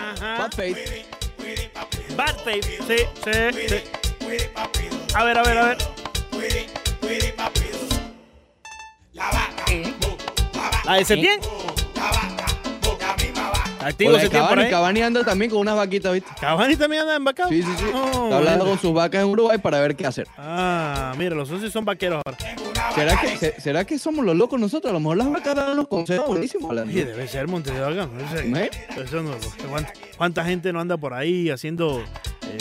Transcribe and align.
Ajá. 0.00 0.38
Bad 0.38 0.52
Faith. 0.52 0.78
Bad 2.16 2.36
Faith. 2.44 2.64
Sí, 2.64 2.96
sí, 3.24 3.68
sí. 3.68 3.76
A 5.14 5.24
ver, 5.24 5.38
a 5.38 5.42
ver, 5.42 5.58
a 5.58 5.66
ver. 5.66 5.78
La 10.84 10.94
de 10.94 11.04
Setién. 11.04 11.40
Activo 13.80 14.10
O 14.10 14.12
la 14.12 14.18
de 14.18 14.24
Setién 14.24 14.42
por 14.42 14.50
Cavani. 14.56 14.70
Cavani 14.70 15.02
anda 15.02 15.24
también 15.24 15.50
con 15.50 15.60
unas 15.60 15.76
vaquitas, 15.76 16.12
¿viste? 16.12 16.30
Cavani 16.40 16.76
también 16.76 17.02
anda 17.02 17.16
en 17.16 17.24
vaca. 17.24 17.48
Sí, 17.48 17.62
sí, 17.62 17.68
sí. 17.78 17.84
Oh, 17.94 18.24
Está 18.24 18.36
hablando 18.36 18.64
mira. 18.64 18.70
con 18.76 18.78
sus 18.80 18.92
vacas 18.92 19.22
en 19.22 19.28
Uruguay 19.28 19.58
para 19.58 19.80
ver 19.80 19.96
qué 19.96 20.06
hacer. 20.06 20.26
Ah, 20.36 21.14
mira, 21.16 21.34
los 21.34 21.48
socios 21.48 21.72
son 21.72 21.84
vaqueros 21.84 22.20
ahora. 22.26 22.36
¿Será 22.94 23.20
que, 23.20 23.36
se- 23.36 23.60
¿Será 23.60 23.84
que 23.84 23.98
somos 23.98 24.24
los 24.24 24.36
locos 24.36 24.58
nosotros? 24.60 24.90
A 24.90 24.94
lo 24.94 25.00
mejor 25.00 25.16
las 25.16 25.30
vacas 25.30 25.54
dan 25.54 25.76
los 25.76 25.88
consejos 25.88 26.26
buenísimos. 26.26 26.70
Oye, 26.70 27.04
debe 27.04 27.28
ser 27.28 27.46
Monte 27.48 27.72
de 27.72 27.80
Vaca. 27.80 28.08
no 28.12 28.30
sé. 28.30 28.64
¿Eh? 28.64 28.70
Eso 29.02 29.22
no- 29.22 29.30
¿cuánta, 29.68 29.92
cuánta 30.16 30.44
gente 30.44 30.72
no 30.72 30.80
anda 30.80 30.96
por 30.96 31.14
ahí 31.14 31.50
haciendo 31.50 32.00
eh, 32.00 32.58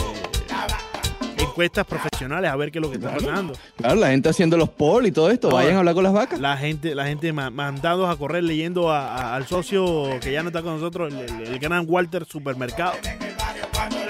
encuestas 1.37 1.85
profesionales 1.85 2.51
a 2.51 2.55
ver 2.55 2.71
qué 2.71 2.79
es 2.79 2.81
lo 2.81 2.89
que 2.89 2.97
está 2.97 3.11
pasando? 3.15 3.53
Claro, 3.77 3.95
la 3.95 4.09
gente 4.09 4.29
haciendo 4.29 4.55
los 4.57 4.69
polls 4.69 5.07
y 5.09 5.11
todo 5.11 5.29
esto. 5.31 5.47
Ahora, 5.49 5.63
Vayan 5.63 5.75
a 5.75 5.79
hablar 5.79 5.95
con 5.95 6.03
las 6.03 6.13
vacas. 6.13 6.39
La 6.39 6.57
gente, 6.57 6.95
la 6.95 7.05
gente 7.05 7.33
ma- 7.33 7.49
mandados 7.49 8.09
a 8.09 8.15
correr 8.15 8.43
leyendo 8.43 8.91
a- 8.91 9.07
a- 9.15 9.35
al 9.35 9.47
socio 9.47 10.19
que 10.21 10.31
ya 10.31 10.41
no 10.43 10.49
está 10.49 10.61
con 10.61 10.73
nosotros, 10.75 11.13
el, 11.13 11.19
el- 11.19 11.47
el 11.53 11.59
gran 11.59 11.85
Walter 11.87 12.25
Supermercado. 12.25 12.93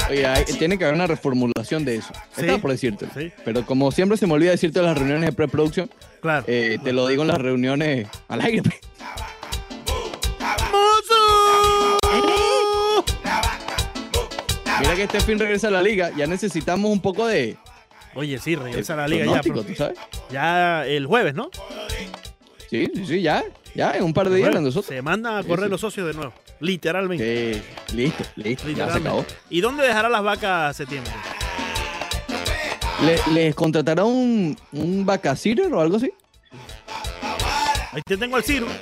Oye, 0.10 0.26
hay- 0.26 0.46
tiene 0.46 0.78
que 0.78 0.86
haber 0.86 0.96
una 0.96 1.08
reformulación 1.08 1.86
de 1.86 1.98
eso. 1.98 2.12
Sí. 2.36 2.42
Estaba 2.42 2.58
por 2.60 2.72
decirte. 2.72 3.08
Sí. 3.16 3.32
Pero 3.46 3.66
como 3.66 3.92
siempre 3.92 4.18
se 4.18 4.26
me 4.28 4.34
olvida 4.34 4.52
decirte 4.52 4.80
en 4.80 4.86
las 4.86 4.98
reuniones 4.98 5.26
de 5.30 5.32
preproducción, 5.34 5.90
Claro. 6.22 6.46
eh, 6.48 6.80
te 6.84 6.94
lo 6.94 7.08
digo 7.08 7.22
en 7.22 7.28
las 7.28 7.38
reuniones 7.38 8.08
al 8.28 8.42
aire. 8.42 8.64
pues. 8.64 8.76
Mira 14.80 14.96
que 14.96 15.04
este 15.04 15.20
fin 15.20 15.38
regresa 15.40 15.68
a 15.68 15.72
la 15.72 15.82
liga. 15.82 16.12
Ya 16.16 16.26
necesitamos 16.28 16.90
un 16.92 17.02
poco 17.02 17.28
de 17.28 17.58
Oye, 18.16 18.40
sí, 18.40 18.56
regresa 18.56 18.94
a 18.94 18.98
la 18.98 19.08
liga 19.08 19.26
ya. 19.26 19.42
pronóstico, 19.42 19.62
pero- 19.62 19.68
¿tú 19.74 19.76
sabes? 19.76 20.00
Ya 20.32 20.86
el 20.86 21.06
jueves, 21.06 21.34
¿no? 21.36 21.50
Sí, 22.70 22.90
sí, 22.94 23.06
sí, 23.06 23.22
ya. 23.22 23.44
Ya, 23.76 23.92
en 23.92 24.04
un 24.04 24.14
par 24.14 24.30
de 24.30 24.38
días 24.38 24.54
nosotros. 24.62 24.86
Se 24.88 25.02
mandan 25.02 25.36
a 25.36 25.42
Sí, 25.44 25.48
correr 25.48 25.66
sí. 25.66 25.72
los 25.72 25.82
socios 25.82 26.08
de 26.08 26.14
nuevo. 26.14 26.34
Literalmente. 26.60 27.62
Sí, 27.88 27.96
listo, 27.96 28.24
listo. 28.36 28.64
Ya 28.64 28.64
se 28.64 28.68
literalmente. 28.70 29.08
acabó. 29.10 29.26
¿Y 29.50 29.62
dónde 29.62 29.84
dejará 29.88 30.10
las 30.10 30.24
vacas 30.24 30.76
septiembre? 30.76 31.12
¿Le- 33.02 33.34
¿Les 33.34 33.56
contratará 33.56 34.04
un, 34.04 34.58
un 34.74 35.06
vacacitter 35.06 35.72
o 35.74 35.80
algo 35.80 35.98
así? 35.98 36.12
Ahí 37.94 38.02
te 38.06 38.18
tengo 38.18 38.36
al 38.36 38.44
Ciro. 38.44 38.68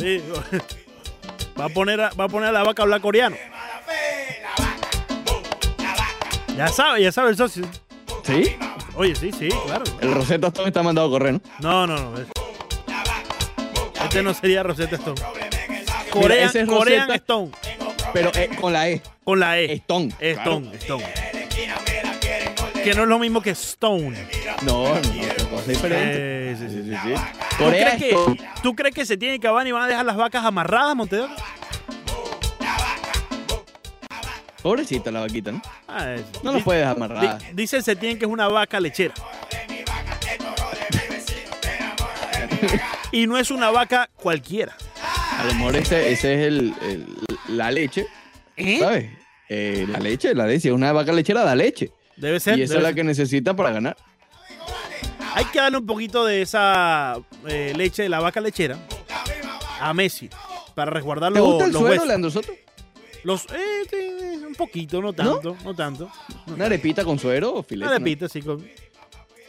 Sí. 0.00 0.22
Va 1.58 1.64
a 1.66 1.68
poner 1.68 2.00
a, 2.00 2.10
va 2.10 2.24
a 2.24 2.28
poner 2.28 2.48
a 2.50 2.52
la 2.52 2.62
vaca 2.62 2.82
a 2.82 2.84
hablar 2.84 3.00
coreano. 3.00 3.36
Ya 6.56 6.68
sabe, 6.68 7.02
ya 7.02 7.12
sabe 7.12 7.30
el 7.30 7.36
socio. 7.36 7.64
¿Sí? 8.24 8.56
Oye, 8.96 9.14
sí, 9.14 9.30
sí, 9.32 9.48
claro. 9.66 9.84
El 10.00 10.12
Rosetta 10.12 10.48
Stone 10.48 10.68
está 10.68 10.82
mandado 10.82 11.08
a 11.08 11.10
correr, 11.10 11.34
¿no? 11.34 11.40
No, 11.60 11.86
no, 11.86 11.96
no. 12.10 12.18
es- 12.18 12.26
Este 14.02 14.22
no 14.22 14.32
sería 14.34 14.62
Rosetta 14.62 14.96
Stone. 14.96 15.20
Corean, 16.10 16.48
ese 16.48 16.60
es 16.62 16.68
Rosetta. 16.68 17.14
Stone. 17.14 17.50
Pero 18.12 18.30
eh, 18.34 18.50
con 18.60 18.72
la 18.72 18.88
E. 18.88 19.02
Con 19.24 19.40
la 19.40 19.58
E. 19.58 19.74
Stone. 19.74 20.14
Stone, 20.20 20.74
Stone. 20.76 21.04
Que 22.82 22.94
no 22.94 23.02
es 23.02 23.08
lo 23.08 23.18
mismo 23.18 23.42
que 23.42 23.50
Stone. 23.50 24.16
No, 24.62 24.88
no, 24.88 24.94
no, 24.94 25.48
cosa 25.50 25.66
diferente. 25.66 26.52
Eh, 26.52 26.56
sí, 26.58 26.68
sí, 26.68 26.82
sí. 26.84 27.14
¿Tú 27.58 27.64
Corea 27.64 27.96
crees, 27.96 28.02
que, 28.02 28.08
Stone. 28.10 28.36
¿Tú 28.62 28.74
crees 28.76 28.94
que 28.94 29.04
se 29.04 29.16
tiene 29.16 29.34
y 29.34 29.38
Cavani 29.40 29.72
van 29.72 29.82
a 29.82 29.86
dejar 29.88 30.06
las 30.06 30.16
vacas 30.16 30.44
amarradas, 30.44 30.94
Montedor? 30.94 31.28
Pobrecita 34.66 35.12
la 35.12 35.20
vaquita, 35.20 35.52
¿no? 35.52 35.62
Ah, 35.86 36.14
es- 36.14 36.42
No 36.42 36.52
di- 36.52 36.60
puedes 36.60 36.84
amarrar. 36.84 37.38
di- 37.38 37.44
Dice 37.52 37.76
el 37.76 37.84
Setién 37.84 38.18
que 38.18 38.24
es 38.24 38.30
una 38.30 38.48
vaca 38.48 38.80
lechera. 38.80 39.14
y 43.12 43.28
no 43.28 43.38
es 43.38 43.52
una 43.52 43.70
vaca 43.70 44.10
cualquiera. 44.16 44.76
A 45.38 45.44
lo 45.44 45.54
mejor 45.54 45.76
ese, 45.76 46.10
ese 46.10 46.34
es 46.34 46.46
el, 46.48 46.74
el- 46.82 47.06
la 47.56 47.70
leche, 47.70 48.06
¿Eh? 48.56 48.78
¿sabes? 48.80 49.10
Eh, 49.48 49.86
la 49.88 50.00
leche, 50.00 50.34
la 50.34 50.46
leche. 50.48 50.72
Una 50.72 50.90
vaca 50.92 51.12
lechera 51.12 51.44
da 51.44 51.54
leche. 51.54 51.92
Debe 52.16 52.40
ser. 52.40 52.58
Y 52.58 52.62
esa 52.62 52.74
es 52.78 52.82
la 52.82 52.88
ser. 52.88 52.96
que 52.96 53.04
necesita 53.04 53.54
para 53.54 53.70
ganar. 53.70 53.96
Hay 55.34 55.44
que 55.44 55.60
darle 55.60 55.78
un 55.78 55.86
poquito 55.86 56.24
de 56.24 56.42
esa 56.42 57.18
eh, 57.46 57.72
leche 57.76 58.02
de 58.02 58.08
la 58.08 58.18
vaca 58.18 58.40
lechera 58.40 58.76
a 59.80 59.94
Messi 59.94 60.28
para 60.74 60.90
resguardar 60.90 61.32
¿Te 61.32 61.38
los, 61.38 61.46
gusta 61.48 61.64
el 61.66 61.72
los 61.72 61.82
suero. 61.82 62.04
Leandro 62.04 62.30
Soto? 62.32 62.52
Los, 63.22 63.44
eh, 63.46 64.35
un 64.46 64.54
poquito, 64.54 65.00
no 65.02 65.12
tanto, 65.12 65.56
no, 65.64 65.74
tanto. 65.74 66.10
¿Una 66.46 66.66
arepita 66.66 67.04
con 67.04 67.18
suero 67.18 67.54
o 67.54 67.62
filete? 67.62 67.88
Una 67.88 67.98
no? 67.98 68.04
repita, 68.04 68.28
sí. 68.28 68.42
con- 68.42 68.66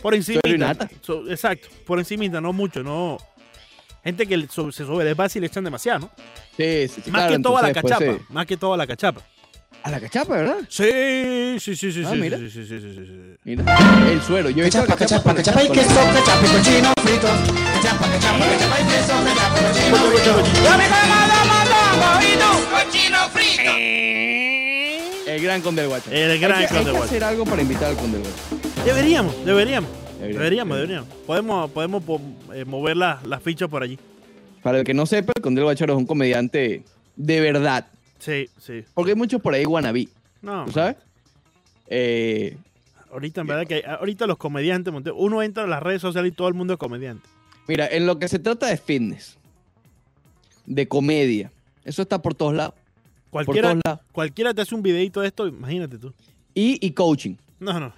por 0.02 0.14
encima. 0.14 0.42
Suero 0.44 0.56
y 0.56 0.60
nata. 0.60 0.90
exacto, 1.30 1.68
por 1.86 2.00
encima, 2.00 2.26
no 2.42 2.54
mucho, 2.54 2.84
no. 2.84 3.18
Gente 4.04 4.26
que 4.26 4.48
so- 4.50 4.72
se 4.72 4.84
base 5.14 5.40
y 5.40 5.42
le 5.42 5.48
echan 5.48 5.64
demasiado, 5.64 6.00
¿no? 6.00 6.12
Sí, 6.56 6.88
sí, 6.88 7.02
sí, 7.04 7.12
más 7.12 7.22
claro, 7.24 7.36
que 7.38 7.44
toda 7.44 7.62
la 7.62 7.68
después 7.70 7.94
cachapa. 7.94 8.12
se- 8.18 8.34
Más 8.34 8.46
que 8.46 8.58
toda 8.58 8.78
la 8.78 8.88
cachapa. 8.88 9.22
A 9.84 9.92
la 9.92 10.00
cachapa, 10.00 10.36
¿verdad? 10.36 10.58
Sí, 10.70 11.58
sí, 11.60 11.76
sí, 11.76 11.92
sí, 11.92 12.04
Ah, 12.06 12.12
sí, 12.12 12.18
mira. 12.18 12.38
sí, 12.38 12.50
sí, 12.50 12.66
sí, 12.66 12.80
sí, 12.80 12.94
sí, 12.96 13.06
sí. 13.06 13.38
Mira, 13.44 13.64
el 14.12 14.22
suero. 14.22 14.50
Yo 14.50 14.62
he 14.62 14.66
visto 14.66 14.80
Cachapa, 14.82 14.98
cachapa, 14.98 15.34
cachapa, 15.36 15.36
cachapa 15.36 15.64
y 15.64 15.68
con- 15.68 15.76
queso, 15.78 15.94
cachapa 16.14 16.46
y 16.46 16.50
cochino 16.58 16.94
frito. 17.02 17.28
Cachapa, 17.74 18.10
cachapa, 18.12 18.46
cachapa 18.46 18.82
y 18.82 18.86
queso, 18.88 19.14
cachapa 19.24 19.60
y 19.60 19.64
cochino 19.64 19.98
frito. 19.98 21.27
El 25.38 25.44
gran 25.44 25.62
Conde 25.62 25.82
del 25.84 25.90
Guacho. 25.90 26.12
El 26.12 26.40
gran 26.40 26.54
hay 26.54 26.68
que, 26.68 26.74
hay 26.74 26.78
Conde 26.78 26.78
del 26.78 26.86
que 26.86 26.92
Guacho. 26.98 27.04
hacer 27.06 27.24
algo 27.24 27.46
para 27.46 27.62
invitar 27.62 27.84
al 27.90 27.96
Conde 27.98 28.18
del 28.18 28.28
Guacho. 28.28 28.84
Deberíamos, 28.86 29.46
deberíamos. 29.46 29.90
Deberíamos, 30.20 30.38
Deberíamos, 30.40 30.78
deberíamos. 30.78 31.10
Podemos, 31.28 31.72
podemos 31.72 32.04
po- 32.04 32.22
eh, 32.54 32.66
mover 32.66 32.98
las 32.98 33.24
las 33.28 33.44
fichas 33.44 33.70
por 33.70 33.84
allí. 33.84 34.00
Para 34.64 34.80
el 34.80 34.84
que 34.84 34.94
no 34.96 35.06
sepa, 35.06 35.34
el 35.36 35.42
Conde 35.44 35.60
del 35.60 35.66
Guacharo 35.66 35.94
es 35.94 36.00
un 36.00 36.08
comediante 36.08 36.84
de 37.16 37.40
verdad. 37.42 37.86
Sí, 38.18 38.50
sí. 38.60 38.84
Porque 38.96 39.12
hay 39.12 39.16
muchos 39.18 39.40
por 39.42 39.54
ahí 39.54 39.64
wannabe, 39.66 40.08
No, 40.42 40.66
¿tú 40.66 40.72
sabes? 40.72 40.96
Eh, 41.88 42.58
ahorita 43.12 43.42
en 43.42 43.48
verdad 43.48 43.68
que 43.68 43.84
ahorita 43.86 44.26
los 44.26 44.38
comediantes, 44.38 44.92
uno 45.16 45.44
entra 45.44 45.66
a 45.66 45.68
las 45.68 45.84
redes 45.84 46.02
sociales 46.02 46.32
y 46.32 46.36
todo 46.36 46.48
el 46.48 46.56
mundo 46.56 46.74
es 46.74 46.80
comediante. 46.80 47.28
mira, 47.68 47.88
en 47.88 48.08
lo 48.08 48.18
que 48.18 48.28
se 48.28 48.40
trata 48.40 48.66
de 48.68 48.78
fitness, 48.78 49.38
de 50.66 50.88
comedia, 50.88 51.52
eso 51.86 52.02
está 52.02 52.22
por 52.22 52.34
todos 52.34 52.56
lados. 52.56 52.74
Cualquiera, 53.30 53.78
cualquiera 54.12 54.54
te 54.54 54.62
hace 54.62 54.74
un 54.76 54.82
videito 54.82 55.22
de 55.22 55.28
esto, 55.28 55.48
imagínate 55.48 55.98
tú. 55.98 56.14
Y, 56.54 56.86
y 56.86 56.92
coaching. 56.92 57.36
No, 57.60 57.80
no. 57.80 57.94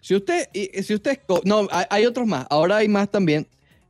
Si 0.00 0.14
usted, 0.14 0.48
si 0.82 0.94
usted 0.94 1.10
es 1.12 1.44
no, 1.44 1.68
hay, 1.70 1.84
hay 1.90 2.06
otros 2.06 2.26
más. 2.26 2.46
Ahora 2.48 2.76
hay 2.76 2.88
más 2.88 3.10
también. 3.10 3.46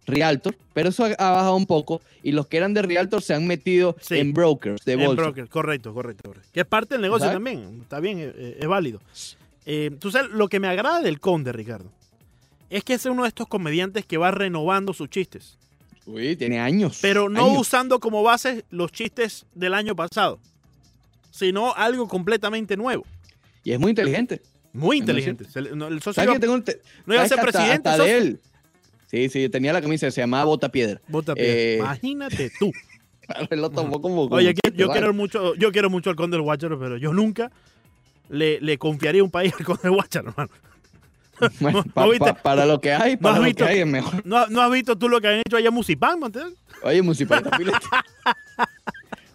Realtor, 0.07 0.57
pero 0.73 0.89
eso 0.89 1.05
ha, 1.05 1.31
bajado 1.31 1.55
un 1.57 1.67
poco. 1.67 2.01
Y 2.23 2.33
los 2.33 2.47
que 2.47 2.57
eran 2.57 2.75
de 2.75 2.83
Realtor 2.83 3.23
se 3.23 3.35
han 3.35 3.47
metido 3.47 3.95
Sí. 4.01 4.19
en 4.19 4.33
brokers 4.33 4.85
de 4.85 4.95
En 4.95 5.01
bolsa. 5.05 5.23
broker, 5.23 5.49
correcto, 5.49 5.95
correcto, 5.95 6.29
correcto. 6.29 6.49
Que 6.53 6.61
es 6.61 6.67
parte 6.67 6.95
del 6.95 7.03
negocio 7.03 7.27
¿Sabes? 7.27 7.37
también. 7.37 7.81
Está 7.83 8.01
bien, 8.01 8.19
eh, 8.19 8.33
eh, 8.35 8.57
es 8.61 8.67
válido. 8.67 9.01
Eh, 9.67 9.91
tú 10.01 10.11
sabes, 10.11 10.31
lo 10.33 10.49
que 10.49 10.59
me 10.59 10.67
agrada 10.67 11.01
del 11.01 11.21
Conde, 11.21 11.53
Ricardo, 11.53 11.93
es 12.71 12.83
que 12.83 12.95
es 12.95 13.05
uno 13.07 13.23
de 13.23 13.29
estos 13.29 13.47
comediantes 13.47 14.05
que 14.05 14.17
va 14.17 14.31
renovando 14.33 14.93
sus 14.95 15.09
chistes. 15.11 15.57
Uy, 16.07 16.35
tiene 16.35 16.59
años. 16.59 16.99
Pero 17.01 17.29
no 17.29 17.47
años. 17.47 17.61
usando 17.61 18.01
como 18.01 18.23
base 18.23 18.65
los 18.71 18.91
chistes 18.91 19.47
del 19.55 19.75
año 19.75 19.95
pasado, 19.95 20.41
sino 21.31 21.75
algo 21.75 22.09
completamente 22.09 22.77
nuevo. 22.77 23.05
Y 23.65 23.73
es 23.73 23.79
muy 23.81 23.91
inteligente. 23.91 24.41
Muy 24.73 24.99
inteligente. 24.99 25.45
No, 25.75 25.89
el 25.89 25.99
socio 26.01 26.15
¿Sabes 26.23 26.31
iba- 26.31 26.41
tengo 26.41 26.55
un 26.55 26.65
no 27.07 27.15
iba 27.15 27.23
a 27.25 27.29
¿sabes 27.29 27.29
ser 27.29 27.39
hasta- 27.41 27.59
presidente. 27.59 27.89
hasta 27.89 28.05
de 28.05 28.19
él. 28.19 28.41
Sí, 29.07 29.29
sí, 29.29 29.49
tenía 29.49 29.73
la 29.73 29.83
camisa, 29.83 30.09
se 30.11 30.21
llamaba 30.21 30.45
Bota 30.45 30.69
Piedra. 30.71 31.01
Bota 31.09 31.33
Eh, 31.37 31.75
piedra. 31.79 31.85
Imagínate 31.87 32.51
tú. 32.59 32.73
Él 33.51 33.61
lo 33.61 33.71
tomó 33.71 34.01
como. 34.01 34.25
como 34.29 34.37
Oye, 34.37 34.55
que- 34.55 34.73
yo 34.77 34.89
¿vale? 34.89 35.01
quiero 35.01 35.15
mucho, 35.15 35.55
yo 35.57 35.73
quiero 35.73 35.91
mucho 35.91 36.11
al 36.11 36.17
Conde 36.17 36.37
del 36.37 36.43
Guacharo, 36.43 36.79
pero 36.79 36.97
yo 36.97 37.13
nunca 37.13 37.51
le, 38.29 38.61
le 38.61 38.79
confiaría 38.79 39.23
un 39.25 39.31
país 39.31 39.53
al 39.59 39.65
Conde 39.65 39.83
del 39.83 39.93
Guacharo, 39.93 40.31
hermano. 40.31 40.51
Bueno, 41.59 41.83
¿No- 41.87 41.93
pa- 41.93 42.05
no 42.05 42.11
viste? 42.11 42.35
pa- 42.35 42.43
para 42.43 42.67
lo 42.67 42.81
que 42.81 42.93
hay, 42.93 43.17
para 43.17 43.39
lo 43.39 43.45
visto? 43.45 43.65
que 43.65 43.71
hay 43.71 43.79
es 43.81 43.87
mejor. 43.87 44.25
¿No, 44.27 44.47
no 44.49 44.61
has 44.61 44.71
visto 44.71 44.97
tú 44.99 45.09
lo 45.09 45.21
que 45.21 45.29
han 45.29 45.35
hecho 45.47 45.57
allá 45.57 45.69
en 45.69 45.75
Musipán? 45.75 46.21
Oye, 46.83 47.03
Filete. 47.15 47.79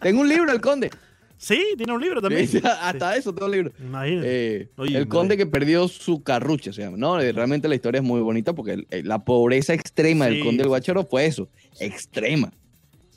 Tengo 0.01 0.21
un 0.21 0.29
libro, 0.29 0.51
El 0.51 0.61
Conde. 0.61 0.91
Sí, 1.37 1.61
tiene 1.77 1.91
un 1.93 2.01
libro 2.01 2.21
también. 2.21 2.47
Sí, 2.47 2.59
hasta 2.63 3.15
eso 3.17 3.33
tengo 3.33 3.45
un 3.47 3.51
libro. 3.51 3.71
Imagínate. 3.79 4.55
Eh, 4.61 4.69
Oye, 4.77 4.97
el 4.97 5.07
conde 5.07 5.35
que 5.37 5.45
perdió 5.45 5.87
su 5.87 6.23
carrucha 6.23 6.71
se 6.73 6.81
llama. 6.81 6.97
No, 6.97 7.19
eh, 7.19 7.31
realmente 7.31 7.67
la 7.67 7.75
historia 7.75 7.99
es 7.99 8.05
muy 8.05 8.21
bonita 8.21 8.53
porque 8.53 8.73
el- 8.73 8.87
eh, 8.89 9.03
la 9.03 9.19
pobreza 9.25 9.73
extrema 9.73 10.25
del 10.25 10.39
conde 10.39 10.57
del 10.59 10.67
Guacharo 10.69 11.03
fue 11.05 11.25
eso, 11.25 11.49
extrema. 11.79 12.51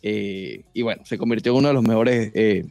Eh, 0.03 0.63
y 0.75 0.83
bueno, 0.83 1.03
se 1.05 1.17
convirtió 1.19 1.53
en 1.53 1.59
uno 1.59 1.69
de 1.69 1.75
los 1.75 1.83
mejores 1.83 2.31
eh, 2.35 2.65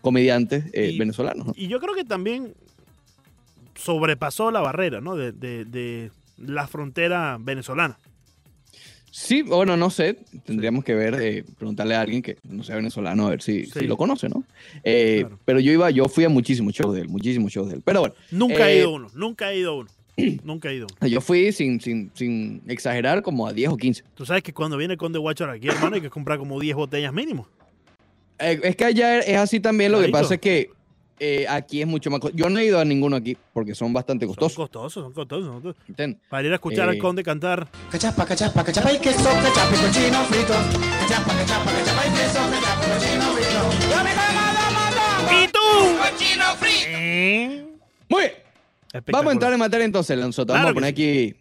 comediantes 0.00 0.64
Y- 0.74 0.98
venezolanos. 0.98 1.46
¿no? 1.48 1.52
Y 1.56 1.68
yo 1.68 1.80
creo 1.80 1.94
que 1.94 2.04
también 2.04 2.54
sobrepasó 3.74 4.50
la 4.50 4.60
barrera, 4.60 5.00
¿no? 5.00 5.16
De, 5.16 5.32
de- 5.32 5.64
de 5.64 6.10
la 6.38 6.66
frontera 6.66 7.38
venezolana. 7.40 7.98
Sí, 9.10 9.42
bueno, 9.42 9.76
no 9.76 9.90
sé. 9.90 10.16
Tendríamos 10.44 10.84
que 10.84 10.94
ver, 10.94 11.14
eh, 11.20 11.44
preguntarle 11.58 11.94
a 11.96 12.00
alguien 12.00 12.22
que 12.22 12.36
no 12.48 12.62
sea 12.62 12.76
venezolano 12.76 13.26
a 13.26 13.30
ver 13.30 13.42
si, 13.42 13.64
Sí. 13.66 13.80
si 13.80 13.86
lo 13.86 13.96
conoce, 13.96 14.28
¿no? 14.28 14.44
Eh, 14.84 15.20
Claro. 15.22 15.38
Pero 15.44 15.60
yo 15.60 15.72
iba, 15.72 15.90
yo 15.90 16.06
fui 16.08 16.24
a 16.24 16.28
muchísimos 16.28 16.72
shows 16.74 16.94
de 16.94 17.02
él, 17.02 17.08
muchísimos 17.08 17.52
shows 17.52 17.68
de 17.68 17.74
él. 17.76 17.82
Pero 17.84 18.00
bueno, 18.00 18.14
Nunca 18.30 18.70
he 18.70 18.74
Eh, 18.74 18.78
ido 18.80 18.88
a 18.88 18.92
uno, 18.92 19.08
nunca 19.14 19.52
he 19.52 19.58
ido 19.58 19.72
a 19.72 19.76
uno. 19.78 19.90
nunca 20.44 20.70
he 20.70 20.76
ido 20.76 20.86
uno. 21.00 21.08
yo 21.08 21.20
fui 21.20 21.50
sin, 21.52 21.80
sin, 21.80 22.10
sin 22.14 22.62
exagerar 22.68 23.22
como 23.22 23.46
a 23.46 23.52
10 23.52 23.70
o 23.70 23.76
15. 23.76 24.04
Tú 24.14 24.24
sabes 24.26 24.42
que 24.42 24.52
cuando 24.52 24.76
viene 24.76 24.96
con 24.96 25.12
The 25.12 25.18
Watcher 25.18 25.48
aquí, 25.50 25.68
hermano, 25.68 25.96
hay 25.96 26.02
que 26.02 26.10
comprar 26.10 26.38
como 26.38 26.60
10 26.60 26.76
botellas 26.76 27.12
mínimo. 27.12 27.48
Eh, 28.38 28.60
es 28.62 28.76
que 28.76 28.84
allá 28.84 29.18
es 29.18 29.36
así 29.36 29.60
también, 29.60 29.92
lo 29.92 30.00
que 30.00 30.08
pasa 30.08 30.34
es 30.34 30.40
que 30.40 30.70
eh, 31.20 31.46
aquí 31.48 31.80
es 31.82 31.86
mucho 31.86 32.10
más... 32.10 32.20
Yo 32.34 32.48
no 32.48 32.58
he 32.58 32.64
ido 32.64 32.80
a 32.80 32.84
ninguno 32.84 33.14
aquí 33.16 33.36
porque 33.52 33.74
son 33.74 33.92
bastante 33.92 34.26
Son 34.26 34.34
costosos. 34.34 34.56
costosos, 34.56 35.04
son 35.04 35.12
costosos. 35.12 35.46
son 35.46 35.62
costosos. 35.62 36.16
Para 36.28 36.46
ir 36.46 36.52
a 36.52 36.54
escuchar 36.56 36.88
Eh, 36.88 36.92
al 36.92 36.98
conde 36.98 37.22
cantar. 37.22 37.68
Cachapa, 37.90 38.24
cachapa, 38.26 38.64
cachapa 38.64 38.92
y 38.92 38.98
queso, 38.98 39.22
cachapa 39.24 39.76
y 39.76 39.86
cochino 39.86 40.24
frito. 40.24 40.54
Cachapa, 41.00 41.32
cachapa, 41.36 41.70
cachapa 41.72 42.06
y 42.06 42.10
queso, 42.10 42.40
cachapa 42.50 42.86
y 42.86 42.90
cochino 42.90 43.24
frito. 43.34 43.90
¡Dame, 43.90 44.10
dame, 44.14 44.40
dame, 45.28 45.44
¿Y 45.44 45.48
tú? 45.48 45.60
¡Cochino 46.10 46.44
frito! 46.56 46.86
¿Eh? 46.88 47.66
Muy 48.08 48.20
bien. 48.22 48.32
Vamos 49.12 49.30
a 49.30 49.32
entrar 49.32 49.52
en 49.52 49.58
materia 49.58 49.84
entonces, 49.84 50.18
Lanzota. 50.18 50.54
Claro 50.54 50.64
Vamos 50.68 50.70
a 50.70 50.74
poner 50.74 50.90
aquí. 50.90 51.34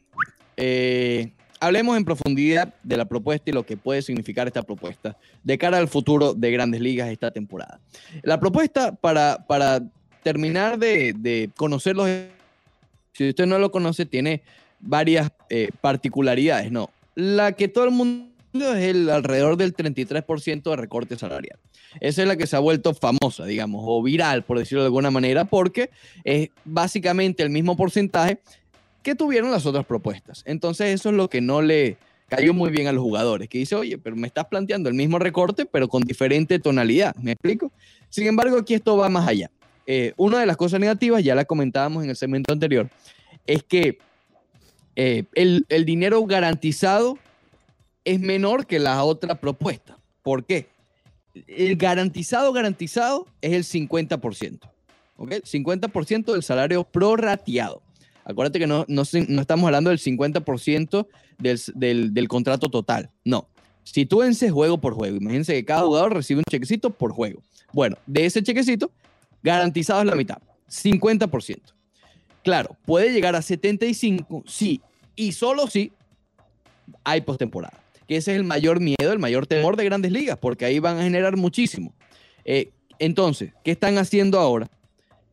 eh, 0.57 1.31
hablemos 1.59 1.97
en 1.97 2.05
profundidad 2.05 2.73
de 2.83 2.97
la 2.97 3.05
propuesta 3.05 3.49
y 3.49 3.53
lo 3.53 3.65
que 3.65 3.77
puede 3.77 4.01
significar 4.01 4.47
esta 4.47 4.63
propuesta 4.63 5.17
de 5.43 5.57
cara 5.57 5.77
al 5.77 5.87
futuro 5.87 6.33
de 6.33 6.51
grandes 6.51 6.81
ligas 6.81 7.09
esta 7.09 7.31
temporada. 7.31 7.79
La 8.23 8.39
propuesta 8.39 8.93
para, 8.95 9.45
para 9.47 9.81
terminar 10.23 10.79
de, 10.79 11.13
de 11.13 11.49
conocerlos, 11.55 12.09
si 13.13 13.29
usted 13.29 13.45
no 13.45 13.59
lo 13.59 13.71
conoce, 13.71 14.05
tiene 14.05 14.41
varias 14.79 15.31
eh, 15.49 15.69
particularidades, 15.81 16.71
¿no? 16.71 16.89
La 17.15 17.51
que 17.53 17.67
todo 17.67 17.85
el 17.85 17.91
mundo 17.91 18.29
es 18.53 18.83
el 18.83 19.09
alrededor 19.09 19.57
del 19.57 19.75
33% 19.75 20.63
de 20.69 20.75
recorte 20.75 21.17
salarial. 21.17 21.59
Esa 21.99 22.21
es 22.21 22.27
la 22.27 22.35
que 22.35 22.47
se 22.47 22.55
ha 22.55 22.59
vuelto 22.59 22.93
famosa, 22.93 23.45
digamos, 23.45 23.81
o 23.85 24.01
viral, 24.01 24.43
por 24.43 24.59
decirlo 24.59 24.83
de 24.83 24.87
alguna 24.87 25.11
manera, 25.11 25.45
porque 25.45 25.89
es 26.23 26.49
básicamente 26.63 27.43
el 27.43 27.49
mismo 27.49 27.75
porcentaje 27.75 28.39
que 29.03 29.15
tuvieron 29.15 29.51
las 29.51 29.65
otras 29.65 29.85
propuestas. 29.85 30.43
Entonces 30.45 30.93
eso 30.93 31.09
es 31.09 31.15
lo 31.15 31.29
que 31.29 31.41
no 31.41 31.61
le 31.61 31.97
cayó 32.27 32.53
muy 32.53 32.69
bien 32.69 32.87
a 32.87 32.91
los 32.91 33.01
jugadores, 33.01 33.49
que 33.49 33.57
dice, 33.57 33.75
oye, 33.75 33.97
pero 33.97 34.15
me 34.15 34.27
estás 34.27 34.45
planteando 34.45 34.87
el 34.87 34.95
mismo 34.95 35.19
recorte, 35.19 35.65
pero 35.65 35.87
con 35.87 36.03
diferente 36.03 36.59
tonalidad, 36.59 37.15
¿me 37.15 37.31
explico? 37.31 37.71
Sin 38.09 38.27
embargo, 38.27 38.57
aquí 38.57 38.75
esto 38.75 38.95
va 38.97 39.09
más 39.09 39.27
allá. 39.27 39.49
Eh, 39.87 40.13
una 40.15 40.39
de 40.39 40.45
las 40.45 40.55
cosas 40.55 40.79
negativas, 40.79 41.23
ya 41.23 41.33
la 41.33 41.45
comentábamos 41.45 42.03
en 42.03 42.11
el 42.11 42.15
segmento 42.15 42.53
anterior, 42.53 42.87
es 43.47 43.63
que 43.63 43.97
eh, 44.95 45.23
el, 45.33 45.65
el 45.69 45.85
dinero 45.85 46.23
garantizado 46.25 47.17
es 48.05 48.19
menor 48.19 48.67
que 48.67 48.77
la 48.77 49.03
otra 49.03 49.35
propuesta. 49.35 49.97
¿Por 50.21 50.45
qué? 50.45 50.67
El 51.47 51.75
garantizado, 51.77 52.53
garantizado 52.53 53.25
es 53.41 53.53
el 53.53 53.63
50%. 53.63 54.59
¿ok? 55.17 55.31
50% 55.31 56.31
del 56.31 56.43
salario 56.43 56.83
prorrateado. 56.83 57.81
Acuérdate 58.29 58.59
que 58.59 58.67
no, 58.67 58.85
no, 58.87 59.01
estamos 59.01 59.65
hablando 59.65 59.89
del 59.89 59.97
50% 59.97 61.07
del, 61.39 61.59
del, 61.73 62.13
del 62.13 62.27
contrato 62.27 62.69
total. 62.69 63.09
No. 63.25 63.47
Si 63.83 64.05
tú 64.05 64.19
vences 64.19 64.51
juego 64.51 64.79
por 64.79 64.93
juego, 64.93 65.17
imagínense 65.17 65.53
que 65.53 65.65
cada 65.65 65.81
jugador 65.81 66.13
recibe 66.13 66.41
un 66.41 66.43
chequecito 66.47 66.91
por 66.91 67.11
juego. 67.11 67.41
Bueno, 67.73 67.97
de 68.05 68.27
ese 68.27 68.43
chequecito, 68.43 68.91
garantizado 69.41 70.01
es 70.01 70.05
la 70.05 70.15
mitad, 70.15 70.37
50%. 70.69 71.59
Claro, 72.43 72.77
puede 72.85 73.11
llegar 73.11 73.35
a 73.35 73.41
75, 73.41 74.43
sí, 74.45 74.79
y 75.15 75.31
solo 75.31 75.65
si 75.65 75.91
hay 77.03 77.21
postemporada. 77.21 77.81
Que 78.07 78.17
ese 78.17 78.33
es 78.33 78.37
el 78.37 78.43
mayor 78.43 78.79
miedo, 78.79 79.11
el 79.11 79.17
mayor 79.17 79.47
temor 79.47 79.75
de 79.75 79.85
grandes 79.85 80.11
ligas, 80.11 80.37
porque 80.37 80.65
ahí 80.65 80.77
van 80.77 80.99
a 80.99 81.03
generar 81.03 81.35
muchísimo. 81.35 81.95
Eh, 82.45 82.69
entonces, 82.99 83.53
¿qué 83.63 83.71
están 83.71 83.97
haciendo 83.97 84.39
ahora? 84.39 84.69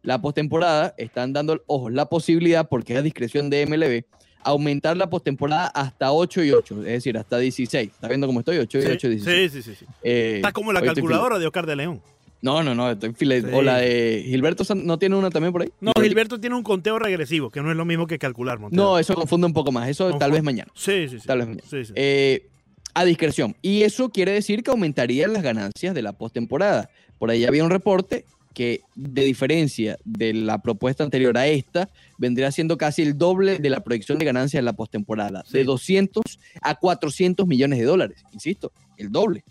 La 0.06 0.22
postemporada 0.22 0.94
están 0.96 1.32
dando, 1.32 1.62
ojo, 1.66 1.90
la 1.90 2.06
posibilidad, 2.06 2.68
porque 2.68 2.94
es 2.94 2.98
a 3.00 3.02
discreción 3.02 3.50
de 3.50 3.66
MLB, 3.66 4.04
aumentar 4.44 4.96
la 4.96 5.10
postemporada 5.10 5.66
hasta 5.66 6.12
8 6.12 6.44
y 6.44 6.52
8, 6.52 6.76
es 6.78 6.84
decir, 6.86 7.18
hasta 7.18 7.38
16. 7.38 7.90
¿Estás 7.92 8.08
viendo 8.08 8.26
cómo 8.28 8.38
estoy? 8.40 8.58
8 8.58 8.78
y 8.78 8.82
Sí, 8.82 8.88
8, 8.92 9.08
16. 9.08 9.52
sí, 9.52 9.62
sí, 9.62 9.70
sí, 9.72 9.76
sí. 9.80 9.86
Eh, 10.04 10.36
Está 10.36 10.52
como 10.52 10.72
la 10.72 10.80
calculadora 10.80 11.38
de 11.38 11.46
Oscar 11.46 11.66
de 11.66 11.76
León. 11.76 12.00
No, 12.42 12.62
no, 12.62 12.74
no, 12.74 12.90
estoy 12.92 13.10
file- 13.14 13.40
Sí. 13.40 13.48
O 13.52 13.62
la 13.62 13.78
de 13.78 14.22
Gilberto, 14.26 14.62
¿no 14.76 14.98
tiene 14.98 15.16
una 15.16 15.30
también 15.30 15.52
por 15.52 15.62
ahí? 15.62 15.72
No, 15.80 15.92
Gilberto 16.00 16.38
tiene 16.38 16.54
un 16.54 16.62
conteo 16.62 16.98
regresivo, 16.98 17.50
que 17.50 17.60
no 17.60 17.70
es 17.72 17.76
lo 17.76 17.84
mismo 17.84 18.06
que 18.06 18.18
calcular, 18.18 18.58
Montero. 18.60 18.80
No, 18.80 18.98
eso 19.00 19.14
confunde 19.14 19.46
un 19.48 19.52
poco 19.52 19.72
más. 19.72 19.88
Eso 19.88 20.16
tal 20.18 20.30
vez 20.30 20.42
mañana. 20.44 20.70
Sí, 20.74 21.08
sí, 21.08 21.18
sí. 21.18 21.26
Tal 21.26 21.38
vez 21.38 21.48
mañana. 21.48 21.64
Sí, 21.68 21.84
sí. 21.84 21.92
Eh, 21.96 22.46
a 22.94 23.04
discreción. 23.04 23.56
Y 23.62 23.82
eso 23.82 24.10
quiere 24.10 24.30
decir 24.32 24.62
que 24.62 24.70
aumentarían 24.70 25.32
las 25.32 25.42
ganancias 25.42 25.92
de 25.94 26.02
la 26.02 26.12
postemporada. 26.12 26.90
Por 27.18 27.30
ahí 27.30 27.44
había 27.46 27.64
un 27.64 27.70
reporte 27.70 28.24
que, 28.56 28.80
de 28.94 29.22
diferencia 29.22 29.98
de 30.06 30.32
la 30.32 30.62
propuesta 30.62 31.04
anterior 31.04 31.36
a 31.36 31.46
esta, 31.46 31.90
vendría 32.16 32.50
siendo 32.50 32.78
casi 32.78 33.02
el 33.02 33.18
doble 33.18 33.58
de 33.58 33.68
la 33.68 33.80
proyección 33.80 34.16
de 34.18 34.24
ganancias 34.24 34.62
de 34.62 34.64
la 34.64 34.72
postemporada. 34.72 35.44
Sí. 35.46 35.58
De 35.58 35.64
200 35.64 36.22
a 36.62 36.74
400 36.74 37.46
millones 37.46 37.78
de 37.78 37.84
dólares. 37.84 38.24
Insisto, 38.32 38.72
el 38.96 39.12
doble. 39.12 39.44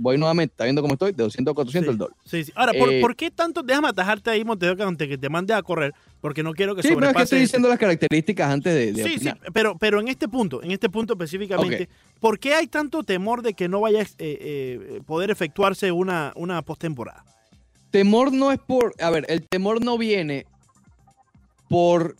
Voy 0.00 0.18
nuevamente, 0.18 0.52
¿está 0.52 0.64
viendo 0.64 0.82
cómo 0.82 0.94
estoy? 0.94 1.12
De 1.12 1.22
200 1.22 1.52
a 1.52 1.54
400 1.54 1.86
Sí, 1.86 1.92
el 1.92 1.96
doble. 1.98 2.14
sí, 2.24 2.42
sí. 2.42 2.52
Ahora, 2.56 2.72
¿por, 2.76 2.92
Eh, 2.92 3.00
por 3.00 3.14
qué 3.14 3.30
tanto? 3.30 3.62
Déjame 3.62 3.86
atajarte 3.86 4.28
ahí, 4.28 4.42
Montero, 4.44 4.74
que 4.76 4.82
antes 4.82 5.06
que 5.06 5.16
te 5.16 5.28
mande 5.28 5.54
a 5.54 5.62
correr, 5.62 5.94
porque 6.20 6.42
no 6.42 6.52
quiero 6.52 6.74
que 6.74 6.82
Sí, 6.82 6.88
pero 6.88 6.98
es 6.98 7.00
que 7.02 7.06
sobrepase. 7.06 7.22
estoy 7.22 7.40
diciendo 7.42 7.68
las 7.68 7.78
características 7.78 8.50
antes 8.50 8.74
de, 8.74 8.92
de 8.92 9.04
Sí, 9.08 9.18
sí, 9.20 9.30
pero, 9.52 9.78
pero 9.78 10.00
en 10.00 10.08
este 10.08 10.26
punto, 10.28 10.60
en 10.60 10.72
este 10.72 10.88
punto 10.90 11.12
específicamente, 11.12 11.88
¿por 12.18 12.40
qué 12.40 12.54
hay 12.54 12.66
tanto 12.66 13.04
temor 13.04 13.42
de 13.42 13.54
que 13.54 13.68
no 13.68 13.78
vaya 13.80 14.00
a 14.00 14.02
eh, 14.02 14.08
eh, 14.18 15.00
poder 15.06 15.30
efectuarse 15.30 15.92
una, 15.92 16.32
una 16.34 16.62
postemporada? 16.62 17.24
Temor 17.90 18.32
no 18.32 18.52
es 18.52 18.58
por, 18.58 18.94
a 19.00 19.10
ver, 19.10 19.26
el 19.28 19.46
temor 19.46 19.84
no 19.84 19.98
viene 19.98 20.46
por 21.68 22.16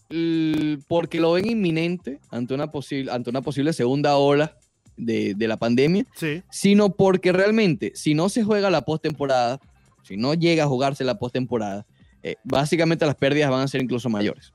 porque 0.87 1.21
lo 1.21 1.33
ven 1.33 1.51
inminente 1.51 2.21
ante 2.31 2.55
una 2.55 2.71
posible, 2.71 3.11
ante 3.11 3.31
una 3.31 3.43
posible 3.43 3.73
segunda 3.73 4.17
ola 4.17 4.57
de, 4.97 5.35
de 5.35 5.49
la 5.49 5.57
pandemia, 5.57 6.05
Sí, 6.15 6.43
sino 6.51 6.91
porque 6.91 7.33
realmente, 7.33 7.93
si 7.95 8.15
no 8.15 8.29
se 8.29 8.45
juega 8.45 8.71
la 8.71 8.83
postemporada, 8.83 9.61
si 10.03 10.17
no 10.17 10.35
llega 10.35 10.65
a 10.65 10.69
jugarse 10.69 11.05
la 11.05 11.19
postemporada, 11.19 11.87
eh, 12.23 12.37
básicamente 12.45 13.07
las 13.07 13.17
pérdidas 13.17 13.51
van 13.51 13.63
a 13.63 13.69
ser 13.69 13.83
incluso 13.83 14.09
mayores. 14.09 14.53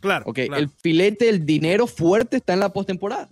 claro. 0.00 0.24
Ok, 0.26 0.40
claro. 0.46 0.56
el 0.56 0.68
filete, 0.68 1.28
el 1.28 1.46
dinero 1.46 1.86
fuerte 1.86 2.38
está 2.38 2.52
en 2.52 2.60
la 2.60 2.72
postemporada, 2.72 3.30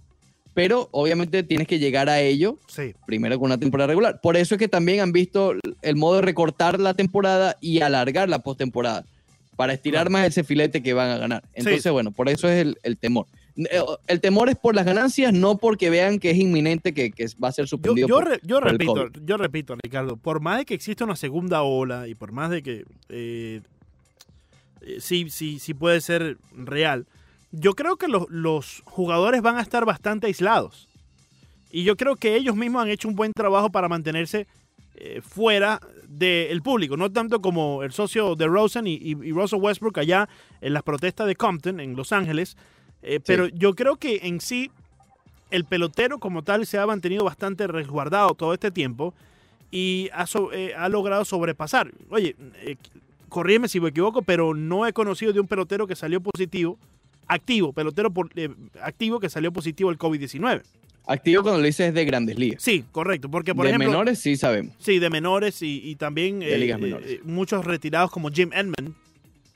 pero 0.62 0.88
obviamente 0.92 1.42
tienes 1.42 1.66
que 1.66 1.78
llegar 1.78 2.08
a 2.10 2.20
ello 2.20 2.58
Sí, 2.66 2.94
primero 3.06 3.38
con 3.38 3.46
una 3.46 3.56
temporada 3.58 3.86
regular. 3.88 4.20
Por 4.20 4.36
eso 4.36 4.54
es 4.54 4.58
que 4.58 4.68
también 4.68 5.00
han 5.00 5.10
visto 5.12 5.54
el 5.80 5.96
modo 5.96 6.16
de 6.16 6.22
recortar 6.22 6.78
la 6.78 6.92
temporada 6.92 7.56
y 7.62 7.80
alargar 7.80 8.28
la 8.28 8.40
postemporada 8.40 9.04
para 9.56 9.72
estirar 9.72 10.10
más 10.10 10.26
ese 10.26 10.44
filete 10.44 10.82
que 10.82 10.92
van 10.92 11.10
a 11.10 11.16
ganar. 11.18 11.42
Entonces, 11.54 11.82
Sí. 11.82 11.88
bueno, 11.90 12.10
por 12.12 12.28
eso 12.28 12.46
es 12.48 12.60
el, 12.60 12.76
el 12.82 12.98
temor. 12.98 13.26
Eh, 13.56 13.80
El 14.06 14.20
temor 14.20 14.48
es 14.48 14.56
por 14.56 14.74
las 14.74 14.84
ganancias, 14.86 15.32
no 15.32 15.56
porque 15.58 15.88
vean 15.90 16.18
que 16.18 16.30
es 16.30 16.36
inminente 16.38 16.92
que, 16.94 17.10
que 17.10 17.26
va 17.42 17.48
a 17.48 17.52
ser 17.52 17.66
suspendido. 17.66 18.06
yo, 18.08 18.14
por- 18.16 18.40
yo 18.46 18.60
por 18.60 18.70
repito, 18.72 19.08
yo 19.24 19.36
repito, 19.38 19.76
Ricardo, 19.82 20.16
por 20.16 20.40
más 20.40 20.58
de 20.58 20.64
que 20.66 20.74
exista 20.74 21.04
una 21.04 21.16
segunda 21.16 21.62
ola 21.62 22.06
y 22.08 22.14
por 22.14 22.32
más 22.32 22.50
de 22.50 22.62
que 22.62 22.84
eh, 23.08 23.60
eh, 24.82 24.96
sí, 25.00 25.26
sí, 25.30 25.58
sí 25.58 25.74
puede 25.74 26.00
ser 26.00 26.38
real, 26.56 27.06
yo 27.52 27.74
creo 27.74 27.96
que 27.96 28.08
los, 28.08 28.28
los 28.30 28.82
jugadores 28.86 29.42
van 29.42 29.56
a 29.56 29.62
estar 29.62 29.84
bastante 29.84 30.26
aislados. 30.26 30.88
Y 31.70 31.84
yo 31.84 31.96
creo 31.96 32.16
que 32.16 32.36
ellos 32.36 32.56
mismos 32.56 32.82
han 32.82 32.88
hecho 32.90 33.08
un 33.08 33.14
buen 33.14 33.32
trabajo 33.32 33.70
para 33.70 33.88
mantenerse 33.88 34.46
eh, 34.96 35.20
fuera 35.22 35.80
del 36.08 36.60
público, 36.62 36.96
no 36.96 37.10
tanto 37.10 37.40
como 37.40 37.82
el 37.84 37.92
socio 37.92 38.34
de 38.34 38.46
Rosen 38.46 38.86
y, 38.86 38.94
y, 38.94 39.10
y 39.12 39.32
Russell 39.32 39.60
Westbrook 39.60 39.98
allá 39.98 40.28
en 40.60 40.72
las 40.74 40.82
protestas 40.82 41.26
de 41.28 41.36
Compton, 41.36 41.78
en 41.80 41.94
Los 41.94 42.12
Ángeles. 42.12 42.56
Eh, 43.02 43.20
pero 43.24 43.46
yo 43.46 43.74
creo 43.74 43.96
que 43.96 44.20
en 44.24 44.40
sí 44.40 44.70
el 45.50 45.64
pelotero 45.64 46.18
como 46.18 46.42
tal 46.42 46.66
se 46.66 46.78
ha 46.78 46.86
mantenido 46.86 47.24
bastante 47.24 47.66
resguardado 47.66 48.34
todo 48.34 48.52
este 48.52 48.70
tiempo 48.70 49.14
y 49.70 50.10
ha, 50.12 50.26
so- 50.26 50.52
eh, 50.52 50.74
ha 50.76 50.88
logrado 50.88 51.24
sobrepasar. 51.24 51.92
Oye, 52.10 52.34
corrígeme 53.28 53.68
si 53.68 53.80
me 53.80 53.88
equivoco, 53.90 54.22
pero 54.22 54.54
no 54.54 54.86
he 54.86 54.92
conocido 54.92 55.32
de 55.32 55.40
un 55.40 55.46
pelotero 55.46 55.86
que 55.86 55.94
salió 55.96 56.20
positivo, 56.20 56.76
activo, 57.34 57.72
pelotero 57.72 58.10
por- 58.12 58.30
eh, 58.36 58.48
activo 58.82 59.20
que 59.20 59.28
salió 59.28 59.52
positivo 59.52 59.90
el 59.90 59.98
COVID-19. 59.98 60.62
Activo 61.06 61.42
cuando 61.42 61.60
lo 61.60 61.66
dices 61.66 61.92
de 61.94 62.04
grandes 62.04 62.38
ligas. 62.38 62.62
Sí, 62.62 62.84
correcto, 62.92 63.30
porque 63.30 63.54
por 63.54 63.64
de 63.64 63.70
ejemplo... 63.70 63.88
menores 63.90 64.18
sí 64.18 64.36
sabemos. 64.36 64.74
Sí, 64.78 64.98
de 64.98 65.10
menores 65.10 65.62
y, 65.62 65.80
y 65.82 65.96
también 65.96 66.40
De 66.40 66.54
eh, 66.54 66.58
ligas 66.58 66.78
eh, 66.78 66.82
menores. 66.82 67.10
eh, 67.10 67.20
muchos 67.24 67.64
retirados 67.64 68.10
como 68.10 68.30
Jim 68.30 68.50
Edmond, 68.52 68.94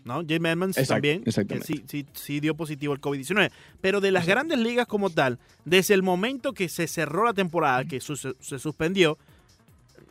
¿no? 0.05 0.25
Jim 0.27 0.45
Edmonds 0.47 0.77
Exacto, 0.79 0.95
también, 0.95 1.23
sí, 1.65 1.85
sí, 1.87 2.07
sí 2.13 2.41
dio 2.41 2.55
positivo 2.57 2.93
el 2.95 3.01
COVID-19. 3.01 3.51
Pero 3.81 4.01
de 4.01 4.11
las 4.11 4.27
grandes 4.27 4.59
ligas 4.59 4.87
como 4.87 5.11
tal, 5.11 5.39
desde 5.65 5.95
el 5.95 6.03
momento 6.03 6.53
que 6.55 6.69
se 6.69 6.87
cerró 6.89 7.25
la 7.25 7.35
temporada, 7.35 7.85
que 7.85 8.01
su- 8.01 8.17
se, 8.17 8.59
suspendió, 8.59 9.17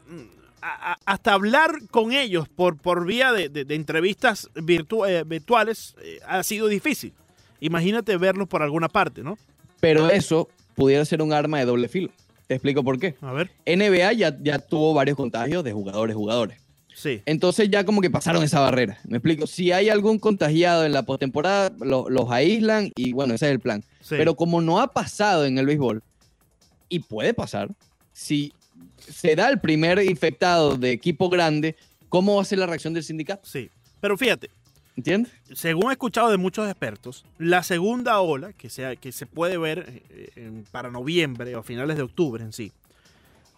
mm, 0.08 0.22
a- 0.62 0.94
a- 0.94 0.98
hasta 1.06 1.34
hablar 1.34 1.72
con 1.92 2.14
ellos 2.14 2.48
por, 2.48 2.78
por 2.78 3.06
vía 3.06 3.34
de, 3.34 3.50
de- 3.50 3.66
de 3.66 3.76
entrevistas 3.76 4.50
virtu- 4.56 5.06
eh, 5.10 5.24
virtuales 5.26 5.96
eh, 6.02 6.20
ha 6.26 6.42
sido 6.44 6.68
difícil. 6.68 7.12
Imagínate 7.66 8.18
verlos 8.18 8.48
por 8.48 8.62
alguna 8.62 8.90
parte, 8.90 9.24
¿no? 9.24 9.38
Pero 9.80 10.10
eso 10.10 10.50
pudiera 10.76 11.04
ser 11.06 11.22
un 11.22 11.34
arma 11.34 11.60
de 11.60 11.66
doble 11.66 11.88
filo. 11.88 12.10
Te 12.48 12.56
explico 12.56 12.84
por 12.84 13.00
qué. 13.00 13.16
A 13.22 13.32
ver. 13.32 13.52
NBA 13.66 14.14
ya, 14.14 14.38
ya 14.42 14.60
tuvo 14.60 14.94
varios 14.94 15.16
contagios 15.18 15.64
de 15.64 15.72
jugadores, 15.72 16.16
jugadores. 16.16 16.60
Sí. 16.94 17.22
Entonces 17.26 17.70
ya 17.72 17.84
como 17.86 18.02
que 18.02 18.10
pasaron 18.10 18.44
esa 18.44 18.60
barrera. 18.60 19.00
Me 19.08 19.18
explico. 19.18 19.48
Si 19.48 19.72
hay 19.72 19.90
algún 19.90 20.20
contagiado 20.20 20.86
en 20.86 20.92
la 20.92 21.04
postemporada, 21.04 21.72
lo- 21.80 22.10
los 22.10 22.30
aíslan 22.30 22.92
y 22.96 23.14
bueno, 23.14 23.34
ese 23.34 23.48
es 23.48 23.52
el 23.54 23.60
plan. 23.60 23.82
sí. 24.02 24.16
Pero 24.18 24.36
como 24.36 24.62
no 24.62 24.80
ha 24.80 24.88
pasado 24.92 25.46
en 25.46 25.58
el 25.58 25.66
béisbol, 25.66 26.04
y 26.90 27.00
puede 27.00 27.34
pasar, 27.34 27.70
si 28.12 28.54
se 29.00 29.36
da 29.36 29.50
el 29.50 29.60
primer 29.60 30.00
infectado 30.04 30.76
de 30.78 30.92
equipo 30.92 31.30
grande, 31.30 31.76
¿cómo 32.10 32.36
va 32.36 32.42
a 32.44 32.46
ser 32.46 32.60
la 32.60 32.68
reacción 32.68 32.94
del 32.94 33.04
sindicato? 33.04 33.42
Sí. 33.48 33.70
Pero 34.00 34.18
fíjate, 34.18 34.50
¿Entiendes? 34.96 35.34
según 35.54 35.90
he 35.90 35.94
escuchado 35.94 36.30
de 36.30 36.38
muchos 36.38 36.70
expertos, 36.70 37.26
la 37.40 37.64
segunda 37.64 38.20
ola 38.20 38.54
que, 38.54 38.70
se 38.70 39.26
puede 39.26 39.58
ver 39.58 40.04
eh, 40.10 40.64
para 40.72 40.92
noviembre 40.92 41.56
o 41.56 41.64
finales 41.64 41.98
de 41.98 42.04
octubre 42.04 42.44
en 42.44 42.54
sí, 42.54 42.72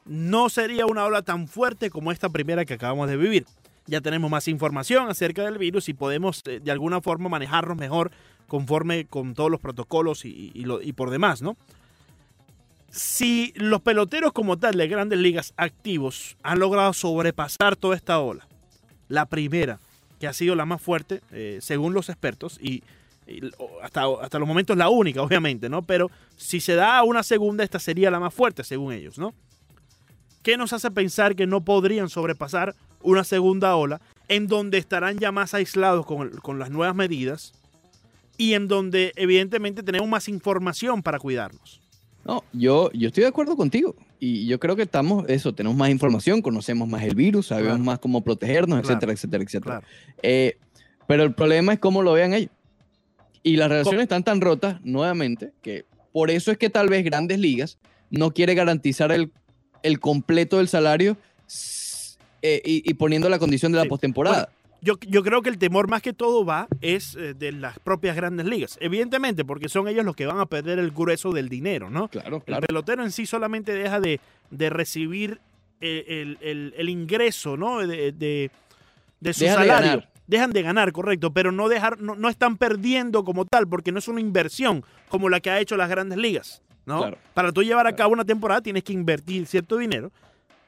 no 0.06 0.50
sería 0.50 0.86
una 0.86 1.04
ola 1.04 1.24
tan 1.24 1.48
fuerte 1.48 1.90
como 1.90 2.12
esta 2.12 2.30
primera 2.30 2.64
que 2.64 2.76
acabamos 2.76 3.10
de 3.10 3.18
vivir. 3.18 3.46
Ya 3.88 4.02
tenemos 4.02 4.32
más 4.32 4.48
información 4.48 5.10
acerca 5.10 5.44
del 5.44 5.58
virus 5.58 5.90
y 5.90 5.94
podemos 5.94 6.42
eh, 6.46 6.60
de 6.64 6.72
alguna 6.72 7.02
forma 7.02 7.28
manejarnos 7.28 7.78
mejor 7.78 8.12
conforme 8.48 9.06
con 9.06 9.34
todos 9.34 9.52
los 9.52 9.60
protocolos 9.60 10.24
y, 10.24 10.52
y 10.54 10.94
por 10.94 11.10
demás, 11.10 11.42
¿no? 11.42 11.58
Si 12.92 13.52
los 13.58 13.82
peloteros 13.82 14.32
como 14.32 14.58
tal 14.58 14.78
de 14.78 14.88
grandes 14.88 15.20
ligas 15.20 15.54
activos 15.58 16.38
han 16.44 16.60
logrado 16.60 16.94
sobrepasar 16.94 17.76
toda 17.76 17.96
esta 17.96 18.20
ola, 18.20 18.48
la 19.10 19.26
primera, 19.26 19.80
que 20.20 20.28
ha 20.28 20.34
sido 20.34 20.56
la 20.56 20.66
más 20.66 20.82
fuerte, 20.82 21.22
eh, 21.32 21.60
según 21.62 21.94
los 21.94 22.10
expertos, 22.10 22.58
y, 22.62 22.84
y 23.28 23.42
hasta, 23.82 24.06
hasta 24.22 24.40
los 24.40 24.48
momentos 24.48 24.78
la 24.78 24.90
única, 24.90 25.22
obviamente, 25.24 25.70
¿no? 25.70 25.82
Pero 25.82 26.10
si 26.38 26.60
se 26.60 26.76
da 26.76 27.04
una 27.04 27.24
segunda, 27.24 27.64
esta 27.64 27.80
sería 27.80 28.12
la 28.12 28.20
más 28.20 28.34
fuerte, 28.34 28.64
según 28.64 28.94
ellos, 28.94 29.18
¿no? 29.18 29.34
¿Qué 30.44 30.58
nos 30.58 30.74
hace 30.74 30.92
pensar 30.92 31.36
que 31.36 31.48
no 31.48 31.62
podrían 31.62 32.10
sobrepasar 32.10 32.76
una 33.02 33.24
segunda 33.24 33.76
ola 33.76 34.00
en 34.28 34.48
donde 34.48 34.78
estarán 34.78 35.18
ya 35.18 35.32
más 35.32 35.54
aislados 35.54 36.06
con, 36.06 36.30
con 36.38 36.60
las 36.60 36.70
nuevas 36.70 36.96
medidas 36.96 37.54
y 38.38 38.54
en 38.54 38.68
donde 38.68 39.12
evidentemente 39.16 39.82
tenemos 39.82 40.08
más 40.08 40.28
información 40.28 41.02
para 41.02 41.20
cuidarnos? 41.20 41.82
No, 42.26 42.44
yo, 42.54 42.92
yo 42.94 43.08
estoy 43.10 43.22
de 43.24 43.28
acuerdo 43.30 43.56
contigo. 43.56 43.96
Y 44.20 44.48
yo 44.48 44.60
creo 44.60 44.76
que 44.76 44.82
estamos, 44.82 45.26
eso, 45.30 45.54
tenemos 45.54 45.78
más 45.78 45.90
información, 45.92 46.42
conocemos 46.42 46.88
más 46.88 47.04
el 47.04 47.14
virus, 47.16 47.48
sabemos 47.48 47.74
Claro. 47.74 47.84
más 47.84 48.00
cómo 48.00 48.22
protegernos, 48.24 48.80
Claro. 48.82 48.88
etcétera, 48.94 49.14
etcétera, 49.14 49.44
etcétera. 49.44 49.80
Claro. 49.82 49.88
Eh, 50.24 50.58
pero 51.08 51.24
el 51.24 51.34
problema 51.36 51.74
es 51.74 51.80
cómo 51.80 52.02
lo 52.02 52.14
vean 52.14 52.34
ellos. 52.34 52.50
Y 53.44 53.58
las 53.58 53.70
relaciones 53.70 54.02
están 54.04 54.24
tan 54.24 54.42
rotas, 54.42 54.80
nuevamente, 54.84 55.52
que 55.62 55.86
por 56.12 56.32
eso 56.32 56.52
es 56.52 56.58
que 56.58 56.72
tal 56.72 56.90
vez 56.90 57.04
Grandes 57.06 57.38
Ligas 57.38 57.78
no 58.10 58.32
quiere 58.34 58.56
garantizar 58.56 59.12
el, 59.12 59.32
el 59.84 60.00
completo 60.00 60.58
del 60.58 60.68
salario 60.68 61.18
eh, 62.42 62.62
y, 62.66 62.90
y 62.90 62.94
poniendo 62.96 63.30
la 63.30 63.38
condición 63.38 63.72
de 63.72 63.78
la 63.78 63.84
Sí. 63.84 63.90
postemporada. 63.90 64.50
Yo, 64.86 64.94
yo 65.02 65.24
creo 65.24 65.42
que 65.42 65.50
el 65.50 65.58
temor 65.58 65.90
más 65.90 66.02
que 66.04 66.14
todo 66.14 66.46
va 66.46 66.68
es 66.80 67.16
eh, 67.16 67.34
de 67.34 67.52
las 67.52 67.80
propias 67.80 68.16
grandes 68.16 68.46
ligas. 68.46 68.78
Evidentemente, 68.80 69.44
porque 69.44 69.68
son 69.68 69.88
ellos 69.88 70.06
los 70.06 70.16
que 70.16 70.28
van 70.28 70.40
a 70.40 70.46
perder 70.46 70.78
el 70.78 70.92
grueso 70.92 71.32
del 71.34 71.50
dinero, 71.50 71.90
¿no? 71.90 72.08
claro, 72.08 72.38
El 72.38 72.44
claro. 72.44 72.68
pelotero 72.68 73.04
en 73.04 73.12
sí 73.12 73.26
solamente 73.26 73.74
deja 73.74 74.00
de, 74.00 74.20
de 74.52 74.70
recibir 74.70 75.40
eh, 75.82 76.06
el, 76.22 76.38
el- 76.42 76.74
el 76.78 76.90
ingreso, 76.90 77.58
¿no? 77.58 77.80
De, 77.86 78.12
de- 78.12 78.52
de 79.20 79.34
su 79.34 79.44
Deja 79.44 79.62
de 79.62 79.68
salario. 79.68 79.90
ganar. 79.92 80.10
Dejan 80.28 80.52
de 80.52 80.62
ganar, 80.62 80.92
correcto, 80.92 81.34
pero 81.34 81.52
no, 81.52 81.68
dejar, 81.68 82.00
no, 82.00 82.16
no 82.16 82.30
están 82.30 82.58
perdiendo 82.58 83.24
como 83.24 83.46
tal, 83.46 83.68
porque 83.68 83.92
no 83.92 83.98
es 84.00 84.08
una 84.08 84.22
inversión 84.22 84.84
como 85.10 85.30
la 85.30 85.40
que 85.40 85.50
ha 85.50 85.60
hecho 85.60 85.78
las 85.78 85.90
grandes 85.90 86.18
ligas, 86.20 86.62
¿no? 86.86 87.00
Claro. 87.00 87.18
Para 87.34 87.52
tú 87.52 87.64
llevar 87.64 87.88
a 87.88 87.96
cabo 87.96 88.14
una 88.14 88.26
temporada 88.26 88.62
tienes 88.62 88.84
que 88.84 88.94
invertir 88.94 89.46
cierto 89.48 89.78
dinero 89.78 90.12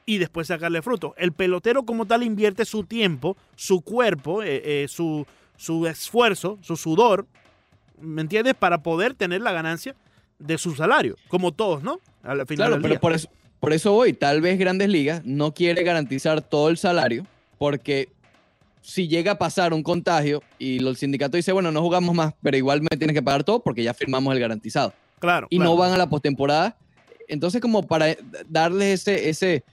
y 0.08 0.16
después 0.16 0.46
sacarle 0.46 0.80
fruto. 0.80 1.14
El 1.18 1.32
pelotero 1.32 1.82
como 1.82 2.06
tal 2.06 2.22
invierte 2.22 2.64
su 2.64 2.84
tiempo, 2.84 3.36
su 3.56 3.82
cuerpo, 3.82 4.42
eh, 4.42 4.62
eh, 4.64 4.86
su, 4.88 5.26
su 5.58 5.86
esfuerzo, 5.86 6.58
su 6.62 6.76
sudor, 6.76 7.26
¿me 8.00 8.22
entiendes? 8.22 8.54
Para 8.54 8.82
poder 8.82 9.12
tener 9.12 9.42
la 9.42 9.52
ganancia 9.52 9.94
de 10.38 10.56
su 10.56 10.74
salario, 10.74 11.14
como 11.28 11.52
todos, 11.52 11.82
¿no? 11.82 12.00
Al 12.22 12.46
final 12.46 12.56
Claro, 12.56 12.72
del 12.72 12.80
pero 12.82 12.94
día. 12.94 13.00
por 13.00 13.12
eso, 13.12 13.28
por 13.60 13.74
eso 13.74 13.92
voy. 13.92 14.14
Tal 14.14 14.40
vez 14.40 14.58
Grandes 14.58 14.88
Ligas 14.88 15.20
no 15.26 15.52
quiere 15.52 15.82
garantizar 15.82 16.40
todo 16.40 16.70
el 16.70 16.78
salario 16.78 17.26
porque 17.58 18.08
si 18.80 19.08
llega 19.08 19.32
a 19.32 19.38
pasar 19.38 19.74
un 19.74 19.82
contagio 19.82 20.42
y 20.58 20.82
el 20.82 20.96
sindicato 20.96 21.36
dice, 21.36 21.52
bueno, 21.52 21.70
no 21.70 21.82
jugamos 21.82 22.14
más, 22.14 22.32
pero 22.40 22.56
igual 22.56 22.80
me 22.80 22.96
tienes 22.96 23.12
que 23.12 23.22
pagar 23.22 23.44
todo 23.44 23.60
porque 23.60 23.82
ya 23.82 23.92
firmamos 23.92 24.32
el 24.32 24.40
garantizado. 24.40 24.94
Claro. 25.18 25.48
Y 25.50 25.56
claro. 25.58 25.70
no 25.72 25.76
van 25.76 25.92
a 25.92 25.98
la 25.98 26.08
postemporada. 26.08 26.78
Entonces, 27.28 27.60
como 27.60 27.82
para 27.86 28.16
darles 28.48 29.06
ese, 29.06 29.28
ese 29.28 29.64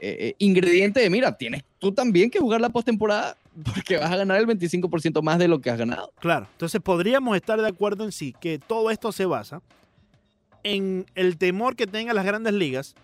eh, 0.00 0.16
eh, 0.20 0.34
ingrediente 0.38 1.00
de, 1.00 1.10
mira, 1.10 1.36
tienes 1.36 1.62
tú 1.78 1.92
también 1.92 2.30
que 2.30 2.38
jugar 2.38 2.60
la 2.60 2.68
postemporada 2.70 3.36
porque 3.74 3.96
vas 3.96 4.10
a 4.12 4.16
ganar 4.16 4.38
el 4.38 4.46
25% 4.46 5.22
más 5.22 5.38
de 5.38 5.48
lo 5.48 5.60
que 5.60 5.70
has 5.70 5.78
ganado. 5.78 6.12
Claro. 6.20 6.46
Entonces 6.52 6.80
podríamos 6.80 7.36
estar 7.36 7.60
de 7.60 7.68
acuerdo 7.68 8.04
en 8.04 8.12
sí 8.12 8.34
que 8.40 8.58
todo 8.58 8.90
esto 8.90 9.12
se 9.12 9.26
basa 9.26 9.62
en 10.62 11.06
el 11.14 11.38
temor 11.38 11.76
que 11.76 11.86
tengan 11.86 12.16
las 12.16 12.24
grandes 12.24 12.52
ligas 12.52 12.94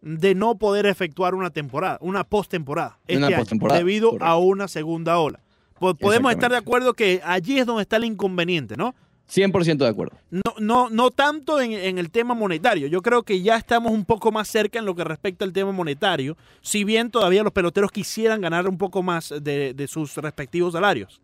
de 0.00 0.34
no 0.34 0.54
poder 0.56 0.86
efectuar 0.86 1.34
una 1.34 1.50
temporada, 1.50 1.98
una 2.00 2.22
postemporada, 2.24 2.98
este 3.08 3.34
postemporada, 3.36 3.78
debido 3.78 4.10
correcto. 4.10 4.26
a 4.26 4.38
una 4.38 4.68
segunda 4.68 5.18
ola. 5.18 5.40
Po- 5.80 5.94
Podemos 5.94 6.32
estar 6.32 6.50
de 6.50 6.56
acuerdo 6.56 6.94
que 6.94 7.20
allí 7.24 7.58
es 7.58 7.66
donde 7.66 7.82
está 7.82 7.96
el 7.96 8.04
inconveniente, 8.04 8.76
¿no? 8.76 8.94
100% 9.30 9.76
de 9.76 9.86
acuerdo. 9.88 10.16
No, 10.30 10.42
no, 10.58 10.88
no 10.90 11.10
tanto 11.10 11.60
en, 11.60 11.72
en 11.72 11.98
el 11.98 12.10
tema 12.10 12.34
monetario. 12.34 12.86
Yo 12.86 13.02
creo 13.02 13.22
que 13.22 13.42
ya 13.42 13.56
estamos 13.56 13.92
un 13.92 14.04
poco 14.04 14.32
más 14.32 14.48
cerca 14.48 14.78
en 14.78 14.86
lo 14.86 14.94
que 14.94 15.04
respecta 15.04 15.44
al 15.44 15.52
tema 15.52 15.70
monetario, 15.72 16.36
si 16.62 16.82
bien 16.84 17.10
todavía 17.10 17.42
los 17.42 17.52
peloteros 17.52 17.90
quisieran 17.92 18.40
ganar 18.40 18.66
un 18.68 18.78
poco 18.78 19.02
más 19.02 19.34
de, 19.42 19.74
de 19.74 19.86
sus 19.88 20.16
respectivos 20.16 20.72
salarios. 20.72 21.20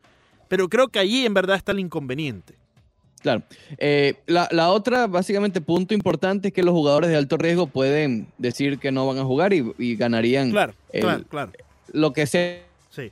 Pero 0.48 0.68
creo 0.68 0.88
que 0.88 0.98
allí 0.98 1.24
en 1.24 1.32
verdad 1.34 1.56
está 1.56 1.72
el 1.72 1.80
inconveniente. 1.80 2.54
Claro. 3.22 3.42
Eh, 3.78 4.16
la, 4.26 4.48
la 4.52 4.70
otra, 4.70 5.06
básicamente, 5.06 5.62
punto 5.62 5.94
importante 5.94 6.48
es 6.48 6.54
que 6.54 6.62
los 6.62 6.74
jugadores 6.74 7.08
de 7.08 7.16
alto 7.16 7.38
riesgo 7.38 7.66
pueden 7.66 8.26
decir 8.36 8.78
que 8.78 8.92
no 8.92 9.06
van 9.06 9.16
a 9.18 9.24
jugar 9.24 9.54
y, 9.54 9.64
y 9.78 9.96
ganarían 9.96 10.50
Claro, 10.50 10.74
el- 10.92 11.00
claro, 11.00 11.24
claro. 11.30 11.52
lo 11.94 12.12
que 12.12 12.26
sea. 12.26 12.62
Sí. 12.90 13.10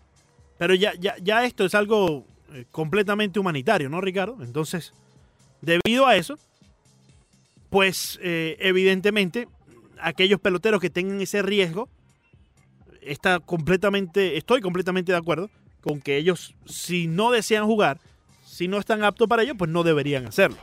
Pero 0.59 0.75
ya, 0.75 0.93
ya, 1.01 1.15
ya 1.23 1.47
esto 1.47 1.65
es 1.65 1.75
algo 1.75 2.27
eh, 2.53 2.67
completamente 2.71 3.39
humanitario, 3.39 3.89
¿no, 3.89 4.01
Ricardo? 4.01 4.39
Entonces, 4.43 4.93
debido 5.61 6.07
a 6.07 6.17
eso, 6.17 6.39
pues 7.71 8.19
eh, 8.23 8.57
evidentemente 8.61 9.49
aquellos 10.01 10.41
peloteros 10.41 10.81
que 10.81 10.91
tengan 10.91 11.21
ese 11.21 11.43
riesgo, 11.43 11.89
está 13.01 13.41
completamente, 13.41 14.37
estoy 14.37 14.61
completamente 14.61 15.13
de 15.13 15.19
acuerdo 15.19 15.51
con 15.81 16.01
que 16.01 16.17
ellos, 16.17 16.55
si 16.67 17.07
no 17.07 17.31
desean 17.31 17.67
jugar, 17.67 17.99
si 18.47 18.69
no 18.69 18.79
están 18.79 19.03
aptos 19.05 19.29
para 19.29 19.43
ello, 19.43 19.55
pues 19.57 19.71
no 19.71 19.83
deberían 19.83 20.27
hacerlo. 20.27 20.59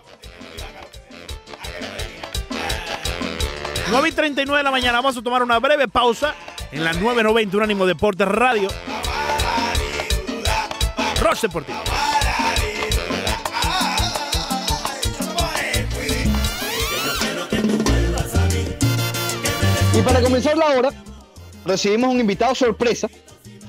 9 3.92 4.10
y 4.10 4.12
39 4.12 4.60
de 4.60 4.64
la 4.64 4.72
mañana, 4.72 5.00
vamos 5.00 5.18
a 5.18 5.22
tomar 5.22 5.42
una 5.42 5.60
breve 5.60 5.88
pausa 5.88 6.36
en 6.72 6.84
la 6.84 6.94
990 6.94 7.58
Unánimo 7.58 7.88
Deportes 7.88 8.28
Radio. 8.28 8.70
Deportivo. 11.20 11.78
Y 19.94 20.02
para 20.02 20.22
comenzar 20.22 20.58
la 20.58 20.68
hora, 20.68 20.90
recibimos 21.66 22.10
un 22.14 22.20
invitado 22.20 22.56
sorpresa. 22.56 23.10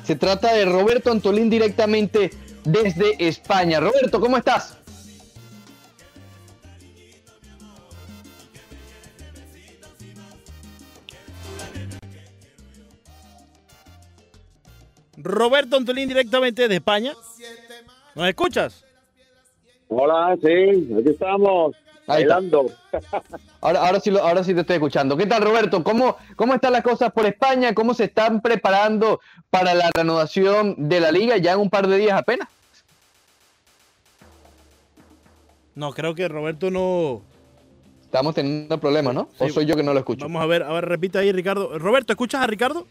Se 0.05 0.17
trata 0.17 0.55
de 0.55 0.65
Roberto 0.65 1.11
Antolín 1.11 1.51
directamente 1.51 2.31
desde 2.65 3.17
España. 3.29 3.79
Roberto, 3.79 4.21
¿cómo 4.21 4.37
estás? 4.37 4.80
Roberto 15.23 15.77
Antolín 15.77 16.09
directamente 16.09 16.69
de 16.69 16.75
España. 16.77 17.15
¿Nos 18.15 18.29
escuchas? 18.29 18.85
Hola, 19.89 20.37
sí, 20.43 20.89
aquí 20.99 21.11
estamos, 21.11 21.75
Ahí 22.07 22.25
bailando. 22.25 22.67
Ahora, 23.63 23.87
ahora, 23.87 24.01
sí, 24.01 24.11
lo- 24.11 24.23
ahora 24.23 24.43
sí 24.43 24.55
te 24.55 24.61
estoy 24.61 24.77
escuchando. 24.77 25.19
¿Qué 25.19 25.27
tal, 25.27 25.43
Roberto? 25.43 25.85
¿Cómo, 25.85 26.17
¿Cómo 26.35 26.55
están 26.55 26.73
las 26.73 26.83
cosas 26.83 27.13
por 27.13 27.27
España? 27.27 27.75
¿Cómo 27.75 27.93
se 27.93 28.05
están 28.05 28.41
preparando 28.41 29.21
para 29.51 29.75
la 29.75 29.91
reanudación 29.95 30.75
de 30.89 30.99
la 31.01 31.13
liga 31.13 31.37
ya 31.37 31.53
en 31.53 31.61
un 31.61 31.69
par 31.69 31.87
de 31.87 31.99
días 31.99 32.19
apenas? 32.19 32.49
No, 35.75 35.93
creo 35.93 36.15
que 36.15 36.27
Roberto 36.29 36.71
no. 36.71 37.21
Estamos 38.03 38.35
teniendo 38.35 38.79
problemas, 38.81 39.15
¿no? 39.15 39.29
¿O 39.39 39.49
soy 39.51 39.67
yo 39.67 39.77
que 39.77 39.83
no 39.83 39.93
lo 39.93 39.99
escucho? 40.01 40.25
Vamos 40.25 40.43
a 40.43 40.47
ver, 40.47 40.63
a 40.63 40.73
ver, 40.73 40.87
repite 40.87 41.19
ahí, 41.19 41.31
Ricardo. 41.33 41.79
Roberto, 41.79 42.13
¿escuchas 42.15 42.41
a 42.43 42.47
Ricardo? 42.47 42.87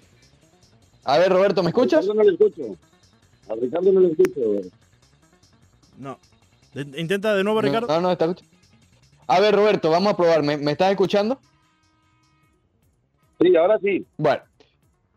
A 1.09 1.17
ver, 1.17 1.31
Roberto, 1.31 1.63
¿me 1.63 1.67
A 1.67 1.69
escuchas? 1.69 2.01
Ricardo 2.01 2.13
no 2.13 2.23
le 2.23 2.33
escucho. 2.33 2.77
A 3.49 3.55
Ricardo 3.55 3.91
no 3.91 3.99
le 3.99 4.11
escucho. 4.11 4.69
No. 5.97 6.19
Intenta 6.75 7.33
de 7.33 7.43
nuevo, 7.43 7.61
Ricardo. 7.61 7.87
No, 7.87 7.99
no, 7.99 8.11
está 8.11 8.25
escuchando. 8.25 8.55
A 9.25 9.39
ver, 9.39 9.55
Roberto, 9.55 9.89
vamos 9.89 10.13
a 10.13 10.17
probar. 10.17 10.43
¿Me, 10.43 10.57
me 10.57 10.71
estás 10.71 10.91
escuchando? 10.91 11.39
Sí, 13.41 13.55
ahora 13.55 13.79
sí. 13.79 14.05
Bueno, 14.17 14.43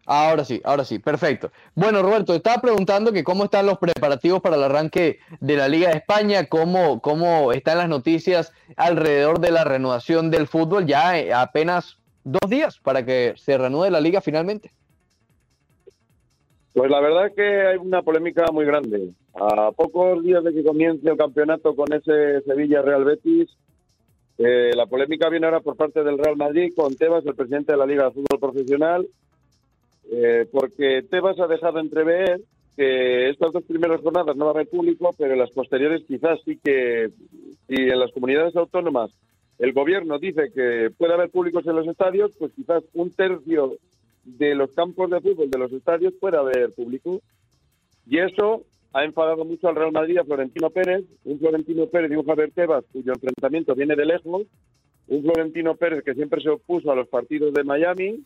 ahora 0.07 0.47
sí, 0.47 0.63
ahora 0.65 0.87
sí, 0.87 0.99
perfecto. 0.99 1.53
Bueno, 1.75 2.01
Roberto, 2.01 2.35
estaba 2.35 2.63
preguntando 2.63 3.13
que 3.13 3.23
cómo 3.23 3.45
están 3.45 3.67
los 3.67 3.77
preparativos 3.77 4.41
para 4.41 4.57
el 4.57 4.63
arranque 4.63 5.19
de 5.41 5.57
la 5.57 5.69
Liga 5.69 5.91
de 5.91 5.99
España, 5.99 6.47
cómo, 6.47 7.03
cómo 7.03 7.53
están 7.53 7.77
las 7.77 7.91
noticias 7.91 8.51
alrededor 8.77 9.41
de 9.41 9.51
la 9.51 9.65
renovación 9.65 10.31
del 10.31 10.47
fútbol, 10.47 10.87
ya 10.87 11.19
eh, 11.19 11.35
apenas 11.35 11.99
dos 12.25 12.49
días 12.49 12.79
para 12.79 13.05
que 13.05 13.35
se 13.37 13.59
reanude 13.59 13.91
la 13.91 14.01
liga 14.01 14.23
finalmente. 14.23 14.71
Pues 16.73 16.91
la 16.91 17.01
verdad 17.01 17.33
que 17.35 17.43
hay 17.43 17.77
una 17.77 18.03
polémica 18.03 18.47
muy 18.51 18.65
grande. 18.65 19.11
A 19.35 19.71
pocos 19.73 20.23
días 20.23 20.43
de 20.43 20.55
que 20.55 20.65
comience 20.65 21.09
el 21.09 21.19
campeonato 21.19 21.75
con 21.75 21.93
ese 21.93 22.41
Sevilla-Real 22.43 23.05
Betis, 23.05 23.51
eh, 24.39 24.71
la 24.75 24.87
polémica 24.87 25.29
viene 25.29 25.47
ahora 25.47 25.61
por 25.61 25.77
parte 25.77 26.03
del 26.03 26.19
Real 26.19 26.37
Madrid 26.37 26.73
con 26.75 26.95
Tebas, 26.95 27.27
el 27.27 27.35
presidente 27.35 27.73
de 27.73 27.79
la 27.79 27.87
Liga 27.87 28.05
de 28.07 28.13
Fútbol 28.13 28.41
Profesional, 28.41 29.07
eh, 30.11 30.47
porque 30.51 31.03
Tebas 31.03 31.39
ha 31.41 31.47
dejado 31.47 31.79
entrever 31.79 32.41
que 32.75 33.29
estas 33.29 33.53
dos 33.53 33.65
primeras 33.65 34.01
jornadas 34.01 34.35
no 34.35 34.47
va 34.47 34.53
a 34.53 34.55
haber 34.55 34.69
público, 34.69 35.15
pero 35.19 35.35
en 35.35 35.41
las 35.41 35.51
posteriores 35.51 36.05
quizás 36.09 36.41
sí 36.43 36.59
que, 36.63 37.11
si 37.69 37.75
en 37.75 37.99
las 37.99 38.13
comunidades 38.13 38.57
autónomas 38.57 39.11
el 39.59 39.75
gobierno 39.75 40.19
dice 40.19 40.51
que 40.55 40.91
puede 40.97 41.13
haber 41.13 41.29
públicos 41.29 41.67
en 41.67 41.77
los 41.77 41.87
estadios, 41.87 42.33
pues 42.39 42.53
quizás 42.53 42.83
un 42.95 43.11
tercio 43.11 43.75
de 44.25 44.55
los 44.55 44.73
campos 44.73 45.11
de 45.11 45.21
fútbol 45.21 45.51
de 45.51 45.59
los 45.59 45.73
estadios 45.73 46.15
puede 46.21 46.37
haber 46.37 46.73
público. 46.73 47.21
Y 48.07 48.19
eso 48.19 48.65
ha 48.93 49.05
enfadado 49.05 49.45
mucho 49.45 49.69
al 49.69 49.77
Real 49.77 49.93
Madrid, 49.93 50.19
a 50.19 50.25
Florentino 50.25 50.71
Pérez, 50.71 51.05
un 51.25 51.39
Florentino 51.39 51.87
Pérez 51.87 52.11
y 52.11 52.17
un 52.17 52.27
Javier 52.27 52.51
Tebas 52.53 52.85
cuyo 52.93 53.13
enfrentamiento 53.13 53.75
viene 53.75 53.97
de 53.97 54.07
lejos, 54.07 54.47
un 55.09 55.23
Florentino 55.23 55.77
Pérez 55.77 56.05
que 56.05 56.15
siempre 56.15 56.41
se 56.41 56.51
opuso 56.51 56.91
a 56.91 56.97
los 56.97 57.09
partidos 57.09 57.53
de 57.55 57.65
Miami, 57.65 58.23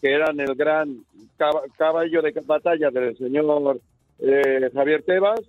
que 0.00 0.12
eran 0.12 0.38
el 0.40 0.54
gran 0.54 1.04
cab- 1.38 1.62
caballo 1.76 2.22
de 2.22 2.32
batalla 2.44 2.90
del 2.90 3.16
señor 3.16 3.80
eh, 4.20 4.70
Javier 4.72 5.02
Tebas, 5.02 5.40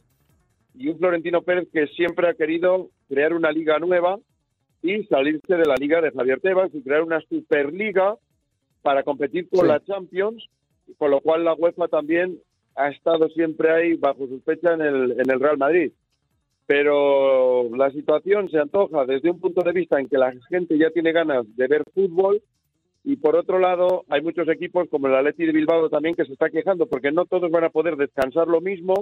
y 0.75 0.87
un 0.87 0.97
Florentino 0.97 1.41
Pérez 1.41 1.67
que 1.73 1.87
siempre 1.87 2.29
ha 2.29 2.33
querido 2.35 2.89
crear 3.07 3.33
una 3.33 3.51
liga 3.51 3.79
nueva 3.79 4.17
y 4.81 5.03
salirse 5.05 5.55
de 5.55 5.65
la 5.65 5.75
liga 5.75 5.99
de 5.99 6.11
Javier 6.11 6.39
Tebas 6.39 6.73
y 6.73 6.81
crear 6.81 7.01
una 7.01 7.19
superliga 7.21 8.15
para 8.81 9.03
competir 9.03 9.49
con 9.49 9.61
Sí. 9.61 9.67
la 9.67 9.83
Champions, 9.83 10.47
con 10.97 11.11
lo 11.11 11.21
cual 11.21 11.43
la 11.43 11.53
UEFA 11.53 11.87
también 11.87 12.39
ha 12.75 12.89
estado 12.89 13.27
siempre 13.29 13.71
ahí 13.71 13.93
bajo 13.95 14.27
sospecha 14.27 14.73
en 14.73 14.81
el, 14.81 15.11
en 15.19 15.29
el 15.29 15.39
Real 15.39 15.57
Madrid. 15.57 15.91
Pero 16.65 17.67
la 17.75 17.89
situación 17.91 18.49
se 18.49 18.59
antoja 18.59 19.05
desde 19.05 19.31
un 19.31 19.39
punto 19.39 19.61
de 19.61 19.71
vista 19.73 19.99
en 19.99 20.07
que 20.07 20.17
la 20.17 20.33
gente 20.49 20.77
ya 20.77 20.91
tiene 20.91 21.11
ganas 21.11 21.45
de 21.55 21.67
ver 21.67 21.83
fútbol 21.93 22.41
y 23.03 23.15
por 23.15 23.35
otro 23.35 23.57
lado 23.59 24.03
hay 24.09 24.21
muchos 24.21 24.47
equipos 24.49 24.87
como 24.89 25.07
el 25.07 25.15
Atleti 25.15 25.45
de 25.45 25.51
Bilbao 25.51 25.89
también 25.89 26.13
que 26.15 26.25
se 26.25 26.33
está 26.33 26.49
quejando 26.49 26.85
porque 26.85 27.11
no 27.11 27.25
todos 27.25 27.49
van 27.49 27.63
a 27.63 27.69
poder 27.69 27.95
descansar 27.95 28.47
lo 28.47 28.61
mismo 28.61 28.93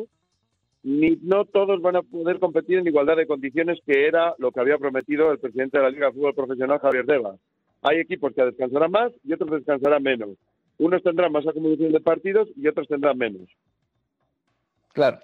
ni 0.83 1.17
no 1.23 1.43
todos 1.43 1.81
van 1.81 1.97
a 1.97 2.03
poder 2.03 2.39
competir 2.39 2.77
en 2.77 2.87
igualdad 2.87 3.17
de 3.17 3.27
condiciones 3.27 3.79
que 3.85 4.07
era 4.07 4.33
lo 4.37 4.51
que 4.51 4.61
había 4.61 4.77
prometido 4.77 5.31
el 5.31 5.39
presidente 5.39 5.77
de 5.77 5.83
la 5.83 5.89
Liga 5.89 6.07
de 6.07 6.13
Fútbol 6.13 6.35
Profesional 6.35 6.79
Javier 6.79 7.05
Tebas. 7.05 7.39
Hay 7.87 7.99
equipos 7.99 8.33
que 8.33 8.43
descansarán 8.43 8.91
más 8.91 9.11
y 9.23 9.33
otros 9.33 9.51
descansarán 9.51 10.03
menos. 10.03 10.29
Unos 10.77 11.01
tendrán 11.01 11.31
más 11.31 11.47
acumulación 11.47 11.91
de 11.91 11.99
partidos 11.99 12.49
y 12.55 12.67
otros 12.67 12.87
tendrán 12.87 13.17
menos. 13.17 13.49
Claro. 14.93 15.19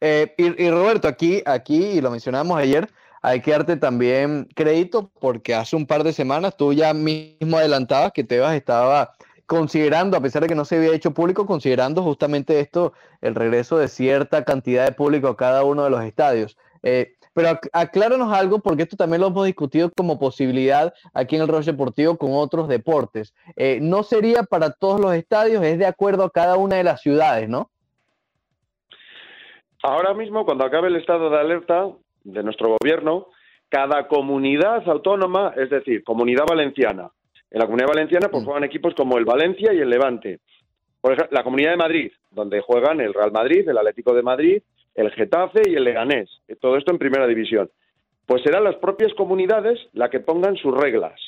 Eh, 0.00 0.34
y, 0.36 0.70
Roberto, 0.70 1.08
aquí, 1.08 1.42
aquí, 1.44 1.82
y 1.84 2.00
lo 2.00 2.10
mencionamos 2.10 2.56
ayer, 2.58 2.88
hay 3.22 3.40
que 3.40 3.50
darte 3.50 3.76
también 3.76 4.48
crédito 4.54 5.10
porque 5.20 5.54
hace 5.54 5.74
un 5.74 5.86
par 5.86 6.04
de 6.04 6.12
semanas 6.12 6.56
tú 6.56 6.72
ya 6.72 6.92
mismo 6.94 7.56
adelantabas 7.56 8.12
que 8.12 8.24
Tebas 8.24 8.54
estaba 8.54 9.12
considerando, 9.46 10.16
a 10.16 10.20
pesar 10.20 10.42
de 10.42 10.48
que 10.48 10.54
no 10.54 10.64
se 10.64 10.76
había 10.76 10.94
hecho 10.94 11.14
público, 11.14 11.46
considerando 11.46 12.02
justamente 12.02 12.60
esto, 12.60 12.92
el 13.20 13.34
regreso 13.34 13.78
de 13.78 13.88
cierta 13.88 14.44
cantidad 14.44 14.84
de 14.84 14.92
público 14.92 15.28
a 15.28 15.36
cada 15.36 15.64
uno 15.64 15.84
de 15.84 15.90
los 15.90 16.04
estadios. 16.04 16.56
Eh, 16.82 17.15
pero 17.36 17.50
ac- 17.50 17.68
acláranos 17.74 18.32
algo, 18.32 18.60
porque 18.60 18.84
esto 18.84 18.96
también 18.96 19.20
lo 19.20 19.26
hemos 19.26 19.44
discutido 19.44 19.90
como 19.94 20.18
posibilidad 20.18 20.94
aquí 21.12 21.36
en 21.36 21.42
el 21.42 21.48
Roche 21.48 21.72
Deportivo 21.72 22.16
con 22.16 22.30
otros 22.32 22.66
deportes. 22.66 23.34
Eh, 23.56 23.78
no 23.82 24.02
sería 24.02 24.42
para 24.42 24.70
todos 24.72 24.98
los 24.98 25.12
estadios, 25.14 25.62
es 25.62 25.78
de 25.78 25.84
acuerdo 25.84 26.24
a 26.24 26.30
cada 26.30 26.56
una 26.56 26.76
de 26.76 26.84
las 26.84 27.02
ciudades, 27.02 27.46
¿no? 27.46 27.68
Ahora 29.82 30.14
mismo, 30.14 30.46
cuando 30.46 30.64
acabe 30.64 30.88
el 30.88 30.96
estado 30.96 31.28
de 31.28 31.38
alerta 31.38 31.88
de 32.24 32.42
nuestro 32.42 32.74
gobierno, 32.80 33.26
cada 33.68 34.08
comunidad 34.08 34.88
autónoma, 34.88 35.52
es 35.56 35.68
decir, 35.68 36.02
comunidad 36.04 36.46
valenciana, 36.48 37.10
en 37.50 37.58
la 37.60 37.66
comunidad 37.66 37.88
valenciana 37.88 38.28
pues 38.30 38.42
Mm. 38.42 38.46
juegan 38.46 38.64
equipos 38.64 38.94
como 38.94 39.18
el 39.18 39.26
Valencia 39.26 39.74
y 39.74 39.78
el 39.78 39.90
Levante. 39.90 40.40
Por 41.02 41.12
ejemplo, 41.12 41.36
la 41.36 41.44
comunidad 41.44 41.72
de 41.72 41.76
Madrid, 41.76 42.12
donde 42.30 42.60
juegan 42.62 43.00
el 43.00 43.12
Real 43.12 43.30
Madrid, 43.30 43.68
el 43.68 43.76
Atlético 43.78 44.14
de 44.14 44.22
Madrid, 44.22 44.62
el 44.96 45.10
Getafe 45.12 45.62
y 45.66 45.74
el 45.74 45.84
Leganés. 45.84 46.28
Todo 46.60 46.76
esto 46.76 46.90
en 46.90 46.98
primera 46.98 47.26
división. 47.26 47.70
Pues 48.26 48.42
serán 48.42 48.64
las 48.64 48.76
propias 48.76 49.14
comunidades 49.14 49.78
las 49.92 50.10
que 50.10 50.20
pongan 50.20 50.56
sus 50.56 50.74
reglas, 50.74 51.20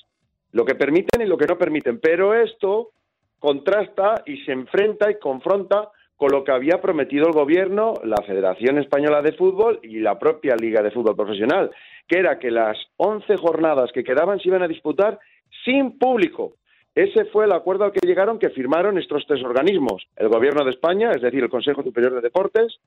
lo 0.52 0.64
que 0.64 0.74
permiten 0.74 1.22
y 1.22 1.26
lo 1.26 1.38
que 1.38 1.46
no 1.46 1.56
permiten. 1.56 2.00
Pero 2.00 2.34
esto 2.34 2.90
contrasta 3.38 4.22
y 4.26 4.38
se 4.38 4.52
enfrenta 4.52 5.10
y 5.10 5.18
confronta 5.18 5.90
con 6.16 6.32
lo 6.32 6.42
que 6.42 6.50
había 6.50 6.80
prometido 6.80 7.28
el 7.28 7.32
gobierno, 7.32 7.94
la 8.02 8.20
Federación 8.26 8.78
Española 8.78 9.22
de 9.22 9.34
Fútbol 9.34 9.78
y 9.84 10.00
la 10.00 10.18
propia 10.18 10.56
Liga 10.56 10.82
de 10.82 10.90
Fútbol 10.90 11.14
Profesional, 11.14 11.70
que 12.08 12.18
era 12.18 12.40
que 12.40 12.50
las 12.50 12.76
11 12.96 13.36
jornadas 13.36 13.92
que 13.92 14.02
quedaban 14.02 14.40
se 14.40 14.48
iban 14.48 14.62
a 14.62 14.68
disputar 14.68 15.20
sin 15.64 15.96
público. 15.96 16.54
Ese 16.96 17.26
fue 17.26 17.44
el 17.44 17.52
acuerdo 17.52 17.84
al 17.84 17.92
que 17.92 18.04
llegaron, 18.04 18.40
que 18.40 18.50
firmaron 18.50 18.98
estos 18.98 19.24
tres 19.28 19.44
organismos. 19.44 20.08
El 20.16 20.28
Gobierno 20.28 20.64
de 20.64 20.72
España, 20.72 21.12
es 21.12 21.22
decir, 21.22 21.44
el 21.44 21.50
Consejo 21.50 21.84
Superior 21.84 22.12
de 22.12 22.20
Deportes, 22.20 22.80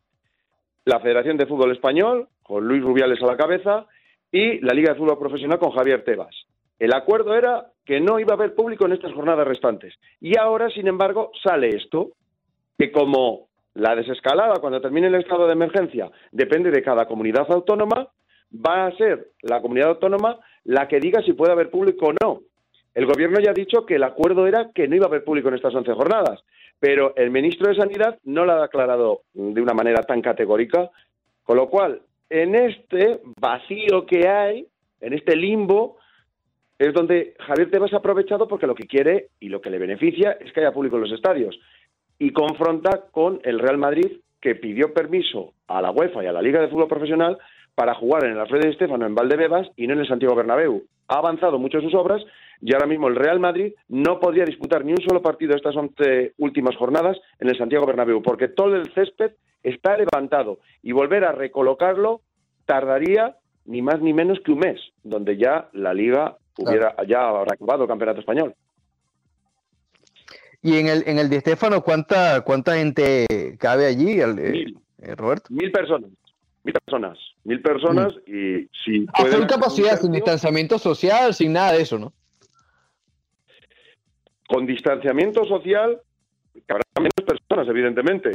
la 0.86 1.00
Federación 1.00 1.38
de 1.38 1.46
Fútbol 1.46 1.72
Español, 1.72 2.28
con 2.44 2.68
Luis 2.68 2.82
Rubiales 2.82 3.22
a 3.22 3.28
la 3.28 3.38
cabeza, 3.38 3.86
y 4.32 4.60
la 4.60 4.74
Liga 4.74 4.94
de 4.94 5.00
Fútbol 5.00 5.20
Profesional 5.20 5.60
con 5.60 5.72
Javier 5.72 6.04
Tebas. 6.04 6.36
El 6.80 6.94
acuerdo 6.94 7.36
era 7.36 7.68
que 7.86 8.00
no 8.00 8.20
iba 8.20 8.34
a 8.34 8.38
haber 8.38 8.56
público 8.56 8.86
en 8.86 8.94
estas 8.94 9.14
jornadas 9.14 9.48
restantes. 9.48 9.94
Y 10.20 10.38
ahora, 10.38 10.70
sin 10.70 10.88
embargo, 10.88 11.32
sale 11.44 11.70
esto, 11.70 12.12
que 12.78 12.92
como 12.92 13.50
la 13.76 13.96
desescalada 13.96 14.60
cuando 14.60 14.82
termine 14.82 15.08
el 15.08 15.16
estado 15.16 15.46
de 15.46 15.54
emergencia 15.54 16.10
depende 16.32 16.72
de 16.72 16.82
cada 16.82 17.06
comunidad 17.06 17.46
autónoma, 17.50 18.08
va 18.54 18.88
a 18.88 18.92
ser 18.98 19.28
la 19.44 19.62
comunidad 19.62 19.90
autónoma 19.90 20.40
la 20.64 20.88
que 20.88 21.00
diga 21.00 21.22
si 21.22 21.34
puede 21.34 21.52
haber 21.52 21.70
público 21.70 22.08
o 22.08 22.14
no. 22.14 22.42
El 22.94 23.06
gobierno 23.06 23.40
ya 23.40 23.52
ha 23.52 23.54
dicho 23.54 23.86
que 23.86 23.96
el 23.96 24.04
acuerdo 24.04 24.48
era 24.48 24.72
que 24.74 24.88
no 24.88 24.96
iba 24.96 25.06
a 25.06 25.10
haber 25.10 25.24
público 25.24 25.48
en 25.48 25.56
estas 25.56 25.74
11 25.74 25.94
jornadas, 25.94 26.44
pero 26.82 27.16
el 27.16 27.30
ministro 27.30 27.70
de 27.70 27.76
Sanidad 27.76 28.18
no 28.24 28.44
lo 28.44 28.54
ha 28.54 28.64
declarado 28.64 29.22
de 29.34 29.62
una 29.62 29.76
manera 29.76 30.02
tan 30.02 30.20
categórica, 30.20 30.90
con 31.44 31.56
lo 31.56 31.70
cual, 31.70 32.02
en 32.28 32.56
este 32.56 33.22
vacío 33.40 34.08
que 34.08 34.28
hay, 34.28 34.66
en 35.00 35.14
este 35.14 35.36
limbo, 35.36 35.98
es 36.80 36.92
donde 36.96 37.36
Javier 37.38 37.70
Tebas 37.70 37.94
ha 37.94 37.98
aprovechado 37.98 38.48
porque 38.48 38.66
lo 38.66 38.74
que 38.74 38.88
quiere 38.88 39.28
y 39.40 39.50
lo 39.50 39.62
que 39.62 39.70
le 39.70 39.78
beneficia 39.78 40.32
es 40.40 40.52
que 40.52 40.62
haya 40.62 40.74
público 40.74 40.96
en 40.96 41.04
los 41.04 41.12
estadios 41.12 41.56
y 42.18 42.32
confronta 42.32 43.04
con 43.12 43.40
el 43.44 43.60
Real 43.60 43.78
Madrid 43.78 44.14
que 44.42 44.56
pidió 44.56 44.92
permiso 44.92 45.54
a 45.68 45.84
la 45.84 45.92
UEFA 45.92 46.24
y 46.24 46.28
a 46.28 46.34
la 46.34 46.42
Liga 46.42 46.62
de 46.62 46.68
Fútbol 46.70 46.88
Profesional 46.88 47.38
para 47.76 47.94
jugar 47.94 48.26
en 48.26 48.32
el 48.32 48.40
Alfredo 48.40 48.68
Di 48.68 48.74
Stéfano 48.74 49.06
en 49.06 49.14
Valdebebas 49.14 49.68
y 49.76 49.86
no 49.86 49.94
en 49.94 50.00
el 50.00 50.08
Santiago 50.08 50.36
Bernabéu. 50.36 50.84
Ha 51.10 51.20
avanzado 51.20 51.60
mucho 51.60 51.80
sus 51.80 51.94
obras 51.94 52.24
y 52.62 52.74
ahora 52.74 52.86
mismo 52.88 53.08
el 53.08 53.16
Real 53.16 53.40
Madrid 53.40 53.74
no 53.88 54.20
podría 54.20 54.46
disputar 54.46 54.86
ni 54.86 54.92
un 54.92 55.02
solo 55.02 55.22
partido 55.22 55.52
de 55.52 55.58
estas 55.58 55.76
11 55.76 56.34
últimas 56.38 56.76
jornadas 56.76 57.18
en 57.40 57.50
el 57.50 57.58
Santiago 57.58 57.86
Bernabéu 57.86 58.22
porque 58.22 58.48
todo 58.48 58.76
el 58.76 58.94
césped 58.94 59.32
está 59.64 59.98
levantado 59.98 60.60
y 60.84 60.92
volver 60.92 61.24
a 61.26 61.32
recolocarlo 61.32 62.22
tardaría 62.66 63.36
ni 63.66 63.82
más 63.82 64.02
ni 64.02 64.14
menos 64.14 64.40
que 64.44 64.52
un 64.52 64.60
mes, 64.60 64.80
donde 65.04 65.38
ya 65.38 65.70
la 65.74 65.94
Liga 65.94 66.38
hubiera 66.58 66.96
ya 67.08 67.28
habrá 67.30 67.54
acabado 67.54 67.84
el 67.84 67.90
Campeonato 67.90 68.20
Español. 68.20 68.56
Y 70.64 70.78
en 70.78 70.88
el, 70.88 71.04
en 71.08 71.18
el 71.18 71.30
Di 71.30 71.40
Stéfano, 71.40 71.82
¿cuánta, 71.82 72.42
¿cuánta 72.42 72.76
gente 72.76 73.26
cabe 73.60 73.86
allí, 73.88 74.20
el- 74.20 74.38
eh, 74.38 74.52
Mil. 74.52 74.78
eh, 75.02 75.16
Roberto? 75.16 75.48
Mil 75.50 75.72
personas. 75.72 76.12
Mil 76.64 76.74
personas. 76.74 77.18
Mil 77.44 77.62
personas 77.62 78.14
y 78.28 78.68
si 78.84 79.08
A 79.14 79.26
full 79.26 79.46
capacidad, 79.48 80.00
sin 80.00 80.12
distanciamiento 80.12 80.78
social, 80.78 81.34
sin 81.34 81.54
nada 81.54 81.72
de 81.74 81.82
eso, 81.82 81.98
¿no? 81.98 82.14
Con 84.52 84.66
distanciamiento 84.66 85.46
social, 85.46 86.00
que 86.54 86.62
habrá 86.74 86.84
menos 87.00 87.14
personas, 87.26 87.68
evidentemente. 87.68 88.30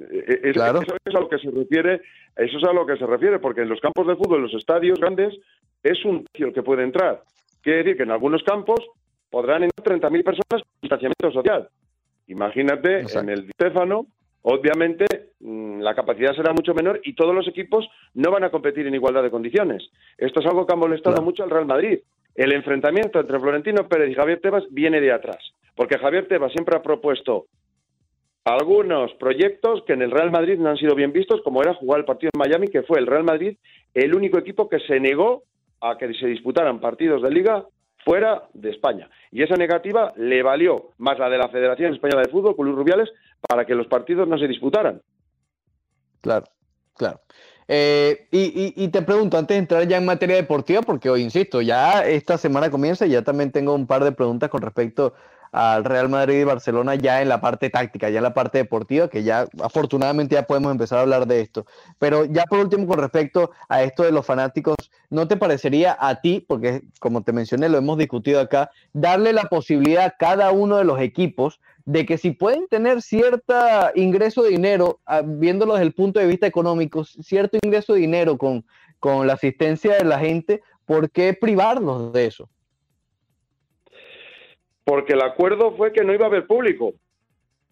Eh, 0.00 0.24
eh, 0.28 0.40
es- 0.44 0.52
Claro. 0.54 0.80
Eso 0.82 0.96
es 1.04 1.14
a 1.14 1.20
lo 1.20 1.28
que 1.28 1.38
se 1.38 1.50
refiere, 1.50 2.00
eso 2.36 2.58
es 2.58 2.64
a 2.64 2.72
lo 2.72 2.86
que 2.86 2.96
se 2.96 3.06
refiere, 3.06 3.38
porque 3.38 3.60
en 3.62 3.68
los 3.68 3.80
campos 3.80 4.06
de 4.06 4.16
fútbol, 4.16 4.38
en 4.38 4.44
los 4.44 4.54
estadios 4.54 4.98
grandes, 4.98 5.36
es 5.82 6.04
un 6.04 6.24
tercio 6.24 6.46
el 6.48 6.54
que 6.54 6.62
puede 6.62 6.82
entrar. 6.84 7.22
Quiere 7.62 7.78
decir 7.78 7.96
que 7.98 8.02
en 8.04 8.10
algunos 8.10 8.42
campos 8.42 8.80
podrán 9.28 9.64
entrar 9.64 9.84
30.000 10.00 10.24
personas 10.24 10.62
con 10.62 10.80
distanciamiento 10.80 11.30
social. 11.30 11.68
Imagínate 12.28 13.00
Exacto. 13.00 13.20
en 13.20 13.28
el 13.38 13.46
Di 13.46 13.52
Stéfano, 13.52 14.06
obviamente 14.42 15.04
mm, 15.40 15.80
la 15.80 15.94
capacidad 15.94 16.34
será 16.34 16.52
mucho 16.52 16.74
menor 16.74 17.00
y 17.04 17.14
todos 17.14 17.34
los 17.34 17.46
equipos 17.48 17.88
no 18.14 18.30
van 18.30 18.44
a 18.44 18.50
competir 18.50 18.86
en 18.86 18.94
igualdad 18.94 19.22
de 19.22 19.30
condiciones. 19.30 19.90
Esto 20.16 20.40
es 20.40 20.46
algo 20.46 20.66
que 20.66 20.72
ha 20.72 20.76
molestado 20.76 21.16
Claro. 21.16 21.24
mucho 21.26 21.42
al 21.44 21.50
Real 21.50 21.66
Madrid. 21.66 21.98
El 22.34 22.52
enfrentamiento 22.52 23.20
entre 23.20 23.40
Florentino 23.40 23.88
Pérez 23.88 24.10
y 24.10 24.14
Javier 24.14 24.40
Tebas 24.40 24.64
viene 24.70 25.00
de 25.00 25.12
atrás, 25.12 25.38
porque 25.74 25.98
Javier 25.98 26.28
Tebas 26.28 26.52
siempre 26.52 26.76
ha 26.76 26.82
propuesto 26.82 27.46
algunos 28.44 29.12
proyectos 29.14 29.82
que 29.86 29.92
en 29.92 30.02
el 30.02 30.10
Real 30.10 30.30
Madrid 30.30 30.58
no 30.58 30.70
han 30.70 30.76
sido 30.76 30.94
bien 30.94 31.12
vistos, 31.12 31.42
como 31.42 31.62
era 31.62 31.74
jugar 31.74 32.00
el 32.00 32.06
partido 32.06 32.30
en 32.32 32.38
Miami, 32.38 32.68
que 32.68 32.82
fue 32.82 32.98
el 32.98 33.06
Real 33.06 33.24
Madrid 33.24 33.56
el 33.92 34.14
único 34.14 34.38
equipo 34.38 34.68
que 34.68 34.80
se 34.80 34.98
negó 35.00 35.42
a 35.80 35.98
que 35.98 36.12
se 36.14 36.26
disputaran 36.26 36.80
partidos 36.80 37.22
de 37.22 37.30
liga 37.30 37.64
fuera 38.04 38.48
de 38.54 38.70
España. 38.70 39.10
Y 39.30 39.42
esa 39.42 39.56
negativa 39.56 40.12
le 40.16 40.42
valió 40.42 40.90
más 40.98 41.18
la 41.18 41.28
de 41.28 41.38
la 41.38 41.48
Federación 41.48 41.94
Española 41.94 42.22
de 42.22 42.30
Fútbol, 42.30 42.56
con 42.56 42.66
Luis 42.66 42.78
Rubiales, 42.78 43.10
para 43.46 43.64
que 43.64 43.74
los 43.74 43.86
partidos 43.86 44.28
no 44.28 44.38
se 44.38 44.48
disputaran. 44.48 45.00
Claro, 46.20 46.46
claro. 46.96 47.20
Eh, 47.72 48.26
y, 48.32 48.74
y- 48.76 48.84
y 48.84 48.88
te 48.88 49.00
pregunto, 49.02 49.38
antes 49.38 49.54
de 49.54 49.58
entrar 49.60 49.86
ya 49.86 49.96
en 49.98 50.04
materia 50.04 50.34
deportiva, 50.36 50.82
porque 50.82 51.08
hoy, 51.08 51.22
insisto, 51.22 51.60
ya 51.62 52.04
esta 52.04 52.36
semana 52.36 52.68
comienza 52.70 53.06
y 53.06 53.10
ya 53.10 53.22
también 53.22 53.52
tengo 53.52 53.74
un 53.74 53.86
par 53.86 54.02
de 54.02 54.10
preguntas 54.12 54.50
con 54.50 54.60
respecto 54.62 55.14
al 55.52 55.84
Real 55.84 56.08
Madrid 56.08 56.40
y 56.40 56.44
Barcelona 56.44 56.94
ya 56.94 57.22
en 57.22 57.28
la 57.28 57.40
parte 57.40 57.70
táctica, 57.70 58.08
ya 58.08 58.18
en 58.18 58.24
la 58.24 58.34
parte 58.34 58.58
deportiva, 58.58 59.08
que 59.08 59.22
ya 59.22 59.46
afortunadamente 59.62 60.34
ya 60.34 60.46
podemos 60.46 60.70
empezar 60.70 60.98
a 60.98 61.02
hablar 61.02 61.26
de 61.26 61.40
esto. 61.40 61.66
Pero 61.98 62.24
ya 62.24 62.44
por 62.44 62.60
último, 62.60 62.86
con 62.86 62.98
respecto 62.98 63.50
a 63.68 63.82
esto 63.82 64.02
de 64.02 64.12
los 64.12 64.24
fanáticos, 64.24 64.76
¿no 65.08 65.26
te 65.26 65.36
parecería 65.36 65.96
a 65.98 66.20
ti, 66.20 66.44
porque 66.46 66.82
como 67.00 67.22
te 67.22 67.32
mencioné, 67.32 67.68
lo 67.68 67.78
hemos 67.78 67.98
discutido 67.98 68.40
acá, 68.40 68.70
darle 68.92 69.32
la 69.32 69.44
posibilidad 69.44 70.04
a 70.04 70.16
cada 70.16 70.52
uno 70.52 70.76
de 70.76 70.84
los 70.84 71.00
equipos 71.00 71.60
de 71.84 72.06
que 72.06 72.18
si 72.18 72.30
pueden 72.30 72.68
tener 72.68 73.02
cierto 73.02 73.54
ingreso 73.96 74.42
de 74.42 74.50
dinero, 74.50 75.00
ah, 75.06 75.22
viéndolo 75.24 75.74
desde 75.74 75.86
el 75.86 75.94
punto 75.94 76.20
de 76.20 76.26
vista 76.26 76.46
económico, 76.46 77.04
cierto 77.04 77.58
ingreso 77.62 77.94
de 77.94 78.00
dinero 78.00 78.38
con, 78.38 78.64
con 79.00 79.26
la 79.26 79.32
asistencia 79.32 79.96
de 79.96 80.04
la 80.04 80.18
gente, 80.18 80.62
¿por 80.84 81.10
qué 81.10 81.34
privarlos 81.34 82.12
de 82.12 82.26
eso? 82.26 82.48
Porque 84.90 85.12
el 85.12 85.22
acuerdo 85.22 85.76
fue 85.76 85.92
que 85.92 86.02
no 86.02 86.12
iba 86.12 86.24
a 86.24 86.28
haber 86.28 86.48
público. 86.48 86.94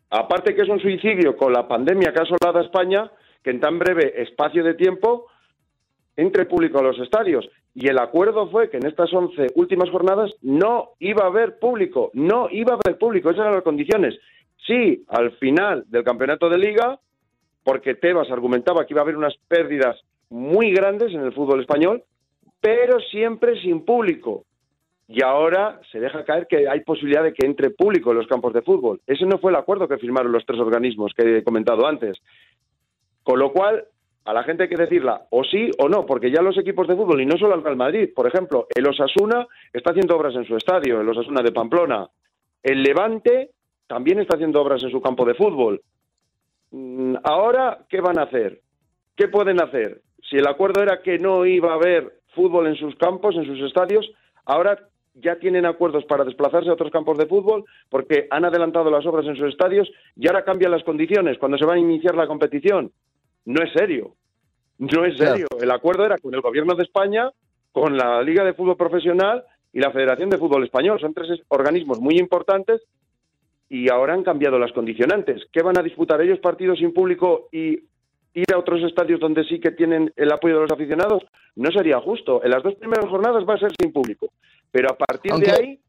Aparte 0.08 0.54
que 0.54 0.62
es 0.62 0.68
un 0.68 0.78
suicidio 0.78 1.36
con 1.36 1.52
la 1.52 1.66
pandemia 1.66 2.12
que 2.12 2.20
ha 2.20 2.22
asolado 2.22 2.60
a 2.60 2.62
España, 2.62 3.10
que 3.42 3.50
en 3.50 3.58
tan 3.58 3.76
breve 3.76 4.22
espacio 4.22 4.62
de 4.62 4.74
tiempo 4.74 5.26
entre 6.14 6.46
público 6.46 6.78
a 6.78 6.82
los 6.84 6.96
estadios. 7.00 7.50
Y 7.74 7.88
el 7.88 7.98
acuerdo 7.98 8.48
fue 8.52 8.70
que 8.70 8.76
en 8.76 8.86
estas 8.86 9.12
11 9.12 9.48
últimas 9.56 9.90
jornadas 9.90 10.30
no 10.42 10.90
iba 11.00 11.24
a 11.24 11.26
haber 11.26 11.58
público, 11.58 12.12
no 12.14 12.48
iba 12.52 12.74
a 12.74 12.78
haber 12.84 12.96
público, 12.98 13.30
esas 13.30 13.40
eran 13.40 13.54
las 13.54 13.64
condiciones. 13.64 14.16
Sí, 14.64 15.04
al 15.08 15.32
final 15.38 15.86
del 15.88 16.04
campeonato 16.04 16.48
de 16.48 16.58
liga, 16.58 17.00
porque 17.64 17.96
Tebas 17.96 18.30
argumentaba 18.30 18.86
que 18.86 18.94
iba 18.94 19.00
a 19.00 19.02
haber 19.02 19.16
unas 19.16 19.34
pérdidas 19.48 20.00
muy 20.30 20.70
grandes 20.72 21.12
en 21.12 21.22
el 21.22 21.32
fútbol 21.32 21.62
español, 21.62 22.04
pero 22.60 23.00
siempre 23.00 23.60
sin 23.60 23.84
público. 23.84 24.44
Y 25.08 25.22
ahora 25.24 25.80
se 25.90 26.00
deja 26.00 26.24
caer 26.24 26.46
que 26.46 26.68
hay 26.68 26.80
posibilidad 26.80 27.22
de 27.22 27.32
que 27.32 27.46
entre 27.46 27.70
público 27.70 28.10
en 28.10 28.18
los 28.18 28.26
campos 28.26 28.52
de 28.52 28.60
fútbol. 28.60 29.00
Ese 29.06 29.24
no 29.24 29.38
fue 29.38 29.50
el 29.50 29.56
acuerdo 29.56 29.88
que 29.88 29.96
firmaron 29.96 30.30
los 30.30 30.44
tres 30.44 30.60
organismos 30.60 31.12
que 31.16 31.38
he 31.38 31.44
comentado 31.44 31.86
antes. 31.86 32.18
Con 33.22 33.38
lo 33.38 33.50
cual, 33.50 33.86
a 34.26 34.34
la 34.34 34.42
gente 34.42 34.64
hay 34.64 34.68
que 34.68 34.76
decirla 34.76 35.22
o 35.30 35.44
sí 35.44 35.70
o 35.78 35.88
no, 35.88 36.04
porque 36.04 36.30
ya 36.30 36.42
los 36.42 36.58
equipos 36.58 36.86
de 36.86 36.94
fútbol, 36.94 37.22
y 37.22 37.26
no 37.26 37.38
solo 37.38 37.54
el 37.54 37.64
Real 37.64 37.76
Madrid, 37.76 38.10
por 38.14 38.26
ejemplo, 38.26 38.66
el 38.74 38.86
Osasuna 38.86 39.46
está 39.72 39.92
haciendo 39.92 40.14
obras 40.14 40.34
en 40.34 40.44
su 40.44 40.54
estadio, 40.56 41.00
el 41.00 41.08
Osasuna 41.08 41.40
de 41.40 41.52
Pamplona. 41.52 42.06
El 42.62 42.82
Levante 42.82 43.52
también 43.86 44.20
está 44.20 44.36
haciendo 44.36 44.60
obras 44.60 44.82
en 44.82 44.90
su 44.90 45.00
campo 45.00 45.24
de 45.24 45.34
fútbol. 45.34 45.80
Mm, 46.70 47.16
Ahora, 47.24 47.78
¿qué 47.88 48.02
van 48.02 48.18
a 48.18 48.24
hacer? 48.24 48.60
¿Qué 49.16 49.28
pueden 49.28 49.62
hacer? 49.62 50.02
Si 50.28 50.36
el 50.36 50.46
acuerdo 50.46 50.82
era 50.82 51.00
que 51.00 51.18
no 51.18 51.46
iba 51.46 51.72
a 51.72 51.76
haber 51.76 52.18
fútbol 52.34 52.66
en 52.66 52.76
sus 52.76 52.94
campos, 52.96 53.34
en 53.36 53.46
sus 53.46 53.60
estadios, 53.60 54.06
ahora 54.44 54.78
ya 55.20 55.36
tienen 55.38 55.66
acuerdos 55.66 56.04
para 56.04 56.24
desplazarse 56.24 56.68
a 56.70 56.74
otros 56.74 56.90
campos 56.92 57.18
de 57.18 57.26
fútbol 57.26 57.64
porque 57.88 58.26
han 58.30 58.44
adelantado 58.44 58.90
las 58.90 59.04
obras 59.06 59.26
en 59.26 59.36
sus 59.36 59.48
estadios 59.48 59.90
y 60.16 60.26
ahora 60.28 60.44
cambian 60.44 60.70
las 60.70 60.84
condiciones 60.84 61.38
cuando 61.38 61.58
se 61.58 61.66
va 61.66 61.74
a 61.74 61.78
iniciar 61.78 62.14
la 62.14 62.26
competición. 62.26 62.90
No 63.44 63.62
es 63.62 63.72
serio. 63.72 64.14
No 64.78 65.04
es 65.04 65.16
Claro. 65.16 65.32
serio. 65.32 65.46
El 65.60 65.70
acuerdo 65.70 66.04
era 66.04 66.18
con 66.18 66.34
el 66.34 66.40
gobierno 66.40 66.74
de 66.74 66.84
España, 66.84 67.30
con 67.72 67.96
la 67.96 68.22
Liga 68.22 68.44
de 68.44 68.54
Fútbol 68.54 68.76
Profesional 68.76 69.42
y 69.72 69.80
la 69.80 69.90
Federación 69.90 70.30
de 70.30 70.38
Fútbol 70.38 70.64
Español. 70.64 71.00
Son 71.00 71.12
tres 71.14 71.40
organismos 71.48 72.00
muy 72.00 72.16
importantes 72.18 72.82
y 73.68 73.90
ahora 73.90 74.14
han 74.14 74.22
cambiado 74.22 74.58
las 74.58 74.72
condicionantes. 74.72 75.42
¿Qué 75.52 75.62
van 75.62 75.78
a 75.78 75.82
disputar 75.82 76.20
ellos 76.22 76.38
partidos 76.38 76.78
sin 76.78 76.92
público 76.92 77.48
y 77.52 77.80
ir 78.34 78.46
a 78.54 78.58
otros 78.58 78.82
estadios 78.82 79.18
donde 79.20 79.44
sí 79.44 79.58
que 79.60 79.72
tienen 79.72 80.12
el 80.16 80.32
apoyo 80.32 80.54
de 80.56 80.60
los 80.62 80.70
aficionados? 80.70 81.22
No 81.56 81.70
sería 81.72 82.00
justo. 82.00 82.42
En 82.44 82.50
las 82.50 82.62
dos 82.62 82.76
primeras 82.76 83.06
jornadas 83.10 83.44
va 83.48 83.54
a 83.54 83.58
ser 83.58 83.72
sin 83.80 83.92
público. 83.92 84.28
Pero 84.70 84.90
a 84.90 84.96
partir 84.96 85.32
Aunque- 85.32 85.50
de 85.50 85.56
ahí... 85.56 85.80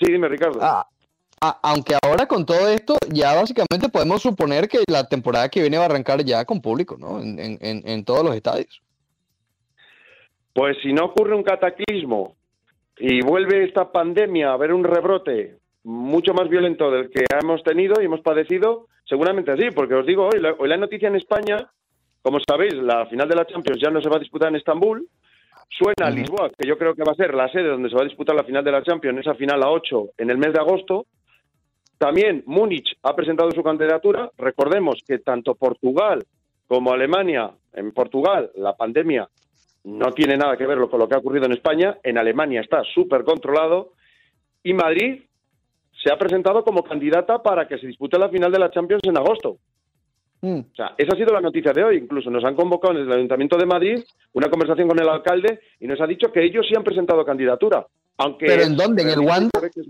Sí, 0.00 0.12
dime, 0.12 0.28
Ricardo. 0.28 0.58
Ah, 0.60 0.86
aunque 1.62 1.94
ahora 2.02 2.26
con 2.26 2.44
todo 2.46 2.68
esto, 2.68 2.96
ya 3.12 3.34
básicamente 3.34 3.88
podemos 3.90 4.22
suponer 4.22 4.66
que 4.66 4.78
la 4.88 5.06
temporada 5.06 5.48
que 5.48 5.60
viene 5.60 5.76
va 5.76 5.84
a 5.84 5.86
arrancar 5.86 6.24
ya 6.24 6.44
con 6.44 6.60
público, 6.60 6.96
¿no? 6.98 7.20
En, 7.20 7.38
en- 7.38 7.58
en- 7.60 7.86
en 7.86 8.04
todos 8.04 8.24
los 8.24 8.34
estadios. 8.34 8.80
Pues 10.52 10.76
si 10.82 10.92
no 10.92 11.06
ocurre 11.06 11.34
un 11.34 11.42
cataclismo 11.42 12.36
y 12.98 13.20
vuelve 13.22 13.64
esta 13.64 13.90
pandemia 13.92 14.50
a 14.50 14.54
haber 14.54 14.72
un 14.72 14.84
rebrote 14.84 15.58
mucho 15.82 16.32
más 16.32 16.48
violento 16.48 16.90
del 16.90 17.10
que 17.10 17.24
hemos 17.42 17.62
tenido 17.62 18.00
y 18.00 18.06
hemos 18.06 18.20
padecido, 18.20 18.86
seguramente 19.04 19.54
sí, 19.56 19.70
porque 19.74 19.94
os 19.94 20.06
digo 20.06 20.28
hoy, 20.32 20.40
la, 20.40 20.52
hoy 20.58 20.68
la 20.68 20.76
noticia 20.76 21.08
en 21.08 21.16
España, 21.16 21.68
como 22.22 22.38
sabéis, 22.46 22.72
la 22.74 23.04
final 23.06 23.28
de 23.28 23.36
la 23.36 23.46
Champions 23.46 23.80
ya 23.82 23.90
no 23.90 24.00
se 24.00 24.08
va 24.08 24.16
a 24.16 24.20
disputar 24.20 24.48
en 24.48 24.56
Estambul, 24.56 25.06
suena. 25.70 26.10
Lisboa, 26.10 26.50
que 26.50 26.66
yo 26.66 26.76
creo 26.78 26.94
que 26.94 27.04
va 27.04 27.12
a 27.12 27.16
ser 27.16 27.34
la 27.34 27.48
sede 27.48 27.68
donde 27.68 27.88
se 27.88 27.94
va 27.94 28.02
a 28.02 28.06
disputar 28.06 28.34
la 28.34 28.44
final 28.44 28.64
de 28.64 28.72
la 28.72 28.82
Champions, 28.82 29.20
esa 29.20 29.34
final 29.34 29.62
a 29.62 29.70
8 29.70 30.10
en 30.18 30.30
el 30.30 30.38
mes 30.38 30.52
de 30.52 30.60
agosto. 30.60 31.06
También 31.98 32.42
Múnich 32.46 32.96
ha 33.02 33.14
presentado 33.14 33.50
su 33.52 33.62
candidatura. 33.62 34.30
Recordemos 34.36 35.00
que 35.06 35.18
tanto 35.18 35.54
Portugal 35.54 36.24
como 36.66 36.92
Alemania, 36.92 37.50
en 37.72 37.92
Portugal 37.92 38.50
la 38.56 38.74
pandemia 38.74 39.28
no 39.84 40.12
tiene 40.12 40.36
nada 40.36 40.56
que 40.56 40.66
ver 40.66 40.78
con 40.88 40.98
lo 40.98 41.08
que 41.08 41.14
ha 41.14 41.18
ocurrido 41.18 41.46
en 41.46 41.52
España. 41.52 41.98
En 42.02 42.18
Alemania 42.18 42.60
está 42.60 42.82
súper 42.94 43.22
controlado. 43.22 43.92
Y 44.62 44.72
Madrid 44.72 45.22
se 46.02 46.12
ha 46.12 46.18
presentado 46.18 46.64
como 46.64 46.82
candidata 46.82 47.42
para 47.42 47.68
que 47.68 47.78
se 47.78 47.86
dispute 47.86 48.18
la 48.18 48.30
final 48.30 48.50
de 48.50 48.58
la 48.58 48.70
Champions 48.70 49.02
en 49.04 49.18
agosto. 49.18 49.58
Mm, 50.44 50.58
O 50.72 50.74
sea, 50.76 50.94
esa 50.98 51.14
ha 51.14 51.16
sido 51.16 51.32
la 51.32 51.40
noticia 51.40 51.72
de 51.72 51.82
hoy. 51.82 51.96
Incluso 51.96 52.30
nos 52.30 52.44
han 52.44 52.54
convocado 52.54 52.92
en 52.98 53.06
el 53.06 53.12
Ayuntamiento 53.12 53.56
de 53.56 53.64
Madrid 53.64 54.04
una 54.34 54.50
conversación 54.50 54.86
con 54.88 54.98
el 55.00 55.08
alcalde 55.08 55.60
y 55.80 55.86
nos 55.86 55.98
ha 56.02 56.06
dicho 56.06 56.30
que 56.30 56.42
ellos 56.44 56.66
sí 56.68 56.74
han 56.76 56.84
presentado 56.84 57.24
candidatura. 57.24 57.86
Aunque 58.18 58.44
¿Pero 58.46 58.62
en 58.64 58.76
dónde? 58.76 59.02
¿En 59.02 59.08
el 59.08 59.20
Wanda? 59.20 59.48
es- 59.62 59.86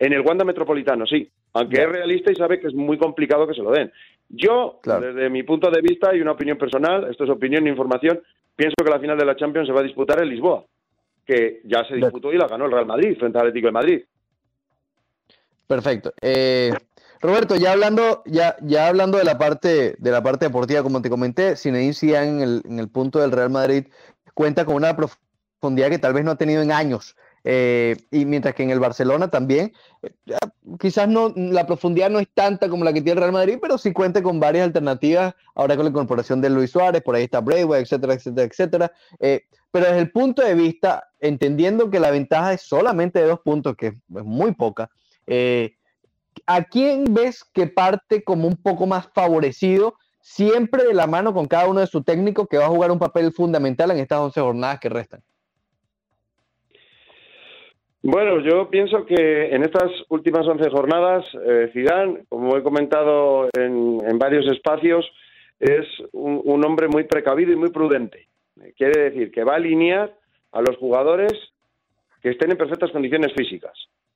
En 0.00 0.12
el 0.12 0.22
Wanda 0.22 0.44
Metropolitano, 0.44 1.06
sí. 1.06 1.30
Aunque 1.52 1.82
es 1.82 1.88
realista 1.88 2.32
y 2.32 2.34
sabe 2.34 2.58
que 2.58 2.66
es 2.66 2.74
muy 2.74 2.98
complicado 2.98 3.46
que 3.46 3.54
se 3.54 3.62
lo 3.62 3.70
den. 3.70 3.92
Yo, 4.28 4.80
Claro. 4.82 5.06
desde 5.12 5.30
mi 5.30 5.44
punto 5.44 5.70
de 5.70 5.80
vista 5.80 6.14
y 6.16 6.20
una 6.20 6.32
opinión 6.32 6.58
personal, 6.58 7.08
esto 7.08 7.22
es 7.22 7.30
opinión 7.30 7.64
e 7.66 7.70
información, 7.70 8.20
pienso 8.56 8.74
que 8.84 8.90
la 8.90 8.98
final 8.98 9.16
de 9.16 9.24
la 9.24 9.36
Champions 9.36 9.68
se 9.68 9.72
va 9.72 9.80
a 9.80 9.84
disputar 9.84 10.20
en 10.20 10.30
Lisboa, 10.30 10.64
que 11.24 11.60
ya 11.64 11.84
se 11.84 11.94
disputó 11.94 12.32
y 12.32 12.38
la 12.38 12.48
ganó 12.48 12.64
el 12.66 12.72
Real 12.72 12.86
Madrid 12.86 13.16
frente 13.16 13.38
al 13.38 13.46
Atlético 13.46 13.68
de 13.68 13.72
Madrid. 13.72 14.02
perfecto. 15.66 16.12
Eh, 16.20 16.72
Roberto, 17.24 17.56
ya 17.56 17.72
hablando, 17.72 18.22
ya, 18.26 18.54
ya 18.60 18.86
hablando 18.86 19.16
de 19.16 19.24
la 19.24 19.38
parte, 19.38 19.96
de 19.98 20.10
la 20.10 20.22
parte 20.22 20.44
deportiva, 20.44 20.82
como 20.82 21.00
te 21.00 21.08
comenté, 21.08 21.56
Zinedine 21.56 21.94
Zidane 21.94 22.28
en 22.28 22.40
el, 22.42 22.62
en 22.66 22.78
el 22.78 22.90
punto 22.90 23.18
del 23.18 23.32
Real 23.32 23.48
Madrid 23.48 23.86
cuenta 24.34 24.66
con 24.66 24.74
una 24.74 24.94
profundidad 24.94 25.88
que 25.88 25.98
tal 25.98 26.12
vez 26.12 26.22
no 26.22 26.32
ha 26.32 26.36
tenido 26.36 26.60
en 26.60 26.70
años. 26.70 27.16
Eh, 27.42 27.96
y 28.10 28.26
mientras 28.26 28.54
que 28.54 28.62
en 28.62 28.68
el 28.68 28.78
Barcelona 28.78 29.28
también, 29.28 29.72
eh, 30.02 30.10
ya, 30.26 30.38
quizás 30.78 31.08
no, 31.08 31.32
la 31.34 31.66
profundidad 31.66 32.10
no 32.10 32.18
es 32.18 32.28
tanta 32.34 32.68
como 32.68 32.84
la 32.84 32.92
que 32.92 33.00
tiene 33.00 33.12
el 33.12 33.18
Real 33.20 33.32
Madrid, 33.32 33.56
pero 33.58 33.78
sí 33.78 33.94
cuenta 33.94 34.22
con 34.22 34.38
varias 34.38 34.66
alternativas, 34.66 35.34
ahora 35.54 35.76
con 35.76 35.86
la 35.86 35.90
incorporación 35.92 36.42
de 36.42 36.50
Luis 36.50 36.72
Suárez, 36.72 37.00
por 37.00 37.14
ahí 37.14 37.24
está 37.24 37.40
Braithwaite, 37.40 37.84
etcétera, 37.84 38.12
etcétera, 38.12 38.46
etcétera. 38.46 38.92
Eh, 39.18 39.44
pero 39.70 39.86
desde 39.86 40.00
el 40.00 40.10
punto 40.10 40.42
de 40.42 40.54
vista, 40.54 41.08
entendiendo 41.20 41.88
que 41.88 42.00
la 42.00 42.10
ventaja 42.10 42.52
es 42.52 42.60
solamente 42.60 43.18
de 43.18 43.28
dos 43.28 43.40
puntos, 43.40 43.76
que 43.76 43.86
es 43.86 43.94
muy 44.08 44.52
poca, 44.52 44.90
eh, 45.26 45.74
¿a 46.46 46.64
quién 46.64 47.04
ves 47.10 47.44
que 47.52 47.66
parte 47.66 48.22
como 48.22 48.48
un 48.48 48.56
poco 48.56 48.86
más 48.86 49.08
favorecido, 49.12 49.94
siempre 50.20 50.84
de 50.84 50.94
la 50.94 51.06
mano 51.06 51.34
con 51.34 51.46
cada 51.46 51.68
uno 51.68 51.80
de 51.80 51.86
sus 51.86 52.04
técnicos, 52.04 52.48
que 52.48 52.58
va 52.58 52.66
a 52.66 52.68
jugar 52.68 52.90
un 52.90 52.98
papel 52.98 53.32
fundamental 53.32 53.90
en 53.90 53.98
estas 53.98 54.20
11 54.20 54.40
jornadas 54.40 54.80
que 54.80 54.88
restan? 54.88 55.20
Bueno, 58.06 58.40
yo 58.40 58.68
pienso 58.68 59.06
que 59.06 59.54
en 59.54 59.62
estas 59.62 59.90
últimas 60.10 60.46
11 60.46 60.68
jornadas, 60.68 61.24
eh, 61.42 61.70
Zidane, 61.72 62.24
como 62.28 62.54
he 62.54 62.62
comentado 62.62 63.48
en, 63.56 64.18
varios 64.18 64.46
espacios, 64.52 65.10
es 65.58 65.86
un, 66.12 66.42
un 66.44 66.66
hombre 66.66 66.88
muy 66.88 67.04
precavido 67.04 67.52
y 67.52 67.56
muy 67.56 67.70
prudente. 67.70 68.28
Eh, 68.60 68.74
Quiere 68.76 69.10
decir 69.10 69.30
que 69.30 69.42
va 69.42 69.54
a 69.54 69.56
alinear 69.56 70.14
a 70.52 70.60
los 70.60 70.76
jugadores 70.76 71.32
que 72.20 72.30
estén 72.30 72.50
en 72.50 72.58
perfectas 72.58 72.90
condiciones 72.90 73.32
físicas. 73.34 73.72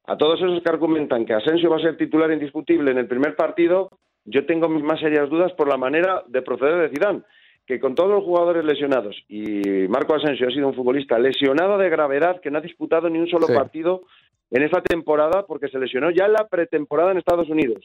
A 0.08 0.16
todos 0.16 0.40
esos 0.40 0.62
que 0.62 0.68
argumentan 0.68 1.24
que 1.26 1.34
Asensio 1.34 1.70
va 1.70 1.76
a 1.76 1.80
ser 1.80 1.96
titular 1.96 2.30
indiscutible 2.32 2.90
en 2.90 2.98
el 2.98 3.06
primer 3.06 3.36
partido, 3.36 3.90
yo 4.24 4.46
tengo 4.46 4.68
mis 4.68 4.82
más 4.82 4.98
serias 5.00 5.28
dudas 5.28 5.52
por 5.52 5.68
la 5.68 5.76
manera 5.76 6.22
de 6.26 6.42
proceder 6.42 6.80
de 6.80 6.88
Zidane, 6.88 7.22
que 7.66 7.78
con 7.78 7.94
todos 7.94 8.10
los 8.10 8.24
jugadores 8.24 8.64
lesionados 8.64 9.14
y 9.28 9.86
Marco 9.88 10.14
Asensio 10.14 10.48
ha 10.48 10.50
sido 10.50 10.68
un 10.68 10.74
futbolista 10.74 11.18
lesionado 11.18 11.76
de 11.78 11.90
gravedad 11.90 12.40
que 12.40 12.50
no 12.50 12.58
ha 12.58 12.62
disputado 12.62 13.08
ni 13.10 13.18
un 13.18 13.28
solo 13.28 13.46
Sí. 13.46 13.54
partido 13.54 14.02
en 14.50 14.62
esta 14.62 14.80
temporada 14.80 15.44
porque 15.46 15.68
se 15.68 15.78
lesionó 15.78 16.10
ya 16.10 16.24
en 16.24 16.32
la 16.32 16.48
pretemporada 16.48 17.12
en 17.12 17.18
Estados 17.18 17.50
Unidos. 17.50 17.84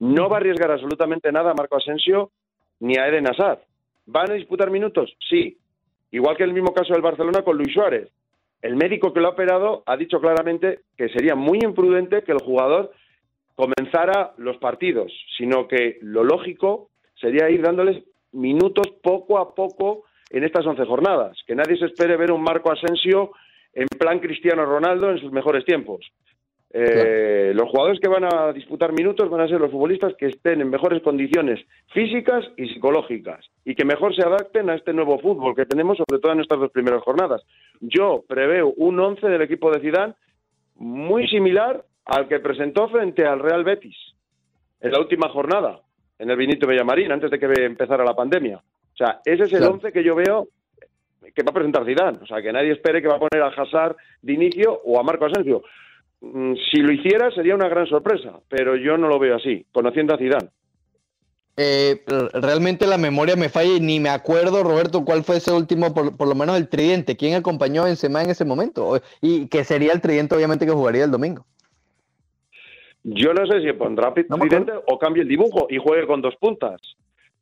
No 0.00 0.28
va 0.28 0.38
a 0.38 0.40
arriesgar 0.40 0.72
absolutamente 0.72 1.30
nada 1.30 1.52
a 1.52 1.54
Marco 1.54 1.76
Asensio 1.76 2.30
ni 2.80 2.96
a 2.98 3.06
Eden 3.06 3.28
Hazard. 3.28 3.60
¿Van 4.06 4.30
a 4.30 4.34
disputar 4.34 4.70
minutos? 4.70 5.14
Sí. 5.30 5.56
Igual 6.10 6.36
que 6.36 6.42
el 6.44 6.52
mismo 6.52 6.74
caso 6.74 6.92
del 6.92 7.02
Barcelona 7.02 7.42
con 7.42 7.56
Luis 7.56 7.72
Suárez. 7.72 8.10
El 8.64 8.76
médico 8.76 9.12
que 9.12 9.20
lo 9.20 9.28
ha 9.28 9.32
operado 9.32 9.82
ha 9.84 9.94
dicho 9.94 10.18
claramente 10.22 10.80
que 10.96 11.10
sería 11.10 11.34
muy 11.34 11.58
imprudente 11.62 12.22
que 12.22 12.32
el 12.32 12.38
jugador 12.38 12.92
comenzara 13.54 14.32
los 14.38 14.56
partidos, 14.56 15.12
sino 15.36 15.68
que 15.68 15.98
lo 16.00 16.24
lógico 16.24 16.88
sería 17.14 17.50
ir 17.50 17.60
dándoles 17.60 18.02
minutos 18.32 18.86
poco 19.02 19.36
a 19.36 19.54
poco 19.54 20.04
en 20.30 20.44
estas 20.44 20.64
11 20.64 20.82
jornadas. 20.86 21.36
Que 21.46 21.54
nadie 21.54 21.76
se 21.76 21.84
espere 21.84 22.16
ver 22.16 22.32
un 22.32 22.40
Marco 22.40 22.72
Asensio 22.72 23.32
en 23.74 23.86
plan 23.98 24.18
Cristiano 24.18 24.64
Ronaldo 24.64 25.10
en 25.10 25.18
sus 25.18 25.30
mejores 25.30 25.66
tiempos. 25.66 26.00
Eh, 26.76 27.52
Los 27.54 27.68
jugadores 27.70 28.00
que 28.00 28.08
van 28.08 28.24
a 28.24 28.52
disputar 28.52 28.92
minutos 28.92 29.30
van 29.30 29.42
a 29.42 29.46
ser 29.48 29.60
los 29.60 29.70
futbolistas 29.70 30.14
que 30.18 30.26
estén 30.26 30.60
en 30.60 30.68
mejores 30.70 31.00
condiciones 31.02 31.64
físicas 31.92 32.44
y 32.56 32.66
psicológicas 32.68 33.46
y 33.64 33.76
que 33.76 33.84
mejor 33.84 34.12
se 34.14 34.22
adapten 34.26 34.68
a 34.70 34.74
este 34.74 34.92
nuevo 34.92 35.20
fútbol 35.20 35.54
que 35.54 35.66
tenemos, 35.66 35.96
sobre 35.98 36.20
todo 36.20 36.32
en 36.32 36.40
estas 36.40 36.58
dos 36.58 36.72
primeras 36.72 37.00
jornadas. 37.02 37.42
Yo 37.80 38.24
preveo 38.26 38.72
un 38.76 38.98
11 38.98 39.24
del 39.28 39.42
equipo 39.42 39.70
de 39.70 39.80
Zidane 39.80 40.14
muy 40.74 41.28
similar 41.28 41.84
al 42.06 42.26
que 42.26 42.40
presentó 42.40 42.88
frente 42.88 43.24
al 43.24 43.38
Real 43.38 43.62
Betis 43.62 43.96
en 44.80 44.90
la 44.90 44.98
última 44.98 45.28
jornada, 45.28 45.78
en 46.18 46.28
el 46.28 46.36
Benito 46.36 46.66
Villamarín, 46.66 47.12
antes 47.12 47.30
de 47.30 47.38
que 47.38 47.46
empezara 47.64 48.04
la 48.04 48.16
pandemia. 48.16 48.56
O 48.56 48.96
sea, 48.96 49.20
ese 49.24 49.44
es 49.44 49.52
el 49.52 49.58
Claro. 49.58 49.74
11 49.74 49.92
que 49.92 50.02
yo 50.02 50.16
veo 50.16 50.48
que 51.34 51.42
va 51.42 51.50
a 51.50 51.54
presentar 51.54 51.84
Zidane. 51.86 52.18
O 52.20 52.26
sea, 52.26 52.42
que 52.42 52.52
nadie 52.52 52.72
espere 52.72 53.00
que 53.00 53.08
va 53.08 53.14
a 53.16 53.18
poner 53.20 53.42
a 53.42 53.48
Hazard 53.48 53.96
de 54.22 54.32
inicio 54.32 54.80
o 54.84 54.98
a 54.98 55.02
Marco 55.04 55.24
Asensio. 55.26 55.62
Mm, 56.32 56.54
Si 56.70 56.78
lo 56.80 56.92
hiciera 56.92 57.30
sería 57.32 57.54
una 57.54 57.68
gran 57.68 57.86
sorpresa, 57.86 58.32
pero 58.48 58.76
yo 58.76 58.96
no 58.96 59.08
lo 59.08 59.18
veo 59.18 59.36
así, 59.36 59.66
conociendo 59.72 60.14
a 60.14 60.18
Zidane. 60.18 60.48
Eh, 61.56 62.02
realmente 62.32 62.84
la 62.86 62.98
memoria 62.98 63.36
me 63.36 63.48
falla 63.48 63.76
y 63.76 63.80
ni 63.80 64.00
me 64.00 64.08
acuerdo, 64.08 64.64
Roberto, 64.64 65.04
cuál 65.04 65.22
fue 65.22 65.36
ese 65.36 65.52
último, 65.52 65.94
por, 65.94 66.16
por 66.16 66.26
lo 66.26 66.34
menos 66.34 66.56
el 66.56 66.68
tridente. 66.68 67.16
¿Quién 67.16 67.34
acompañó 67.34 67.82
a 67.82 67.84
Benzema 67.84 68.22
en 68.22 68.30
ese 68.30 68.44
momento? 68.44 69.00
Y 69.20 69.46
que 69.48 69.62
sería 69.62 69.92
el 69.92 70.00
tridente, 70.00 70.34
obviamente, 70.34 70.66
que 70.66 70.72
jugaría 70.72 71.04
el 71.04 71.12
domingo. 71.12 71.44
Yo 73.04 73.34
no 73.34 73.46
sé 73.46 73.60
si 73.60 73.72
pondrá 73.74 74.12
No 74.28 74.38
tridente 74.38 74.72
o 74.86 74.98
cambie 74.98 75.22
el 75.22 75.28
dibujo 75.28 75.66
y 75.70 75.76
juegue 75.78 76.06
con 76.06 76.22
dos 76.22 76.34
puntas. 76.36 76.80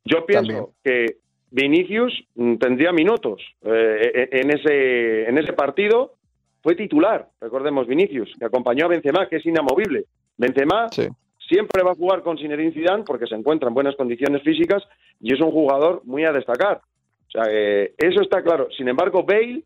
Yo 0.05 0.25
pienso 0.25 0.47
También. 0.47 0.65
que 0.83 1.17
Vinicius 1.49 2.13
mm, 2.35 2.55
tendría 2.57 2.91
minutos 2.91 3.41
eh, 3.63 4.27
e- 4.31 4.39
en, 4.41 4.51
ese, 4.51 5.29
en 5.29 5.37
ese 5.37 5.53
partido. 5.53 6.15
Fue 6.63 6.75
titular, 6.75 7.27
recordemos, 7.41 7.85
Vinicius, 7.87 8.33
que 8.39 8.45
acompañó 8.45 8.85
a 8.85 8.87
Benzema, 8.87 9.27
que 9.27 9.35
es 9.35 9.45
inamovible. 9.45 10.05
Benzema 10.37 10.87
Sí. 10.91 11.07
siempre 11.49 11.83
va 11.83 11.91
a 11.91 11.95
jugar 11.95 12.23
con 12.23 12.37
Zinedine 12.37 12.71
Zidane 12.71 13.03
porque 13.03 13.27
se 13.27 13.35
encuentra 13.35 13.67
en 13.67 13.75
buenas 13.75 13.95
condiciones 13.97 14.41
físicas 14.43 14.81
y 15.19 15.33
es 15.33 15.41
un 15.41 15.51
jugador 15.51 16.01
muy 16.05 16.23
a 16.23 16.31
destacar. 16.31 16.81
O 17.27 17.31
sea, 17.31 17.43
que 17.43 17.93
eso 17.97 18.21
está 18.21 18.41
claro. 18.41 18.69
Sin 18.77 18.87
embargo, 18.87 19.23
Bale 19.23 19.63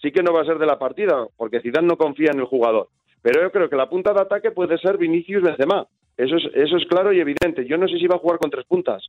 sí 0.00 0.10
que 0.10 0.22
no 0.22 0.32
va 0.32 0.42
a 0.42 0.44
ser 0.44 0.58
de 0.58 0.66
la 0.66 0.78
partida 0.80 1.26
porque 1.36 1.60
Zidane 1.60 1.86
no 1.86 1.96
confía 1.96 2.30
en 2.32 2.40
el 2.40 2.46
jugador. 2.46 2.88
Pero 3.22 3.40
yo 3.40 3.52
creo 3.52 3.70
que 3.70 3.76
la 3.76 3.88
punta 3.88 4.12
de 4.12 4.20
ataque 4.22 4.50
puede 4.50 4.76
ser 4.78 4.98
Vinicius 4.98 5.42
Benzema. 5.44 5.86
Eso 6.16 6.36
es, 6.36 6.44
eso 6.54 6.76
es 6.76 6.84
claro 6.86 7.12
y 7.12 7.20
evidente. 7.20 7.64
Yo 7.66 7.78
no 7.78 7.86
sé 7.86 7.98
si 7.98 8.06
va 8.08 8.16
a 8.16 8.18
jugar 8.18 8.38
con 8.40 8.50
tres 8.50 8.66
puntas 8.66 9.06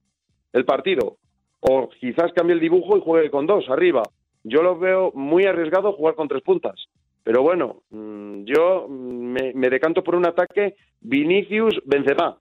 el 0.53 0.65
partido 0.65 1.17
o 1.61 1.89
quizás 1.99 2.31
cambie 2.33 2.53
el 2.53 2.59
dibujo 2.59 2.95
y 2.95 3.01
juegue 3.01 3.31
con 3.31 3.47
dos 3.47 3.67
arriba. 3.69 4.03
Yo 4.43 4.61
lo 4.61 4.77
veo 4.77 5.11
muy 5.15 5.45
arriesgado 5.45 5.93
jugar 5.93 6.13
con 6.13 6.27
tres 6.27 6.43
puntas. 6.43 6.75
Pero 7.23 7.41
bueno, 7.41 7.83
mm, 7.89 8.43
yo 8.43 8.87
mm, 8.87 9.33
me, 9.33 9.53
me 9.53 9.69
decanto 9.69 10.03
por 10.03 10.15
un 10.15 10.25
ataque 10.25 10.75
Vinicius 11.01 11.81
Benzema. 11.85 12.37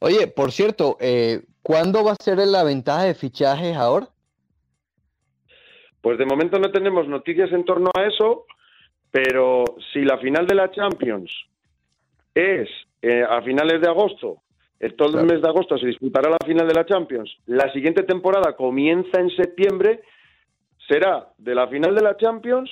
Oye, 0.00 0.26
por 0.26 0.52
cierto, 0.52 0.96
eh, 1.00 1.42
¿cuándo 1.62 2.04
va 2.04 2.12
a 2.12 2.22
ser 2.22 2.38
la 2.38 2.64
ventaja 2.64 3.04
de 3.04 3.14
fichajes 3.14 3.76
ahora? 3.76 4.08
Pues 6.00 6.18
de 6.18 6.26
momento 6.26 6.58
no 6.58 6.70
tenemos 6.70 7.08
noticias 7.08 7.50
en 7.52 7.64
torno 7.64 7.90
a 7.96 8.04
eso, 8.04 8.44
pero 9.10 9.64
si 9.92 10.02
la 10.02 10.18
final 10.18 10.46
de 10.46 10.54
la 10.54 10.70
Champions 10.70 11.32
es 12.34 12.68
eh, 13.02 13.24
a 13.28 13.42
finales 13.42 13.80
de 13.80 13.88
agosto, 13.88 14.42
todo 14.96 15.18
el 15.18 15.26
mes 15.26 15.40
de 15.40 15.48
agosto 15.48 15.78
se 15.78 15.86
disputará 15.86 16.30
la 16.30 16.46
final 16.46 16.68
de 16.68 16.74
la 16.74 16.84
Champions, 16.84 17.34
la 17.46 17.72
siguiente 17.72 18.02
temporada 18.02 18.54
comienza 18.54 19.20
en 19.20 19.30
septiembre, 19.30 20.02
será 20.88 21.28
de 21.38 21.54
la 21.54 21.68
final 21.68 21.94
de 21.94 22.02
la 22.02 22.16
Champions 22.16 22.70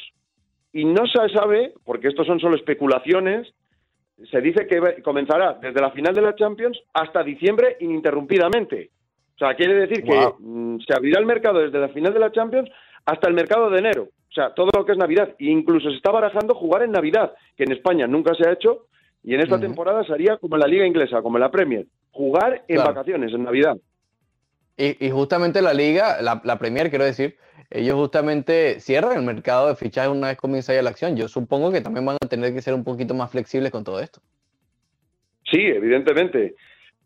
y 0.72 0.84
no 0.84 1.06
se 1.06 1.28
sabe, 1.32 1.72
porque 1.84 2.08
estos 2.08 2.26
son 2.26 2.40
solo 2.40 2.56
especulaciones, 2.56 3.52
se 4.30 4.40
dice 4.40 4.66
que 4.66 5.02
comenzará 5.02 5.54
desde 5.54 5.80
la 5.80 5.90
final 5.90 6.14
de 6.14 6.22
la 6.22 6.34
Champions 6.34 6.78
hasta 6.92 7.22
diciembre 7.22 7.76
ininterrumpidamente. 7.80 8.90
O 9.34 9.38
sea, 9.38 9.54
quiere 9.54 9.74
decir 9.74 10.04
Wow. 10.04 10.36
que 10.36 10.42
mm, 10.44 10.80
se 10.86 10.94
abrirá 10.94 11.18
el 11.20 11.26
mercado 11.26 11.58
desde 11.60 11.78
la 11.80 11.88
final 11.88 12.12
de 12.14 12.20
la 12.20 12.30
Champions 12.32 12.70
hasta 13.04 13.28
el 13.28 13.34
mercado 13.34 13.68
de 13.70 13.78
enero. 13.78 14.02
O 14.30 14.32
sea, 14.34 14.52
todo 14.54 14.70
lo 14.76 14.84
que 14.84 14.92
es 14.92 14.98
Navidad. 14.98 15.30
E 15.38 15.46
incluso 15.46 15.90
se 15.90 15.96
está 15.96 16.10
barajando 16.10 16.54
jugar 16.54 16.82
en 16.82 16.92
Navidad, 16.92 17.32
que 17.56 17.64
en 17.64 17.72
España 17.72 18.06
nunca 18.06 18.34
se 18.34 18.48
ha 18.48 18.52
hecho, 18.52 18.86
y 19.22 19.34
en 19.34 19.40
esta 19.40 19.58
temporada 19.60 20.04
sería 20.04 20.36
como 20.38 20.56
en 20.56 20.60
la 20.60 20.66
Liga 20.66 20.86
Inglesa, 20.86 21.22
como 21.22 21.36
en 21.38 21.42
la 21.42 21.50
Premier. 21.50 21.86
Jugar 22.10 22.64
en 22.68 22.76
Claro. 22.76 22.90
vacaciones, 22.94 23.32
en 23.32 23.44
Navidad. 23.44 23.76
Y, 24.76 25.06
y 25.06 25.10
justamente 25.10 25.62
la 25.62 25.72
liga, 25.72 26.20
la, 26.20 26.40
la 26.44 26.58
Premier, 26.58 26.90
quiero 26.90 27.04
decir, 27.04 27.36
ellos 27.74 27.94
justamente 27.96 28.78
cierran 28.80 29.18
el 29.18 29.24
mercado 29.24 29.68
de 29.68 29.74
fichajes 29.74 30.10
una 30.10 30.28
vez 30.28 30.36
comienza 30.36 30.72
ya 30.72 30.82
la 30.82 30.90
acción. 30.90 31.16
Yo 31.16 31.26
supongo 31.28 31.72
que 31.72 31.80
también 31.80 32.06
van 32.06 32.16
a 32.22 32.28
tener 32.28 32.54
que 32.54 32.62
ser 32.62 32.72
un 32.72 32.84
poquito 32.84 33.14
más 33.14 33.30
flexibles 33.30 33.70
con 33.72 33.82
todo 33.82 34.00
esto. 34.00 34.20
Sí, 35.50 35.60
evidentemente, 35.60 36.54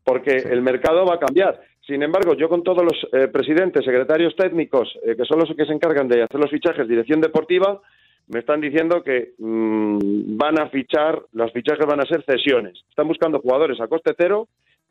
porque 0.04 0.40
Sí. 0.40 0.48
el 0.50 0.62
mercado 0.62 1.04
va 1.06 1.14
a 1.14 1.18
cambiar. 1.18 1.60
Sin 1.86 2.02
embargo, 2.02 2.34
yo 2.34 2.48
con 2.50 2.62
todos 2.62 2.82
los 2.82 3.08
eh, 3.12 3.28
presidentes, 3.28 3.84
secretarios 3.84 4.36
técnicos, 4.36 4.94
eh, 5.04 5.16
que 5.16 5.24
son 5.24 5.38
los 5.38 5.48
que 5.56 5.64
se 5.64 5.72
encargan 5.72 6.06
de 6.06 6.22
hacer 6.22 6.38
los 6.38 6.50
fichajes, 6.50 6.86
dirección 6.86 7.20
deportiva, 7.20 7.80
me 8.28 8.40
están 8.40 8.60
diciendo 8.60 9.02
que 9.02 9.32
mm, 9.38 10.36
van 10.36 10.60
a 10.60 10.68
fichar, 10.68 11.22
los 11.32 11.50
fichajes 11.52 11.86
van 11.86 12.00
a 12.00 12.04
ser 12.06 12.22
cesiones. 12.24 12.78
Están 12.90 13.08
buscando 13.08 13.40
jugadores 13.40 13.80
a 13.80 13.88
coste 13.88 14.12
cero. 14.18 14.48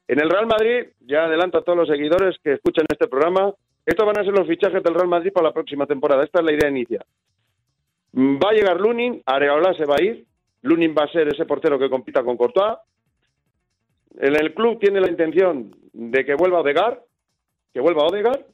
En 0.07 0.19
el 0.19 0.29
Real 0.29 0.47
Madrid, 0.47 0.87
ya 1.05 1.25
adelanto 1.25 1.59
a 1.59 1.63
todos 1.63 1.77
los 1.77 1.87
seguidores 1.87 2.35
que 2.43 2.53
escuchan 2.53 2.85
este 2.89 3.07
programa, 3.07 3.53
estos 3.87 4.05
van 4.05 4.19
a 4.19 4.23
ser 4.25 4.33
los 4.33 4.45
fichajes 4.45 4.83
del 4.83 4.93
Real 4.93 5.07
Madrid 5.07 5.31
para 5.31 5.47
la 5.47 5.53
próxima 5.53 5.85
temporada. 5.85 6.25
Esta 6.25 6.39
es 6.39 6.45
la 6.45 6.51
idea 6.51 6.69
inicial. 6.69 7.05
Mm, 8.11 8.35
Va 8.35 8.49
a 8.49 8.53
llegar 8.53 8.81
Lunin, 8.81 9.23
Areola 9.25 9.73
se 9.75 9.85
va 9.85 9.95
a 9.97 10.03
ir, 10.03 10.25
Lunin 10.63 10.93
va 10.93 11.05
a 11.05 11.11
ser 11.11 11.29
ese 11.29 11.45
portero 11.45 11.79
que 11.79 11.89
compita 11.89 12.21
con 12.21 12.35
Courtois, 12.35 12.79
en 14.19 14.35
el 14.35 14.53
club 14.53 14.77
tiene 14.79 14.99
la 14.99 15.09
intención 15.09 15.73
de 15.93 16.25
que 16.25 16.35
vuelva 16.35 16.59
Odegar, 16.59 17.01
que 17.73 17.79
vuelva 17.79 18.07
Odegar. 18.07 18.45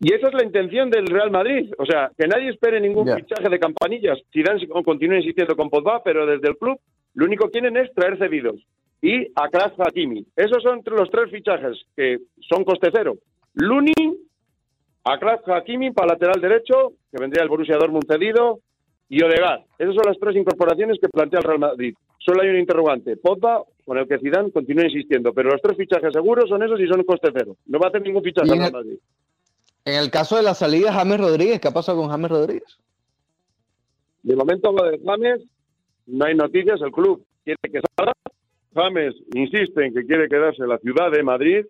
Y 0.00 0.12
esa 0.12 0.28
es 0.28 0.34
la 0.34 0.44
intención 0.44 0.90
del 0.90 1.06
Real 1.06 1.30
Madrid. 1.30 1.72
O 1.78 1.86
sea, 1.86 2.10
que 2.18 2.26
nadie 2.26 2.50
espere 2.50 2.80
ningún 2.80 3.06
fichaje 3.14 3.48
de 3.48 3.58
campanillas. 3.58 4.18
Zidane 4.30 4.68
continúa 4.84 5.16
insistiendo 5.16 5.56
con 5.56 5.70
Pogba, 5.70 6.02
pero 6.02 6.26
desde 6.26 6.48
el 6.48 6.58
club 6.58 6.78
lo 7.14 7.24
único 7.24 7.46
que 7.46 7.60
quieren 7.60 7.78
es 7.78 7.94
traer 7.94 8.18
cedidos. 8.18 8.56
Y 9.04 9.30
a 9.34 9.50
Kraf 9.50 9.78
Hakimi. 9.78 10.24
Esos 10.34 10.62
son 10.62 10.80
los 10.82 11.10
tres 11.10 11.30
fichajes 11.30 11.76
que 11.94 12.20
son 12.48 12.64
coste 12.64 12.88
cero. 12.90 13.16
Lunin, 13.52 14.16
Akraf 15.04 15.46
Hakimi 15.46 15.90
para 15.90 16.14
lateral 16.14 16.40
derecho, 16.40 16.94
que 17.12 17.20
vendría 17.20 17.42
el 17.42 17.50
Borussia 17.50 17.76
Dortmund 17.76 18.06
cedido, 18.08 18.60
y 19.10 19.22
Odegaard. 19.22 19.60
Esas 19.78 19.94
son 19.94 20.04
las 20.06 20.18
tres 20.18 20.36
incorporaciones 20.36 20.96
que 20.98 21.10
plantea 21.10 21.40
el 21.40 21.44
Real 21.44 21.58
Madrid. 21.58 21.94
Solo 22.18 22.40
hay 22.40 22.48
un 22.48 22.56
interrogante, 22.56 23.18
Pogba, 23.18 23.62
con 23.84 23.98
el 23.98 24.08
que 24.08 24.18
Zidane 24.20 24.50
continúa 24.50 24.86
insistiendo, 24.86 25.34
pero 25.34 25.50
los 25.50 25.60
tres 25.60 25.76
fichajes 25.76 26.10
seguros 26.10 26.48
son 26.48 26.62
esos 26.62 26.80
y 26.80 26.86
son 26.86 27.04
coste 27.04 27.28
cero. 27.30 27.56
No 27.66 27.78
va 27.78 27.88
a 27.88 27.88
hacer 27.90 28.00
ningún 28.00 28.22
fichaje 28.22 28.50
en 28.50 28.58
Real 28.58 28.72
Madrid. 28.72 28.98
En 29.84 29.96
el 29.96 30.10
caso 30.10 30.36
de 30.36 30.44
la 30.44 30.54
salida, 30.54 30.94
James 30.94 31.20
Rodríguez, 31.20 31.60
¿qué 31.60 31.68
ha 31.68 31.72
pasado 31.72 32.00
con 32.00 32.08
James 32.08 32.30
Rodríguez? 32.30 32.78
De 34.22 34.34
momento 34.34 34.72
lo 34.72 34.84
de 34.84 34.98
James, 35.04 35.42
no 36.06 36.24
hay 36.24 36.34
noticias, 36.34 36.80
el 36.80 36.90
club 36.90 37.22
quiere 37.44 37.60
que 37.70 37.82
salga. 37.98 38.14
James 38.74 39.14
insiste 39.34 39.84
en 39.84 39.94
que 39.94 40.04
quiere 40.04 40.28
quedarse 40.28 40.62
en 40.62 40.68
la 40.68 40.78
ciudad 40.78 41.10
de 41.10 41.22
Madrid, 41.22 41.66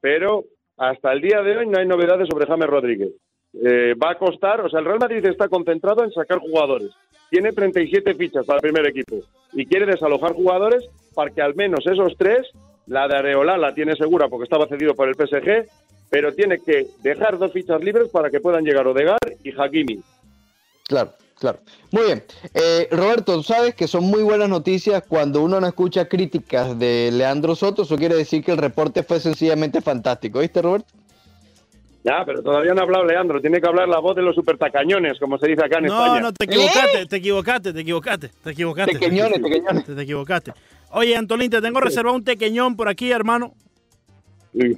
pero 0.00 0.44
hasta 0.76 1.12
el 1.12 1.20
día 1.20 1.42
de 1.42 1.56
hoy 1.56 1.66
no 1.66 1.78
hay 1.78 1.86
novedades 1.86 2.28
sobre 2.30 2.46
James 2.46 2.68
Rodríguez. 2.68 3.10
Eh, 3.54 3.94
va 3.94 4.12
a 4.12 4.18
costar, 4.18 4.62
o 4.62 4.68
sea, 4.68 4.80
el 4.80 4.86
Real 4.86 4.98
Madrid 4.98 5.24
está 5.26 5.48
concentrado 5.48 6.04
en 6.04 6.10
sacar 6.10 6.38
jugadores. 6.38 6.90
Tiene 7.28 7.52
37 7.52 8.14
fichas 8.14 8.46
para 8.46 8.56
el 8.56 8.62
primer 8.62 8.86
equipo 8.86 9.20
y 9.52 9.66
quiere 9.66 9.86
desalojar 9.86 10.32
jugadores 10.32 10.88
para 11.14 11.30
que 11.30 11.42
al 11.42 11.54
menos 11.54 11.86
esos 11.86 12.16
tres, 12.16 12.50
la 12.86 13.06
de 13.08 13.16
Areola 13.16 13.58
la 13.58 13.74
tiene 13.74 13.94
segura 13.94 14.28
porque 14.28 14.44
estaba 14.44 14.66
cedido 14.66 14.94
por 14.94 15.08
el 15.08 15.14
PSG, 15.14 15.66
pero 16.10 16.32
tiene 16.32 16.58
que 16.58 16.86
dejar 17.02 17.38
dos 17.38 17.52
fichas 17.52 17.82
libres 17.82 18.08
para 18.08 18.30
que 18.30 18.40
puedan 18.40 18.64
llegar 18.64 18.86
Odegar 18.86 19.18
y 19.42 19.50
Hakimi. 19.50 20.00
Claro. 20.84 21.12
Claro. 21.42 21.58
Muy 21.90 22.04
bien. 22.04 22.22
Eh, 22.54 22.86
Roberto, 22.92 23.34
tú 23.34 23.42
sabes 23.42 23.74
que 23.74 23.88
son 23.88 24.04
muy 24.04 24.22
buenas 24.22 24.48
noticias 24.48 25.02
cuando 25.08 25.42
uno 25.42 25.60
no 25.60 25.66
escucha 25.66 26.08
críticas 26.08 26.78
de 26.78 27.10
Leandro 27.12 27.56
Soto. 27.56 27.82
Eso 27.82 27.96
quiere 27.96 28.14
decir 28.14 28.44
que 28.44 28.52
el 28.52 28.58
reporte 28.58 29.02
fue 29.02 29.18
sencillamente 29.18 29.80
fantástico. 29.80 30.38
¿Viste, 30.38 30.62
Roberto? 30.62 30.86
Ya, 32.04 32.22
pero 32.24 32.44
todavía 32.44 32.74
no 32.74 32.80
ha 32.80 32.84
hablado 32.84 33.04
Leandro. 33.04 33.40
Tiene 33.40 33.60
que 33.60 33.66
hablar 33.66 33.88
la 33.88 33.98
voz 33.98 34.14
de 34.14 34.22
los 34.22 34.36
supertacañones, 34.36 35.18
como 35.18 35.36
se 35.36 35.48
dice 35.48 35.64
acá 35.64 35.78
en 35.78 35.86
No, 35.86 36.04
España. 36.04 36.20
no, 36.20 36.32
te 36.32 36.44
equivocaste, 36.44 37.06
te 37.06 37.16
equivocaste, 37.16 37.72
te 37.72 37.80
equivocaste, 37.80 38.28
te 38.44 38.50
equivocaste. 38.50 38.92
Tequeñones, 38.92 39.42
tequeñones. 39.42 39.84
Te, 39.84 39.94
te 39.96 40.02
equivocaste. 40.02 40.52
Oye, 40.92 41.16
Antolín, 41.16 41.50
te 41.50 41.60
tengo 41.60 41.80
reservado 41.80 42.14
un 42.14 42.22
tequeñón 42.22 42.76
por 42.76 42.88
aquí, 42.88 43.10
hermano. 43.10 43.54
Bueno. 44.52 44.76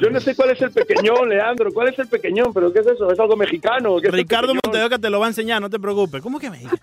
Yo 0.00 0.10
no 0.10 0.20
sé 0.20 0.34
cuál 0.34 0.50
es 0.50 0.62
el 0.62 0.70
pequeñón, 0.72 1.28
Leandro. 1.28 1.70
¿Cuál 1.72 1.88
es 1.88 1.98
el 1.98 2.08
pequeñón? 2.08 2.52
¿Pero 2.54 2.72
qué 2.72 2.78
es 2.80 2.86
eso? 2.86 3.10
¿Es 3.10 3.20
algo 3.20 3.36
mexicano? 3.36 3.96
¿Qué 4.00 4.08
es 4.08 4.12
Ricardo? 4.14 4.54
Montedoca 4.54 4.98
te 4.98 5.10
lo 5.10 5.20
va 5.20 5.26
a 5.26 5.28
enseñar, 5.28 5.60
no 5.60 5.68
te 5.68 5.78
preocupes. 5.78 6.22
¿Cómo 6.22 6.38
que 6.40 6.50
me 6.50 6.58
dices? 6.58 6.80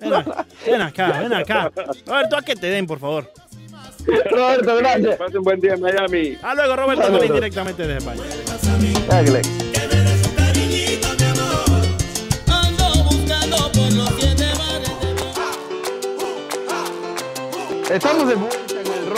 Ven, 0.00 0.12
a- 0.12 0.46
ven 0.66 0.82
acá, 0.82 1.20
ven 1.20 1.32
acá. 1.32 1.70
Roberto, 2.06 2.36
a 2.36 2.42
que 2.42 2.56
te 2.56 2.66
den, 2.68 2.86
por 2.86 2.98
favor. 2.98 3.30
Roberto, 4.30 4.76
gracias. 4.76 5.16
Pase 5.16 5.38
un 5.38 5.44
buen 5.44 5.60
día 5.60 5.74
en 5.74 5.80
Miami. 5.80 6.34
Hasta 6.34 6.54
luego, 6.54 6.76
Roberto. 6.76 7.06
Antolín, 7.06 7.32
directamente 7.34 7.86
desde 7.86 7.98
España. 7.98 8.22
De 9.22 9.42
Estamos 17.90 18.28
de 18.28 18.34
vuelta 18.34 18.56
en 18.58 18.65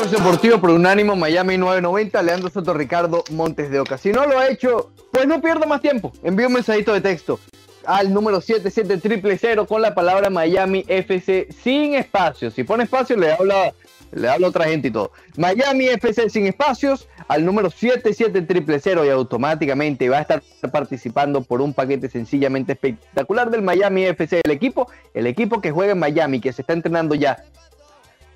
Deportivo 0.06 0.58
por 0.60 0.70
Unánimo 0.70 1.16
Miami 1.16 1.58
990, 1.58 2.22
Leandro 2.22 2.48
Soto 2.48 2.72
Ricardo 2.72 3.24
Montes 3.30 3.68
de 3.68 3.80
Oca. 3.80 3.98
Si 3.98 4.10
no 4.10 4.24
lo 4.26 4.38
ha 4.38 4.48
hecho, 4.48 4.90
pues 5.10 5.26
no 5.26 5.42
pierda 5.42 5.66
más 5.66 5.82
tiempo. 5.82 6.12
Envíe 6.22 6.46
un 6.46 6.52
mensajito 6.54 6.94
de 6.94 7.00
texto 7.00 7.38
al 7.84 8.14
número 8.14 8.40
77000 8.40 9.66
con 9.66 9.82
la 9.82 9.94
palabra 9.94 10.30
Miami 10.30 10.84
FC 10.86 11.48
sin 11.50 11.94
espacios. 11.94 12.54
Si 12.54 12.64
pone 12.64 12.84
espacio, 12.84 13.16
le 13.16 13.32
habla, 13.32 13.74
le 14.12 14.28
habla 14.28 14.48
otra 14.48 14.66
gente 14.66 14.88
y 14.88 14.90
todo. 14.92 15.10
Miami 15.36 15.88
FC 15.88 16.30
sin 16.30 16.46
espacios 16.46 17.08
al 17.26 17.44
número 17.44 17.68
77000 17.68 19.04
y 19.04 19.08
automáticamente 19.10 20.08
va 20.08 20.18
a 20.18 20.22
estar 20.22 20.42
participando 20.72 21.42
por 21.42 21.60
un 21.60 21.74
paquete 21.74 22.08
sencillamente 22.08 22.72
espectacular 22.72 23.50
del 23.50 23.62
Miami 23.62 24.04
FC, 24.04 24.40
el 24.44 24.52
equipo, 24.52 24.88
el 25.12 25.26
equipo 25.26 25.60
que 25.60 25.72
juega 25.72 25.92
en 25.92 25.98
Miami, 25.98 26.40
que 26.40 26.52
se 26.52 26.62
está 26.62 26.72
entrenando 26.72 27.14
ya 27.14 27.44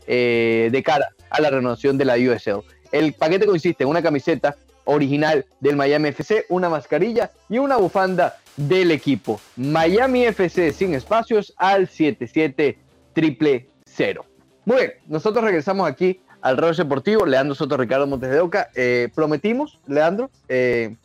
eh, 0.07 0.69
de 0.73 0.83
cara 0.83 1.11
a 1.31 1.41
la 1.41 1.51
renovación 1.51 1.97
de 1.99 2.05
la 2.05 2.15
USL. 2.15 2.63
El 2.91 3.13
paquete 3.15 3.47
consiste 3.47 3.85
en 3.85 3.91
una 3.91 4.03
camiseta 4.03 4.57
original 4.85 5.47
del 5.61 5.77
Miami 5.77 6.09
FC, 6.09 6.47
una 6.49 6.69
mascarilla 6.69 7.31
y 7.49 7.59
una 7.59 7.77
bufanda 7.77 8.37
del 8.57 8.91
equipo. 8.91 9.41
Miami 9.57 10.25
FC 10.25 10.73
sin 10.73 10.95
espacios 10.95 11.55
al 11.57 11.89
77 11.89 12.79
triple 13.13 13.69
cero. 13.85 14.27
Muy 14.65 14.77
bien, 14.77 14.93
nosotros 15.07 15.45
regresamos 15.45 15.89
aquí 15.89 16.21
al 16.41 16.57
Rollo 16.57 16.85
Deportivo. 16.85 17.27
Leandro 17.27 17.55
Soto, 17.55 17.77
Ricardo 17.77 18.07
Montes 18.07 18.31
de 18.31 18.41
Oca. 18.41 18.71
Eh, 18.75 19.09
prometimos, 19.15 19.79
Leandro, 19.87 20.31
eh, 20.49 20.97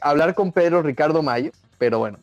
hablar 0.00 0.34
con 0.34 0.52
Pedro 0.52 0.82
Ricardo 0.82 1.22
Mayo, 1.22 1.52
pero 1.78 1.98
bueno, 1.98 2.18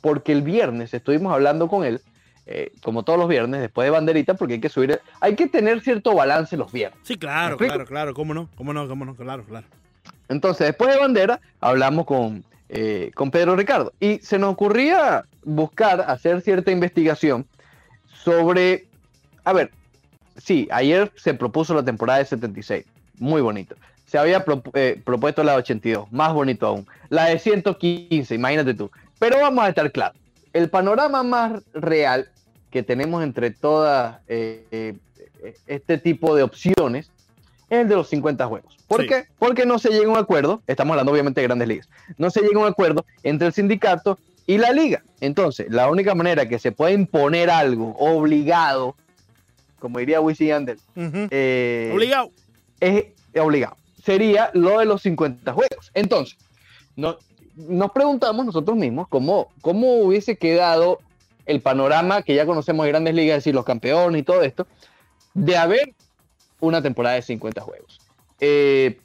porque 0.00 0.32
el 0.32 0.42
viernes 0.42 0.92
estuvimos 0.92 1.32
hablando 1.32 1.68
con 1.68 1.84
él 1.84 2.00
eh, 2.46 2.72
como 2.82 3.02
todos 3.04 3.18
los 3.18 3.28
viernes, 3.28 3.60
después 3.60 3.86
de 3.86 3.90
banderita, 3.90 4.34
porque 4.34 4.54
hay 4.54 4.60
que 4.60 4.68
subir, 4.68 5.00
hay 5.20 5.36
que 5.36 5.46
tener 5.48 5.80
cierto 5.80 6.14
balance 6.14 6.56
los 6.56 6.72
viernes. 6.72 6.98
Sí, 7.04 7.16
claro, 7.16 7.56
claro, 7.56 7.84
claro. 7.86 8.14
¿Cómo 8.14 8.34
no? 8.34 8.48
¿Cómo 8.56 8.72
no? 8.72 8.88
¿Cómo 8.88 9.04
no? 9.04 9.14
Claro, 9.14 9.44
claro. 9.44 9.66
Entonces, 10.28 10.66
después 10.66 10.92
de 10.92 10.98
bandera, 11.00 11.40
hablamos 11.60 12.06
con, 12.06 12.44
eh, 12.68 13.10
con 13.14 13.30
Pedro 13.30 13.54
Ricardo 13.54 13.92
y 14.00 14.18
se 14.18 14.38
nos 14.38 14.52
ocurría 14.52 15.24
buscar, 15.44 16.00
hacer 16.08 16.40
cierta 16.40 16.70
investigación 16.70 17.46
sobre, 18.24 18.86
a 19.44 19.52
ver, 19.52 19.70
sí, 20.36 20.68
ayer 20.70 21.12
se 21.16 21.34
propuso 21.34 21.74
la 21.74 21.84
temporada 21.84 22.18
de 22.18 22.24
76, 22.24 22.84
muy 23.18 23.40
bonito. 23.40 23.74
Se 24.06 24.18
había 24.18 24.44
pro- 24.44 24.62
eh, 24.74 25.00
propuesto 25.04 25.42
la 25.42 25.52
de 25.52 25.58
82, 25.58 26.10
más 26.12 26.32
bonito 26.34 26.66
aún. 26.66 26.86
La 27.08 27.26
de 27.26 27.38
115, 27.38 28.34
imagínate 28.34 28.74
tú. 28.74 28.90
Pero 29.18 29.38
vamos 29.40 29.64
a 29.64 29.68
estar 29.68 29.90
claros. 29.90 30.16
El 30.52 30.68
panorama 30.70 31.22
más 31.22 31.62
real 31.72 32.28
que 32.70 32.82
tenemos 32.82 33.22
entre 33.22 33.50
todas 33.50 34.18
eh, 34.28 34.64
eh, 34.70 34.94
este 35.66 35.98
tipo 35.98 36.34
de 36.36 36.42
opciones 36.42 37.10
es 37.70 37.78
el 37.80 37.88
de 37.88 37.94
los 37.96 38.08
50 38.08 38.46
juegos. 38.46 38.76
¿Por 38.86 39.02
Sí. 39.02 39.08
qué? 39.08 39.24
Porque 39.38 39.64
no 39.66 39.78
se 39.78 39.88
llega 39.90 40.06
a 40.06 40.10
un 40.10 40.18
acuerdo, 40.18 40.62
estamos 40.66 40.92
hablando 40.92 41.12
obviamente 41.12 41.40
de 41.40 41.46
grandes 41.46 41.68
ligas, 41.68 41.88
no 42.18 42.30
se 42.30 42.40
llega 42.42 42.56
a 42.58 42.62
un 42.62 42.68
acuerdo 42.68 43.04
entre 43.22 43.46
el 43.46 43.52
sindicato 43.52 44.18
y 44.46 44.58
la 44.58 44.72
liga. 44.72 45.02
Entonces, 45.20 45.66
la 45.70 45.88
única 45.90 46.14
manera 46.14 46.46
que 46.48 46.58
se 46.58 46.72
puede 46.72 46.92
imponer 46.92 47.48
algo 47.48 47.94
obligado, 47.98 48.94
como 49.78 49.98
diría 50.00 50.20
Wisin 50.20 50.46
y 50.46 50.48
Yandel, 50.50 50.78
Ujú. 50.96 51.28
eh, 51.30 51.90
Obligado. 51.94 52.30
es 52.80 53.04
obligado. 53.40 53.76
Sería 54.04 54.50
lo 54.52 54.80
de 54.80 54.84
los 54.84 55.00
50 55.02 55.52
juegos. 55.52 55.90
Entonces, 55.94 56.36
no- 56.96 57.16
nos 57.56 57.92
preguntamos 57.92 58.46
nosotros 58.46 58.76
mismos 58.76 59.08
cómo, 59.08 59.48
cómo 59.60 59.96
hubiese 59.98 60.36
quedado 60.36 61.00
el 61.46 61.60
panorama 61.60 62.22
que 62.22 62.34
ya 62.34 62.46
conocemos 62.46 62.84
de 62.84 62.90
grandes 62.90 63.14
ligas, 63.14 63.38
es 63.38 63.44
decir, 63.44 63.54
los 63.54 63.64
campeones 63.64 64.20
y 64.20 64.24
todo 64.24 64.42
esto, 64.42 64.66
de 65.34 65.56
haber 65.56 65.94
una 66.60 66.82
temporada 66.82 67.16
de 67.16 67.22
50 67.22 67.60
juegos. 67.60 68.00
Eh, 68.40 68.98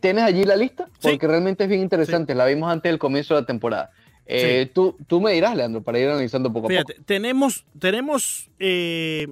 ¿Tienes 0.00 0.24
allí 0.24 0.44
la 0.44 0.56
lista? 0.56 0.86
Sí. 0.98 1.10
Porque 1.10 1.26
realmente 1.26 1.64
es 1.64 1.70
bien 1.70 1.82
interesante, 1.82 2.34
la 2.34 2.46
vimos 2.46 2.70
antes 2.70 2.90
del 2.90 2.98
comienzo 2.98 3.34
de 3.34 3.42
la 3.42 3.46
temporada. 3.46 3.90
Eh, 4.26 4.70
tú, 4.72 4.96
tú 5.06 5.20
me 5.20 5.32
dirás, 5.32 5.56
Leandro, 5.56 5.82
para 5.82 5.98
ir 5.98 6.08
analizando 6.08 6.52
poco 6.52 6.66
a 6.66 6.70
poco. 6.70 6.72
Fíjate, 6.72 7.02
tenemos, 7.04 7.64
tenemos 7.78 8.48
eh, 8.60 9.26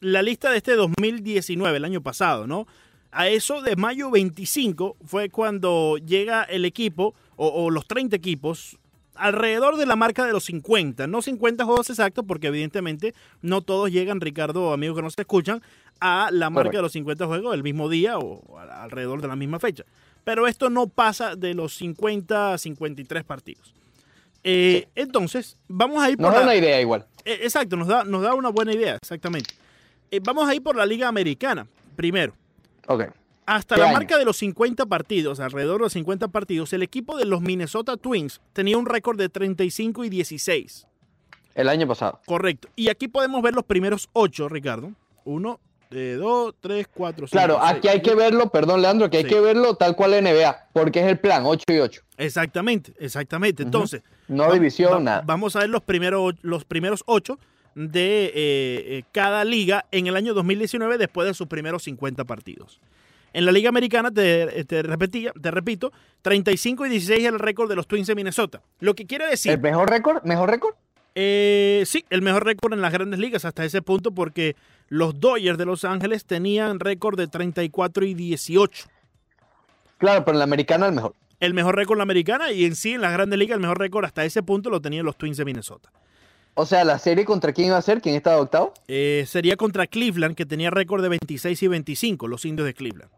la 0.00 0.22
lista 0.22 0.50
de 0.50 0.56
este 0.56 0.74
2019, 0.74 1.76
el 1.76 1.84
año 1.84 2.02
pasado, 2.02 2.46
¿no? 2.46 2.66
A 3.12 3.28
eso 3.28 3.62
de 3.62 3.76
mayo 3.76 4.10
25 4.10 4.96
fue 5.04 5.30
cuando 5.30 5.98
llega 5.98 6.42
el 6.42 6.64
equipo, 6.64 7.14
o, 7.36 7.48
o 7.48 7.70
los 7.70 7.86
30 7.86 8.14
equipos, 8.16 8.78
alrededor 9.14 9.76
de 9.76 9.86
la 9.86 9.96
marca 9.96 10.24
de 10.26 10.32
los 10.32 10.44
50. 10.44 11.06
No 11.06 11.22
50 11.22 11.64
juegos 11.64 11.88
exactos, 11.90 12.24
porque 12.26 12.48
evidentemente 12.48 13.14
no 13.42 13.62
todos 13.62 13.90
llegan, 13.90 14.20
Ricardo, 14.20 14.72
amigos 14.72 14.96
que 14.96 15.02
nos 15.02 15.14
escuchan, 15.18 15.62
a 16.00 16.28
la 16.32 16.50
marca 16.50 16.64
Correcto. 16.70 16.78
de 16.78 16.82
los 16.82 16.92
50 16.92 17.26
juegos 17.26 17.54
el 17.54 17.62
mismo 17.62 17.88
día 17.88 18.18
o 18.18 18.42
alrededor 18.58 19.22
de 19.22 19.28
la 19.28 19.36
misma 19.36 19.60
fecha. 19.60 19.84
Pero 20.24 20.46
esto 20.48 20.70
no 20.70 20.86
pasa 20.88 21.36
de 21.36 21.54
los 21.54 21.74
50 21.76 22.54
a 22.54 22.58
53 22.58 23.24
partidos. 23.24 23.72
Eh, 24.42 24.88
Entonces, 24.94 25.56
vamos 25.68 26.02
a 26.02 26.10
ir 26.10 26.16
por 26.16 26.26
Nos 26.26 26.34
da 26.34 26.42
una 26.42 26.56
idea 26.56 26.80
igual. 26.80 27.06
eh, 27.24 27.40
Exacto, 27.42 27.76
nos 27.76 27.88
da, 27.88 28.04
nos 28.04 28.22
da 28.22 28.34
una 28.34 28.48
buena 28.50 28.72
idea, 28.72 28.96
exactamente. 28.96 29.54
Eh, 30.10 30.20
vamos 30.22 30.48
a 30.48 30.54
ir 30.54 30.62
por 30.62 30.76
la 30.76 30.84
Liga 30.86 31.08
Americana, 31.08 31.66
primero. 31.96 32.34
Ok. 32.88 33.04
Hasta 33.46 33.74
¿Qué 33.74 33.80
la 33.82 33.88
año? 33.88 33.96
marca 33.98 34.16
de 34.18 34.24
los 34.24 34.36
50 34.38 34.86
partidos, 34.86 35.38
alrededor 35.40 35.78
de 35.78 35.84
los 35.84 35.92
50 35.92 36.28
partidos, 36.28 36.72
el 36.72 36.82
equipo 36.82 37.16
de 37.18 37.26
los 37.26 37.40
Minnesota 37.42 37.96
Twins 37.96 38.40
tenía 38.52 38.78
un 38.78 38.86
récord 38.86 39.18
de 39.18 39.28
35 39.28 40.04
y 40.04 40.08
16. 40.08 40.86
El 41.54 41.68
año 41.68 41.86
pasado. 41.86 42.20
Correcto. 42.26 42.68
Y 42.74 42.88
aquí 42.88 43.06
podemos 43.08 43.42
ver 43.42 43.54
los 43.54 43.64
primeros 43.64 44.08
8, 44.14 44.48
Ricardo. 44.48 44.92
1, 45.24 45.60
2, 45.90 46.54
3, 46.60 46.86
4, 46.92 47.26
5. 47.26 47.30
Claro, 47.30 47.58
aquí 47.62 47.86
hay 47.88 48.02
que 48.02 48.14
verlo, 48.14 48.48
perdón 48.50 48.82
Leandro, 48.82 49.08
que 49.10 49.18
hay 49.18 49.22
Sí. 49.24 49.28
que 49.28 49.40
verlo 49.40 49.76
tal 49.76 49.94
cual 49.94 50.14
NBA, 50.14 50.68
porque 50.72 51.00
es 51.00 51.06
el 51.06 51.18
plan 51.20 51.42
8 51.46 51.64
y 51.68 51.78
8. 51.78 52.02
Exactamente, 52.16 52.94
exactamente. 52.98 53.62
Entonces, 53.62 54.02
No 54.26 54.48
va- 54.48 54.54
división, 54.54 54.92
va- 54.94 55.00
nada. 55.00 55.22
Vamos 55.24 55.54
a 55.54 55.60
ver 55.60 55.68
los 55.70 55.82
primeros, 55.82 56.34
los 56.42 56.64
primeros 56.64 57.02
8 57.06 57.38
de 57.76 58.26
eh, 58.26 58.32
eh, 58.34 59.02
cada 59.12 59.44
liga 59.44 59.84
en 59.92 60.06
el 60.06 60.16
año 60.16 60.32
2019 60.34 60.96
después 60.98 61.28
de 61.28 61.34
sus 61.34 61.46
primeros 61.46 61.82
50 61.84 62.24
partidos. 62.24 62.80
En 63.34 63.44
la 63.44 63.52
Liga 63.52 63.68
Americana, 63.68 64.10
te, 64.12 64.64
te 64.64 64.82
repetía, 64.84 65.32
te 65.32 65.50
repito, 65.50 65.92
35 66.22 66.86
y 66.86 66.88
16 66.88 67.20
es 67.20 67.26
el 67.26 67.38
récord 67.40 67.68
de 67.68 67.74
los 67.76 67.86
Twins 67.88 68.06
de 68.06 68.14
Minnesota. 68.14 68.62
Lo 68.78 68.94
que 68.94 69.06
quiere 69.06 69.26
decir, 69.26 69.52
¿El 69.52 69.60
mejor 69.60 69.90
récord? 69.90 70.22
¿Mejor 70.22 70.48
récord? 70.48 70.74
eh, 71.16 71.82
sí, 71.86 72.04
el 72.10 72.22
mejor 72.22 72.44
récord 72.44 72.72
en 72.72 72.80
las 72.80 72.92
grandes 72.92 73.18
ligas 73.20 73.44
hasta 73.44 73.64
ese 73.64 73.82
punto 73.82 74.12
porque 74.12 74.54
los 74.88 75.18
Dodgers 75.20 75.58
de 75.58 75.64
Los 75.66 75.84
Ángeles 75.84 76.24
tenían 76.24 76.78
récord 76.80 77.18
de 77.18 77.26
34 77.26 78.04
y 78.04 78.14
18. 78.14 78.86
Claro, 79.98 80.24
pero 80.24 80.36
en 80.36 80.38
la 80.38 80.44
americana 80.44 80.86
el 80.86 80.92
mejor. 80.92 81.14
El 81.40 81.54
mejor 81.54 81.74
récord 81.76 81.96
en 81.96 81.98
la 81.98 82.02
americana 82.04 82.52
y 82.52 82.64
en 82.64 82.76
sí 82.76 82.92
en 82.92 83.00
las 83.00 83.12
grandes 83.12 83.38
ligas 83.38 83.56
el 83.56 83.60
mejor 83.60 83.78
récord 83.80 84.04
hasta 84.04 84.24
ese 84.24 84.42
punto 84.44 84.70
lo 84.70 84.80
tenían 84.80 85.04
los 85.04 85.16
Twins 85.16 85.36
de 85.36 85.44
Minnesota. 85.44 85.90
O 86.54 86.66
sea, 86.66 86.84
la 86.84 87.00
serie 87.00 87.24
contra 87.24 87.52
quién 87.52 87.68
iba 87.68 87.76
a 87.76 87.82
ser, 87.82 88.00
quién 88.00 88.14
estaba 88.14 88.40
octavo. 88.40 88.72
Eh, 88.86 89.24
sería 89.26 89.56
contra 89.56 89.88
Cleveland, 89.88 90.36
que 90.36 90.46
tenía 90.46 90.70
récord 90.70 91.02
de 91.02 91.08
26 91.08 91.60
y 91.64 91.66
25, 91.66 92.28
los 92.28 92.44
indios 92.44 92.64
de 92.66 92.74
Cleveland. 92.74 93.10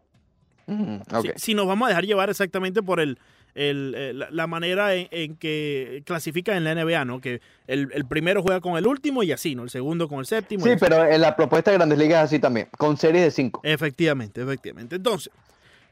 Mm. 0.67 0.97
Si, 1.21 1.29
si 1.37 1.53
nos 1.53 1.65
vamos 1.67 1.87
a 1.87 1.89
dejar 1.89 2.05
llevar 2.05 2.29
exactamente 2.29 2.83
por 2.83 2.99
el, 2.99 3.17
el- 3.55 3.93
eh, 3.97 4.13
la, 4.29 4.47
manera 4.47 4.93
en, 4.95 5.07
en 5.11 5.35
que 5.35 6.03
clasifica 6.05 6.55
en 6.55 6.63
la 6.65 6.75
NBA, 6.75 7.05
¿no? 7.05 7.19
Que 7.21 7.41
el, 7.67 7.89
el 7.93 8.05
primero 8.05 8.41
juega 8.43 8.59
con 8.61 8.77
el 8.77 8.85
último 8.85 9.23
y 9.23 9.31
así, 9.31 9.55
¿no? 9.55 9.63
El 9.63 9.69
segundo 9.69 10.07
con 10.07 10.19
el 10.19 10.25
séptimo. 10.25 10.63
Sí, 10.65 10.71
pero 10.79 11.03
en 11.05 11.21
la 11.21 11.35
propuesta 11.35 11.71
de 11.71 11.77
Grandes 11.77 11.97
Ligas 11.97 12.19
es 12.19 12.25
así 12.25 12.39
también, 12.39 12.67
con 12.77 12.97
series 12.97 13.23
de 13.23 13.31
5. 13.31 13.61
Efectivamente, 13.63 14.41
efectivamente. 14.41 14.95
Entonces, 14.97 15.31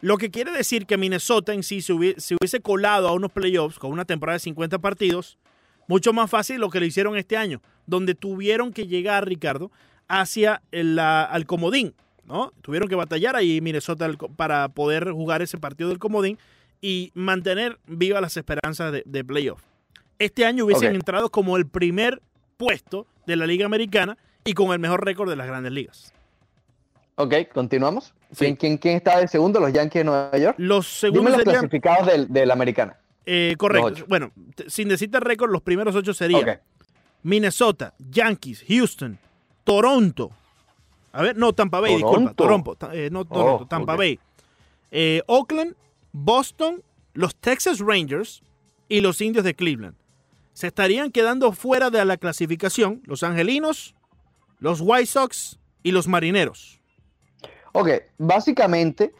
Lo 0.01 0.17
que 0.17 0.29
quiere 0.29 0.51
decir 0.51 0.85
que 0.85 0.97
Minnesota 0.97 1.53
en 1.53 1.63
sí 1.63 1.81
se 1.81 1.93
hubiese, 1.93 2.19
se 2.19 2.35
hubiese 2.35 2.59
colado 2.59 3.07
a 3.07 3.13
unos 3.13 3.31
playoffs 3.31 3.79
con 3.79 3.91
una 3.91 4.03
temporada 4.05 4.35
de 4.35 4.39
50 4.41 4.77
partidos, 4.79 5.37
mucho 5.87 6.11
más 6.13 6.29
fácil 6.29 6.59
lo 6.59 6.69
que 6.69 6.79
lo 6.81 6.85
hicieron 6.85 7.15
este 7.17 7.37
año, 7.37 7.61
donde 7.87 8.13
tuvieron 8.13 8.73
que 8.73 8.87
llegar, 8.87 9.25
Ricardo, 9.25 9.71
hacia 10.09 10.61
el, 10.71 10.95
la- 10.97 11.23
al 11.23 11.45
comodín, 11.45 11.93
¿no? 12.25 12.51
Tuvieron 12.61 12.87
que 12.89 12.95
batallar 12.95 13.35
ahí 13.35 13.61
Minnesota 13.61 14.09
para 14.35 14.69
poder 14.69 15.11
jugar 15.11 15.41
ese 15.41 15.57
partido 15.57 15.89
del 15.89 15.99
comodín 15.99 16.37
y 16.81 17.11
mantener 17.13 17.79
vivas 17.87 18.21
las 18.21 18.37
esperanzas 18.37 18.91
de, 18.91 19.03
de 19.05 19.23
playoff. 19.23 19.61
Este 20.19 20.45
año 20.45 20.65
hubiesen 20.65 20.95
entrado 20.95 21.29
como 21.29 21.57
el 21.57 21.67
primer 21.67 22.21
puesto 22.57 23.05
de 23.25 23.35
la 23.35 23.45
Liga 23.45 23.65
Americana 23.65 24.17
y 24.43 24.53
con 24.53 24.71
el 24.71 24.79
mejor 24.79 25.03
récord 25.03 25.29
de 25.29 25.35
las 25.35 25.47
grandes 25.47 25.71
ligas. 25.71 26.13
Ok, 27.15 27.33
continuamos. 27.53 28.13
Sí. 28.31 28.37
¿Quién, 28.45 28.55
quién, 28.55 28.77
quién 28.77 28.95
está 28.97 29.19
de 29.19 29.27
segundo? 29.27 29.59
¿Los 29.59 29.71
Yankees 29.71 30.01
de 30.01 30.03
Nueva 30.03 30.37
York? 30.37 30.55
Los 30.57 30.85
Dime 31.01 31.13
segundos 31.13 31.23
los 31.31 31.37
serían... 31.39 31.53
clasificados 31.61 32.07
del- 32.07 32.27
de 32.31 32.45
la 32.45 32.53
americana. 32.53 32.97
eh, 33.25 33.55
correcto. 33.57 33.89
los. 33.91 34.07
Bueno, 34.07 34.31
sin 34.67 34.89
decirte 34.89 35.19
récord, 35.19 35.49
los 35.51 35.61
primeros 35.61 35.95
ocho 35.95 36.13
serían. 36.13 36.59
Minnesota, 37.23 37.93
Yankees, 37.97 38.63
Houston, 38.67 39.17
Toronto. 39.63 40.31
A 41.15 41.21
ver, 41.21 41.37
no, 41.37 41.53
Tampa 41.53 41.79
Bay, 41.79 41.93
disculpa. 41.95 42.33
¿Toronto? 42.33 42.35
Toronto, 42.35 42.75
ta- 42.75 42.93
eh, 42.93 43.09
no 43.09 43.23
Toronto, 43.25 43.63
Oh, 43.63 43.67
Tampa 43.67 43.93
ok. 43.93 43.97
Bay. 43.99 44.19
Eh, 44.91 45.21
Oakland, 45.27 45.75
Boston, 46.11 46.83
los 47.13 47.35
Texas 47.35 47.79
Rangers 47.79 48.43
y 48.89 48.99
los 49.01 49.21
Indios 49.21 49.45
de 49.45 49.53
Cleveland. 49.55 49.95
Se 50.53 50.67
estarían 50.67 51.11
quedando 51.11 51.51
fuera 51.53 51.89
de 51.89 52.03
la 52.05 52.17
clasificación 52.17 53.01
los 53.05 53.23
Angelinos, 53.23 53.95
los 54.59 54.81
White 54.81 55.05
Sox 55.05 55.57
y 55.83 55.91
los 55.91 56.07
Marineros. 56.07 56.79
Ok, 57.73 57.89
básicamente, 58.17 59.13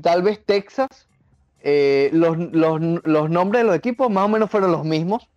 tal 0.00 0.22
vez 0.22 0.44
Texas, 0.44 0.88
eh, 1.60 2.10
los, 2.12 2.36
los, 2.52 2.80
los 3.04 3.30
nombres 3.30 3.62
de 3.62 3.66
los 3.66 3.76
equipos 3.76 4.10
más 4.10 4.24
o 4.24 4.28
menos 4.28 4.50
fueron 4.50 4.70
los 4.72 4.84
mismos 4.84 5.28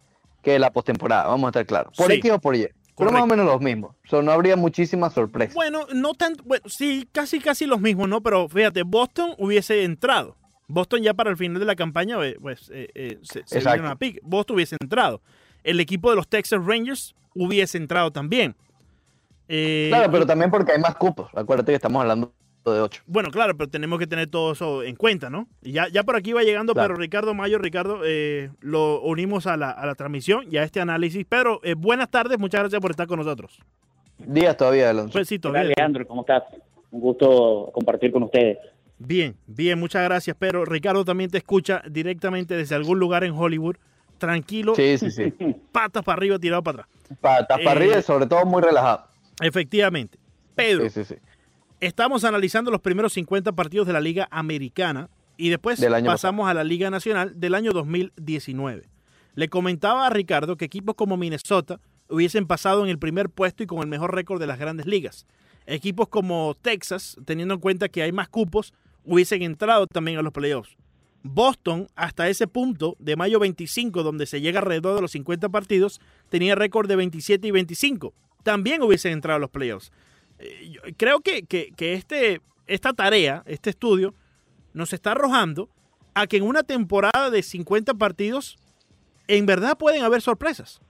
que 0.43 0.57
la 0.59 0.71
postemporada, 0.71 1.27
vamos 1.27 1.47
a 1.47 1.49
estar 1.49 1.65
claros. 1.65 1.95
Por 1.97 2.07
Sí, 2.11 2.17
X 2.17 2.31
o 2.31 2.39
por 2.39 2.55
Y. 2.55 2.67
Pero 3.01 3.11
más 3.11 3.23
o 3.23 3.27
menos 3.27 3.45
los 3.45 3.61
mismos. 3.61 3.95
O 4.05 4.07
sea, 4.07 4.21
no 4.21 4.31
habría 4.31 4.55
muchísimas 4.55 5.13
sorpresas. 5.13 5.55
Bueno, 5.55 5.87
no 5.93 6.13
tanto, 6.13 6.43
bueno, 6.43 6.63
sí, 6.67 7.07
casi 7.11 7.39
casi 7.39 7.65
los 7.65 7.81
mismos, 7.81 8.07
¿no? 8.07 8.21
Pero 8.21 8.47
fíjate, 8.47 8.83
Boston 8.83 9.33
hubiese 9.37 9.83
entrado. 9.83 10.37
Boston 10.67 11.01
ya 11.01 11.13
para 11.13 11.29
el 11.29 11.37
final 11.37 11.59
de 11.59 11.65
la 11.65 11.75
campaña, 11.75 12.17
eh, 12.25 12.37
pues, 12.39 12.69
eh, 12.73 12.89
eh, 12.95 13.17
se, 13.23 13.43
se 13.45 13.57
Exacto. 13.57 13.73
dieron 13.73 13.91
a 13.91 13.95
pique. 13.97 14.19
Boston 14.23 14.55
hubiese 14.55 14.77
entrado. 14.79 15.21
El 15.63 15.79
equipo 15.79 16.09
de 16.09 16.15
los 16.15 16.27
Texas 16.27 16.63
Rangers 16.63 17.15
hubiese 17.33 17.77
entrado 17.77 18.11
también. 18.11 18.55
Eh, 19.47 19.87
claro, 19.89 20.09
pero 20.11 20.25
también 20.25 20.49
porque 20.49 20.71
hay 20.71 20.79
más 20.79 20.95
cupos. 20.95 21.29
Acuérdate 21.35 21.73
que 21.73 21.75
estamos 21.75 22.01
hablando 22.01 22.33
de 22.65 22.79
8. 22.81 23.01
Bueno, 23.07 23.29
claro, 23.31 23.57
pero 23.57 23.69
tenemos 23.69 23.97
que 23.97 24.05
tener 24.05 24.27
todo 24.29 24.51
eso 24.51 24.83
en 24.83 24.95
cuenta, 24.95 25.29
¿no? 25.29 25.47
Y 25.63 25.71
ya, 25.71 25.87
ya 25.87 26.03
por 26.03 26.15
aquí 26.15 26.31
va 26.33 26.43
llegando, 26.43 26.73
Claro. 26.73 26.89
pero 26.93 26.99
Ricardo 27.01 27.33
Mayo, 27.33 27.57
Ricardo, 27.57 28.01
eh, 28.05 28.51
lo 28.59 29.01
unimos 29.01 29.47
a 29.47 29.57
la, 29.57 29.71
a 29.71 29.85
la 29.85 29.95
transmisión 29.95 30.45
y 30.51 30.57
a 30.57 30.63
este 30.63 30.79
análisis. 30.79 31.25
Pero 31.27 31.59
eh, 31.63 31.73
buenas 31.73 32.09
tardes, 32.11 32.37
muchas 32.37 32.61
gracias 32.61 32.79
por 32.81 32.91
estar 32.91 33.07
con 33.07 33.17
nosotros. 33.17 33.57
Días 34.19 34.55
todavía, 34.55 34.91
Alonso. 34.91 35.13
Pues 35.13 35.27
sí, 35.27 35.35
Hola, 35.35 35.41
todavía. 35.41 35.73
Leandro, 35.77 36.05
¿cómo 36.07 36.21
estás? 36.21 36.43
Un 36.91 36.99
gusto 36.99 37.71
compartir 37.73 38.11
con 38.11 38.23
ustedes. 38.23 38.59
Bien, 38.99 39.35
bien, 39.47 39.79
muchas 39.79 40.03
gracias. 40.03 40.35
Pero 40.37 40.63
Ricardo 40.65 41.03
también 41.03 41.31
te 41.31 41.39
escucha 41.39 41.81
directamente 41.89 42.55
desde 42.55 42.75
algún 42.75 42.99
lugar 42.99 43.23
en 43.23 43.31
Hollywood, 43.33 43.77
tranquilo, 44.19 44.75
Sí, 44.75 44.97
sí, 44.99 45.09
sí. 45.09 45.33
patas 45.71 46.03
para 46.03 46.17
arriba, 46.17 46.37
tirado 46.37 46.61
para 46.61 46.83
atrás. 46.83 46.97
Patas 47.19 47.59
Eh, 47.59 47.63
para 47.63 47.79
arriba 47.79 47.97
y 47.97 48.03
sobre 48.03 48.27
todo 48.27 48.45
muy 48.45 48.61
relajado. 48.61 49.05
Efectivamente. 49.41 50.19
Pedro, 50.53 50.83
Sí, 50.89 51.03
sí, 51.03 51.15
sí. 51.15 51.15
Estamos 51.81 52.23
analizando 52.23 52.71
los 52.71 52.79
primeros 52.79 53.13
50 53.13 53.51
partidos 53.51 53.87
de 53.87 53.93
la 53.93 53.99
Liga 53.99 54.27
Americana 54.31 55.09
y 55.35 55.49
después 55.49 55.83
pasamos 56.05 56.47
a 56.47 56.53
la 56.53 56.63
Liga 56.63 56.89
Nacional 56.89 57.39
del 57.39 57.55
año 57.55 57.71
2019. 57.73 58.87
Le 59.33 59.49
comentaba 59.49 60.05
a 60.05 60.09
Ricardo 60.11 60.55
que 60.55 60.65
equipos 60.65 60.95
como 60.95 61.17
Minnesota 61.17 61.79
hubiesen 62.07 62.45
pasado 62.45 62.83
en 62.83 62.89
el 62.89 62.99
primer 62.99 63.29
puesto 63.29 63.63
y 63.63 63.67
con 63.67 63.79
el 63.79 63.87
mejor 63.87 64.13
récord 64.13 64.39
de 64.39 64.47
las 64.47 64.59
grandes 64.59 64.85
ligas. 64.85 65.25
Equipos 65.65 66.07
como 66.07 66.55
Texas, 66.61 67.17
teniendo 67.25 67.55
en 67.55 67.59
cuenta 67.59 67.89
que 67.89 68.03
hay 68.03 68.11
más 68.11 68.29
cupos, 68.29 68.73
hubiesen 69.03 69.41
entrado 69.41 69.87
también 69.87 70.19
a 70.19 70.21
los 70.21 70.33
playoffs. 70.33 70.77
Boston, 71.23 71.87
hasta 71.95 72.29
ese 72.29 72.47
punto 72.47 72.95
de 72.99 73.15
mayo 73.15 73.39
25, 73.39 74.03
donde 74.03 74.25
se 74.25 74.41
llega 74.41 74.59
alrededor 74.59 74.95
de 74.95 75.01
los 75.01 75.11
50 75.11 75.49
partidos, 75.49 75.99
tenía 76.29 76.55
récord 76.55 76.87
de 76.87 76.95
27 76.95 77.47
y 77.47 77.51
25. 77.51 78.13
También 78.43 78.81
hubiesen 78.81 79.13
entrado 79.13 79.37
a 79.37 79.39
los 79.39 79.49
playoffs. 79.49 79.91
Creo 80.97 81.19
que, 81.19 81.43
que- 81.43 81.71
que 81.75 81.93
este, 81.93 82.41
esta 82.67 82.93
tarea, 82.93 83.43
este 83.45 83.69
estudio, 83.69 84.13
nos 84.73 84.93
está 84.93 85.11
arrojando 85.11 85.69
a 86.13 86.27
que 86.27 86.37
en 86.37 86.43
una 86.43 86.63
temporada 86.63 87.29
de 87.29 87.41
50 87.43 87.93
partidos, 87.95 88.57
en 89.27 89.45
verdad 89.45 89.77
pueden 89.77 90.03
haber 90.03 90.21
sorpresas. 90.21 90.81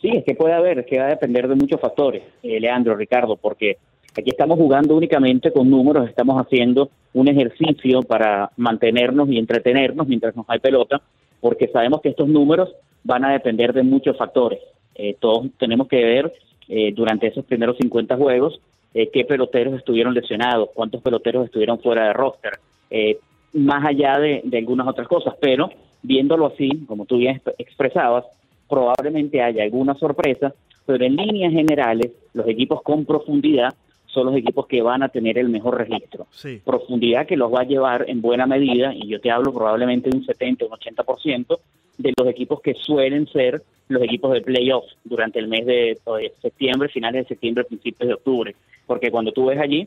Sí, 0.00 0.10
es 0.14 0.24
que 0.24 0.34
puede 0.34 0.54
haber, 0.54 0.80
es 0.80 0.86
que 0.86 0.98
va 0.98 1.06
a 1.06 1.10
depender 1.10 1.48
de 1.48 1.54
muchos 1.54 1.80
factores, 1.80 2.22
eh, 2.42 2.60
Leandro, 2.60 2.94
Ricardo, 2.96 3.36
porque 3.36 3.78
aquí 4.10 4.30
estamos 4.30 4.58
jugando 4.58 4.94
únicamente 4.96 5.50
con 5.52 5.70
números, 5.70 6.08
estamos 6.08 6.40
haciendo 6.40 6.90
un 7.14 7.28
ejercicio 7.28 8.02
para 8.02 8.50
mantenernos 8.56 9.28
y 9.30 9.38
entretenernos 9.38 10.06
mientras 10.06 10.36
nos 10.36 10.44
hay 10.48 10.58
pelota, 10.58 11.00
porque 11.40 11.68
sabemos 11.68 12.00
que 12.02 12.10
estos 12.10 12.28
números 12.28 12.70
van 13.04 13.24
a 13.24 13.32
depender 13.32 13.72
de 13.72 13.82
muchos 13.82 14.16
factores. 14.18 14.60
Eh, 14.94 15.16
todos 15.18 15.46
tenemos 15.58 15.88
que 15.88 15.96
ver 16.04 16.32
eh, 16.68 16.92
durante 16.92 17.26
esos 17.28 17.44
primeros 17.44 17.76
50 17.78 18.16
juegos 18.16 18.60
eh, 18.94 19.10
qué 19.12 19.24
peloteros 19.24 19.74
estuvieron 19.74 20.14
lesionados, 20.14 20.70
cuántos 20.74 21.02
peloteros 21.02 21.44
estuvieron 21.44 21.78
fuera 21.80 22.06
de 22.06 22.12
roster, 22.14 22.52
eh, 22.90 23.18
más 23.52 23.84
allá 23.84 24.18
de, 24.18 24.40
de 24.44 24.58
algunas 24.58 24.86
otras 24.88 25.06
cosas, 25.06 25.34
pero 25.40 25.70
viéndolo 26.02 26.46
así, 26.46 26.68
como 26.86 27.04
tú 27.04 27.18
bien 27.18 27.36
exp- 27.42 27.54
expresabas, 27.58 28.24
probablemente 28.68 29.42
haya 29.42 29.62
alguna 29.64 29.94
sorpresa, 29.94 30.54
pero 30.86 31.04
en 31.04 31.16
líneas 31.16 31.52
generales, 31.52 32.12
los 32.32 32.46
equipos 32.48 32.82
con 32.82 33.04
profundidad 33.04 33.74
son 34.06 34.26
los 34.26 34.36
equipos 34.36 34.66
que 34.66 34.80
van 34.80 35.02
a 35.02 35.08
tener 35.10 35.36
el 35.36 35.50
mejor 35.50 35.76
registro. 35.76 36.26
Sí. 36.30 36.60
Profundidad 36.64 37.26
que 37.26 37.36
los 37.36 37.52
va 37.52 37.60
a 37.60 37.64
llevar 37.64 38.06
en 38.08 38.22
buena 38.22 38.46
medida, 38.46 38.94
y 38.94 39.08
yo 39.08 39.20
te 39.20 39.30
hablo 39.30 39.52
probablemente 39.52 40.08
de 40.10 40.16
un 40.16 40.24
70 40.24 40.64
o 40.64 40.68
un 40.68 40.74
80% 40.74 41.58
de 41.98 42.12
los 42.16 42.28
equipos 42.28 42.60
que 42.60 42.74
suelen 42.74 43.26
ser 43.28 43.62
los 43.88 44.02
equipos 44.02 44.32
de 44.32 44.40
playoffs 44.42 44.96
durante 45.04 45.38
el 45.38 45.48
mes 45.48 45.64
de, 45.64 45.98
de 46.04 46.32
septiembre, 46.42 46.88
finales 46.88 47.22
de 47.24 47.28
septiembre, 47.28 47.64
principios 47.64 48.08
de 48.08 48.14
octubre. 48.14 48.54
Porque 48.86 49.10
cuando 49.10 49.32
tú 49.32 49.46
ves 49.46 49.58
allí, 49.60 49.86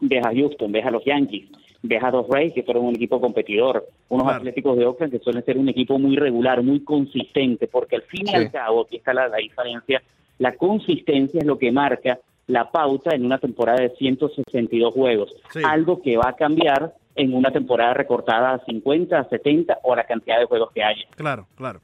ves 0.00 0.24
a 0.24 0.32
Houston, 0.32 0.70
ves 0.70 0.86
a 0.86 0.90
los 0.90 1.04
Yankees, 1.04 1.48
ves 1.82 2.02
a 2.02 2.10
los 2.10 2.28
Rays, 2.28 2.52
que 2.52 2.62
fueron 2.62 2.86
un 2.86 2.94
equipo 2.94 3.20
competidor, 3.20 3.86
unos 4.08 4.24
Claro. 4.24 4.38
Atléticos 4.38 4.76
de 4.78 4.86
Oakland 4.86 5.12
que 5.12 5.18
suelen 5.18 5.44
ser 5.44 5.58
un 5.58 5.68
equipo 5.68 5.98
muy 5.98 6.16
regular, 6.16 6.62
muy 6.62 6.80
consistente, 6.84 7.66
porque 7.66 7.96
al 7.96 8.02
fin 8.02 8.22
y 8.26 8.30
Sí. 8.30 8.36
al 8.36 8.50
cabo, 8.52 8.82
aquí 8.82 8.96
está 8.96 9.12
la, 9.12 9.28
la 9.28 9.38
diferencia, 9.38 10.00
la 10.38 10.54
consistencia 10.54 11.40
es 11.40 11.46
lo 11.46 11.58
que 11.58 11.72
marca 11.72 12.18
la 12.46 12.70
pauta 12.70 13.14
en 13.14 13.24
una 13.26 13.38
temporada 13.38 13.80
de 13.82 13.90
162 13.90 14.94
juegos, 14.94 15.34
Sí. 15.52 15.60
algo 15.64 16.00
que 16.00 16.16
va 16.16 16.30
a 16.30 16.36
cambiar 16.36 16.94
en 17.18 17.34
una 17.34 17.50
temporada 17.50 17.92
recortada 17.94 18.54
a 18.54 18.64
50, 18.64 19.18
a 19.18 19.28
70 19.28 19.78
o 19.82 19.92
a 19.92 19.96
la 19.96 20.04
cantidad 20.06 20.38
de 20.38 20.46
juegos 20.46 20.70
que 20.72 20.82
haya. 20.82 21.04
Claro, 21.16 21.46
claro. 21.56 21.80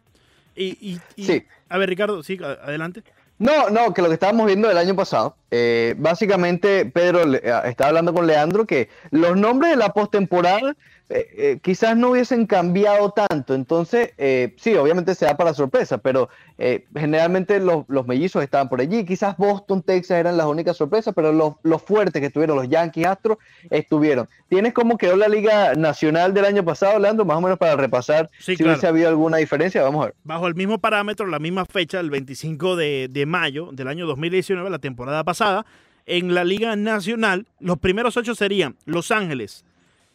Y, 0.56 0.78
y- 0.80 1.00
y- 1.16 1.24
Sí. 1.24 1.44
A 1.68 1.76
ver, 1.78 1.88
Ricardo, 1.88 2.22
sí, 2.22 2.38
adelante. 2.42 3.02
No, 3.38 3.68
no, 3.68 3.92
que 3.92 4.00
lo 4.00 4.06
que 4.08 4.14
estábamos 4.14 4.46
viendo 4.46 4.70
el 4.70 4.78
año 4.78 4.94
pasado, 4.94 5.34
eh, 5.50 5.96
básicamente 5.98 6.86
Pedro 6.86 7.24
le- 7.26 7.38
eh, 7.38 7.52
estaba 7.64 7.88
hablando 7.88 8.14
con 8.14 8.26
Leandro 8.28 8.64
que 8.64 8.88
los 9.10 9.36
nombres 9.36 9.72
de 9.72 9.76
la 9.76 9.88
postemporada 9.88 10.76
eh, 11.10 11.26
eh, 11.36 11.58
quizás 11.62 11.96
no 11.96 12.10
hubiesen 12.10 12.46
cambiado 12.46 13.10
tanto, 13.10 13.54
entonces 13.54 14.12
eh, 14.16 14.54
sí, 14.56 14.74
obviamente 14.74 15.14
se 15.14 15.26
da 15.26 15.36
para 15.36 15.52
sorpresa, 15.52 15.98
pero 15.98 16.30
eh, 16.56 16.86
generalmente 16.96 17.60
los, 17.60 17.84
los 17.88 18.06
mellizos 18.06 18.42
estaban 18.42 18.68
por 18.70 18.80
allí, 18.80 19.04
quizás 19.04 19.36
Boston, 19.36 19.82
Texas 19.82 20.18
eran 20.18 20.36
las 20.36 20.46
únicas 20.46 20.76
sorpresas, 20.76 21.12
pero 21.14 21.32
los, 21.32 21.54
los 21.62 21.82
fuertes 21.82 22.20
que 22.20 22.26
estuvieron, 22.28 22.56
los 22.56 22.68
Yankees, 22.68 23.06
Astros, 23.06 23.38
estuvieron. 23.70 24.28
¿Tienes 24.48 24.72
cómo 24.72 24.96
quedó 24.96 25.16
la 25.16 25.28
Liga 25.28 25.74
Nacional 25.74 26.32
del 26.32 26.46
año 26.46 26.64
pasado, 26.64 26.98
Leandro? 26.98 27.24
Más 27.24 27.36
o 27.36 27.40
menos 27.42 27.58
para 27.58 27.76
repasar 27.76 28.30
Sí, 28.38 28.52
si 28.52 28.56
claro. 28.56 28.72
hubiese 28.72 28.86
habido 28.86 29.08
alguna 29.08 29.36
diferencia, 29.36 29.82
vamos 29.82 30.02
a 30.02 30.06
ver. 30.06 30.14
Bajo 30.24 30.46
el 30.46 30.54
mismo 30.54 30.78
parámetro, 30.78 31.26
la 31.26 31.38
misma 31.38 31.66
fecha, 31.66 32.00
el 32.00 32.10
25 32.10 32.76
de, 32.76 33.08
de 33.10 33.26
mayo 33.26 33.70
del 33.72 33.88
año 33.88 34.06
2019, 34.06 34.70
la 34.70 34.78
temporada 34.78 35.22
pasada, 35.24 35.66
en 36.06 36.34
la 36.34 36.44
Liga 36.44 36.76
Nacional, 36.76 37.46
los 37.60 37.78
primeros 37.78 38.16
ocho 38.16 38.34
serían 38.34 38.76
Los 38.84 39.10
Ángeles, 39.10 39.64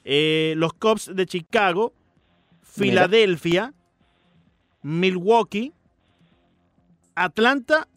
eh, 0.03 0.53
los 0.57 0.73
Cubs 0.73 1.11
de 1.13 1.25
Chicago, 1.25 1.93
Filadelfia, 2.61 3.73
Milwaukee, 4.81 5.73
Atlanta, 7.15 7.87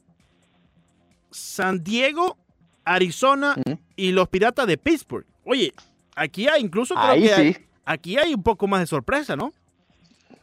San 1.31 1.83
Diego, 1.83 2.37
Arizona 2.85 3.55
y 3.97 4.13
los 4.13 4.29
Piratas 4.29 4.67
de 4.67 4.77
Pittsburgh. 4.79 5.27
Oye, 5.45 5.73
aquí 6.17 6.49
hay 6.49 6.61
incluso 6.63 6.95
creo 6.95 7.07
Ahí 7.07 7.23
que 7.23 7.33
hay- 7.35 7.53
sí. 7.55 7.61
aquí 7.85 8.19
hay 8.19 8.35
un 8.35 8.43
poco 8.43 8.67
más 8.67 8.81
de 8.81 8.87
sorpresa, 8.87 9.37
¿no? 9.37 9.53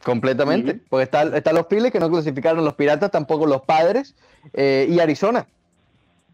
Completamente, 0.02 0.80
porque 0.88 1.04
están 1.04 1.34
está 1.34 1.52
los 1.52 1.66
Phillies 1.68 1.92
que 1.92 2.00
no 2.00 2.08
clasificaron, 2.10 2.64
los 2.64 2.74
Piratas 2.74 3.10
tampoco 3.10 3.44
los 3.46 3.60
Padres 3.62 4.16
eh, 4.54 4.86
y 4.90 4.98
Arizona. 4.98 5.46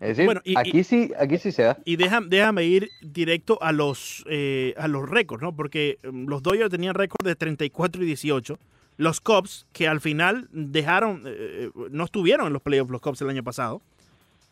Es 0.00 0.08
decir, 0.08 0.26
Bueno, 0.26 0.40
y- 0.44 0.52
y- 0.52 0.56
aquí, 0.56 0.84
sí, 0.84 1.10
aquí 1.18 1.38
sí 1.38 1.52
se 1.52 1.62
da. 1.62 1.78
Y 1.84 1.96
déjame, 1.96 2.26
déjame 2.28 2.64
ir 2.64 2.90
directo 3.00 3.58
a 3.62 3.72
los, 3.72 4.24
eh, 4.28 4.74
a 4.76 4.88
los 4.88 5.08
récords, 5.08 5.42
¿no? 5.42 5.56
Porque 5.56 5.98
mm, 6.10 6.28
los 6.28 6.42
Dodgers 6.42 6.70
tenían 6.70 6.94
récord 6.94 7.26
de 7.26 7.34
34 7.34 8.02
y 8.02 8.06
18. 8.06 8.58
Los 8.98 9.20
Cubs, 9.20 9.66
que 9.72 9.88
al 9.88 10.00
final 10.00 10.48
dejaron, 10.52 11.22
eh, 11.26 11.70
no 11.90 12.04
estuvieron 12.04 12.46
en 12.46 12.52
los 12.52 12.62
playoffs 12.62 12.90
los 12.90 13.00
Cubs 13.00 13.20
el 13.22 13.30
año 13.30 13.42
pasado, 13.42 13.80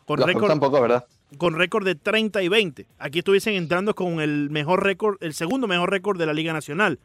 con 0.05 0.19
Los 0.19 0.25
Cubs 0.25 0.33
récord 0.35 0.49
tampoco, 0.49 0.81
¿verdad? 0.81 1.05
con 1.37 1.55
récord 1.55 1.85
de 1.85 1.95
30 1.95 2.41
y 2.43 2.47
20. 2.47 2.85
Aquí 2.99 3.19
estuviesen 3.19 3.55
entrando 3.55 3.93
con 3.95 4.21
el 4.21 4.49
mejor 4.51 4.83
récord, 4.83 5.17
el 5.21 5.33
segundo 5.33 5.67
mejor 5.67 5.89
récord 5.91 6.17
de 6.19 6.25
la 6.27 6.33
Liga 6.33 6.53
Nacional. 6.53 6.99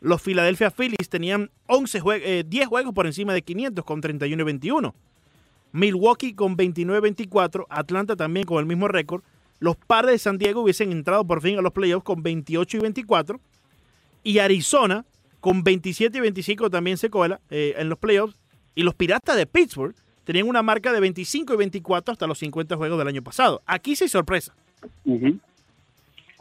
Los 0.00 0.22
Philadelphia 0.22 0.70
Phillies 0.70 1.08
tenían 1.10 1.50
11 1.66 2.00
jue- 2.00 2.20
eh, 2.22 2.44
10 2.46 2.66
juegos 2.68 2.94
por 2.94 3.06
encima 3.06 3.34
de 3.34 3.42
500 3.42 3.84
con 3.84 4.00
31 4.00 4.42
y 4.42 4.44
21. 4.46 4.94
Milwaukee 5.72 6.34
con 6.34 6.56
29-24, 6.56 7.66
Atlanta 7.68 8.16
también 8.16 8.46
con 8.46 8.58
el 8.58 8.66
mismo 8.66 8.88
récord. 8.88 9.22
Los 9.60 9.76
padres 9.76 10.12
de 10.12 10.18
San 10.18 10.38
Diego 10.38 10.62
hubiesen 10.62 10.92
entrado 10.92 11.24
por 11.24 11.42
fin 11.42 11.58
a 11.58 11.62
los 11.62 11.72
playoffs 11.72 12.04
con 12.04 12.22
28 12.22 12.76
y 12.76 12.80
24. 12.80 13.40
Y 14.22 14.38
Arizona 14.38 15.04
con 15.40 15.62
27 15.62 16.18
y 16.18 16.20
25 16.20 16.70
también 16.70 16.96
se 16.96 17.10
cola 17.10 17.40
eh, 17.50 17.74
en 17.76 17.88
los 17.88 17.98
playoffs. 17.98 18.36
Y 18.74 18.82
los 18.82 18.94
Piratas 18.94 19.36
de 19.36 19.46
Pittsburgh 19.46 19.94
tenían 20.24 20.48
una 20.48 20.62
marca 20.62 20.92
de 20.92 21.00
25 21.00 21.54
y 21.54 21.56
24 21.56 22.12
hasta 22.12 22.26
los 22.26 22.38
50 22.38 22.76
juegos 22.76 22.98
del 22.98 23.08
año 23.08 23.22
pasado. 23.22 23.62
Aquí 23.66 23.96
sí 23.96 24.04
hay 24.04 24.08
sorpresa. 24.08 24.54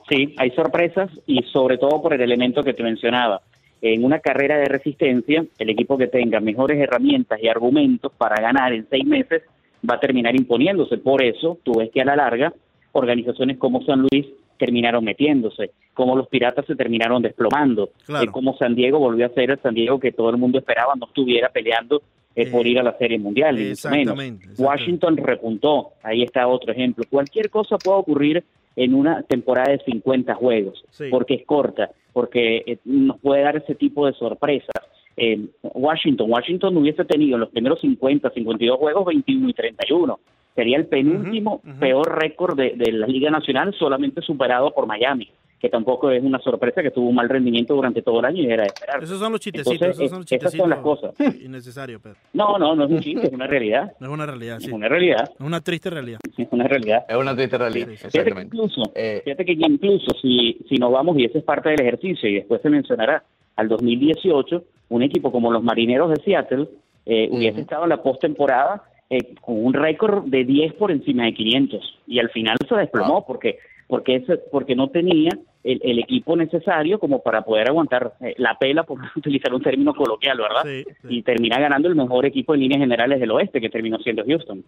Sí, 0.10 0.36
hay 0.38 0.52
sorpresas 0.52 1.10
y 1.26 1.42
sobre 1.52 1.78
todo 1.78 2.02
por 2.02 2.14
el 2.14 2.22
elemento 2.22 2.64
que 2.64 2.74
te 2.74 2.84
mencionaba. 2.84 3.42
En 3.82 4.04
una 4.04 4.20
carrera 4.20 4.58
de 4.58 4.66
resistencia, 4.66 5.46
el 5.60 5.70
equipo 5.70 5.98
que 5.98 6.08
tenga 6.08 6.40
mejores 6.40 6.80
herramientas 6.80 7.40
y 7.42 7.48
argumentos 7.48 8.12
para 8.18 8.42
ganar 8.42 8.74
en 8.74 8.88
seis 8.90 9.06
meses 9.06 9.44
va 9.88 9.96
a 9.96 10.00
terminar 10.00 10.36
imponiéndose. 10.36 10.98
Por 10.98 11.22
eso, 11.22 11.60
tú 11.64 11.74
ves 11.78 11.90
que 11.92 12.02
a 12.02 12.06
la 12.06 12.16
larga, 12.16 12.54
organizaciones 12.94 13.58
como 13.58 13.84
San 13.84 14.08
Luis 14.10 14.26
terminaron 14.58 15.04
metiéndose, 15.04 15.70
como 15.94 16.16
los 16.16 16.28
Piratas 16.28 16.66
se 16.66 16.76
terminaron 16.76 17.22
desplomando, 17.22 17.90
Claro. 18.06 18.24
eh, 18.26 18.28
como 18.32 18.58
San 18.58 18.74
Diego 18.74 18.98
volvió 18.98 19.28
a 19.28 19.30
ser 19.30 19.52
el 19.52 19.60
San 19.60 19.76
Diego 19.76 20.00
que 20.00 20.12
todo 20.12 20.32
el 20.32 20.38
mundo 20.38 20.58
esperaba 20.58 20.94
no 21.00 21.06
estuviera 21.06 21.50
peleando 21.50 22.02
eh, 22.36 22.48
por 22.52 22.66
Eh, 22.66 22.70
ir 22.70 22.80
a 22.80 22.84
la 22.84 22.98
Serie 22.98 23.20
Mundial, 23.20 23.56
menos. 23.56 23.72
Exactamente. 23.72 24.48
Washington 24.58 25.18
repuntó, 25.18 25.90
ahí 26.04 26.24
está 26.24 26.48
otro 26.48 26.72
ejemplo. 26.72 27.04
Cualquier 27.10 27.50
cosa 27.52 27.78
puede 27.78 27.98
ocurrir 28.00 28.44
en 28.78 28.94
una 28.94 29.24
temporada 29.24 29.72
de 29.74 29.80
50 29.80 30.34
juegos, 30.36 30.82
Sí. 30.92 31.06
porque 31.12 31.34
es 31.34 31.46
corta, 31.46 31.90
porque 32.14 32.64
eh, 32.66 32.78
nos 32.86 33.20
puede 33.20 33.42
dar 33.42 33.58
ese 33.58 33.76
tipo 33.76 34.06
de 34.06 34.14
sorpresas. 34.14 34.70
Eh, 35.18 35.48
Washington, 35.64 36.32
Washington 36.32 36.78
hubiese 36.78 37.04
tenido 37.04 37.36
en 37.36 37.42
los 37.42 37.50
primeros 37.50 37.82
50, 37.82 38.30
52 38.30 38.78
juegos 38.78 39.06
21 39.06 39.50
y 39.50 39.54
31. 39.54 40.20
Sería 40.56 40.78
el 40.78 40.86
penúltimo 40.86 41.62
peor 41.80 42.18
récord 42.20 42.56
de, 42.58 42.74
de 42.76 42.92
la 42.92 43.06
Liga 43.08 43.30
Nacional, 43.30 43.74
solamente 43.78 44.22
superado 44.22 44.72
por 44.74 44.86
Miami, 44.88 45.28
que 45.60 45.70
tampoco 45.70 46.12
es 46.12 46.24
una 46.24 46.38
sorpresa, 46.40 46.84
que 46.84 46.92
tuvo 46.92 47.10
un 47.10 47.16
mal 47.16 47.28
rendimiento 47.30 47.74
durante 47.74 48.02
todo 48.04 48.20
el 48.20 48.26
año 48.26 48.44
y 48.44 48.46
era 48.52 48.64
de 48.64 48.68
esperar. 48.68 49.04
Esos 49.04 49.20
son 49.20 49.32
los 49.32 49.42
chistecitos. 49.42 49.74
Entonces, 49.82 50.00
esos 50.06 50.10
son 50.12 50.20
los 50.20 50.32
eh, 50.32 50.36
esas 50.36 50.52
son 50.54 50.70
las 50.70 50.80
chistecitos 50.80 51.16
cosas. 51.18 51.42
innecesarios, 51.46 52.02
Pedro. 52.02 52.16
No, 52.34 52.58
no, 52.60 52.76
no 52.76 52.86
es 52.86 52.92
un 52.92 53.00
chiste, 53.00 53.28
es 53.28 53.34
una 53.34 53.48
realidad. 53.48 53.92
No 54.00 54.08
es 54.08 54.14
una 54.14 54.26
realidad, 54.28 54.60
sí. 54.60 54.68
Es 54.68 54.72
una 54.74 54.88
realidad, 54.88 55.30
Es 55.34 55.40
una 55.46 55.62
triste 55.62 55.90
realidad. 55.90 56.20
es 56.38 56.48
una 56.52 56.68
realidad. 56.68 57.06
Es 57.10 57.16
una 57.16 57.36
triste 57.36 57.58
realidad. 57.58 57.88
Sí, 57.88 57.96
sí. 57.98 57.98
Fíjate 57.98 58.12
que 58.12 58.20
Exactamente. 58.20 58.56
incluso, 58.58 58.92
Eh, 58.96 59.22
fíjate 59.24 59.46
que 59.46 59.52
incluso 59.54 60.12
si, 60.22 60.58
si 60.70 60.76
nos 60.76 60.92
vamos, 60.92 61.18
y 61.18 61.26
ese 61.26 61.40
es 61.40 61.44
parte 61.44 61.70
del 61.70 61.82
ejercicio, 61.82 62.30
y 62.30 62.36
después 62.36 62.62
se 62.62 62.70
mencionará 62.70 63.24
al 63.56 63.68
2018, 63.68 64.64
un 64.90 65.02
equipo 65.02 65.32
como 65.32 65.52
los 65.52 65.64
Marineros 65.64 66.10
de 66.12 66.22
Seattle 66.24 66.68
eh, 67.08 67.30
hubiese 67.32 67.62
estado 67.62 67.84
en 67.84 67.90
la 67.90 68.04
postemporada 68.04 68.84
eh, 69.10 69.34
con 69.42 69.66
un 69.66 69.74
récord 69.74 70.26
de 70.26 70.44
10 70.44 70.74
por 70.74 70.92
encima 70.92 71.24
de 71.26 71.34
500, 71.34 72.00
y 72.08 72.20
al 72.20 72.30
final 72.30 72.58
se 72.68 72.76
desplomó 72.76 73.26
porque 73.26 73.58
porque 73.88 74.18
ese- 74.18 74.38
porque 74.52 74.76
no 74.76 74.90
tenía 74.90 75.32
el, 75.64 75.80
el 75.84 76.00
equipo 76.00 76.36
necesario 76.36 77.00
como 77.00 77.22
para 77.24 77.42
poder 77.44 77.70
aguantar 77.70 78.14
eh, 78.22 78.36
la 78.38 78.58
pela, 78.60 78.84
por 78.84 79.00
utilizar 79.16 79.54
un 79.54 79.62
término 79.62 79.94
coloquial, 79.94 80.38
¿verdad? 80.38 80.64
Sí, 80.66 80.84
sí. 81.02 81.08
Y 81.10 81.22
termina 81.24 81.60
ganando 81.60 81.88
el 81.88 81.96
mejor 81.96 82.26
equipo 82.26 82.54
en 82.54 82.62
líneas 82.62 82.80
generales 82.82 83.20
del 83.20 83.32
oeste, 83.32 83.62
que 83.62 83.70
terminó 83.70 83.98
siendo 84.00 84.24
Houston. 84.26 84.64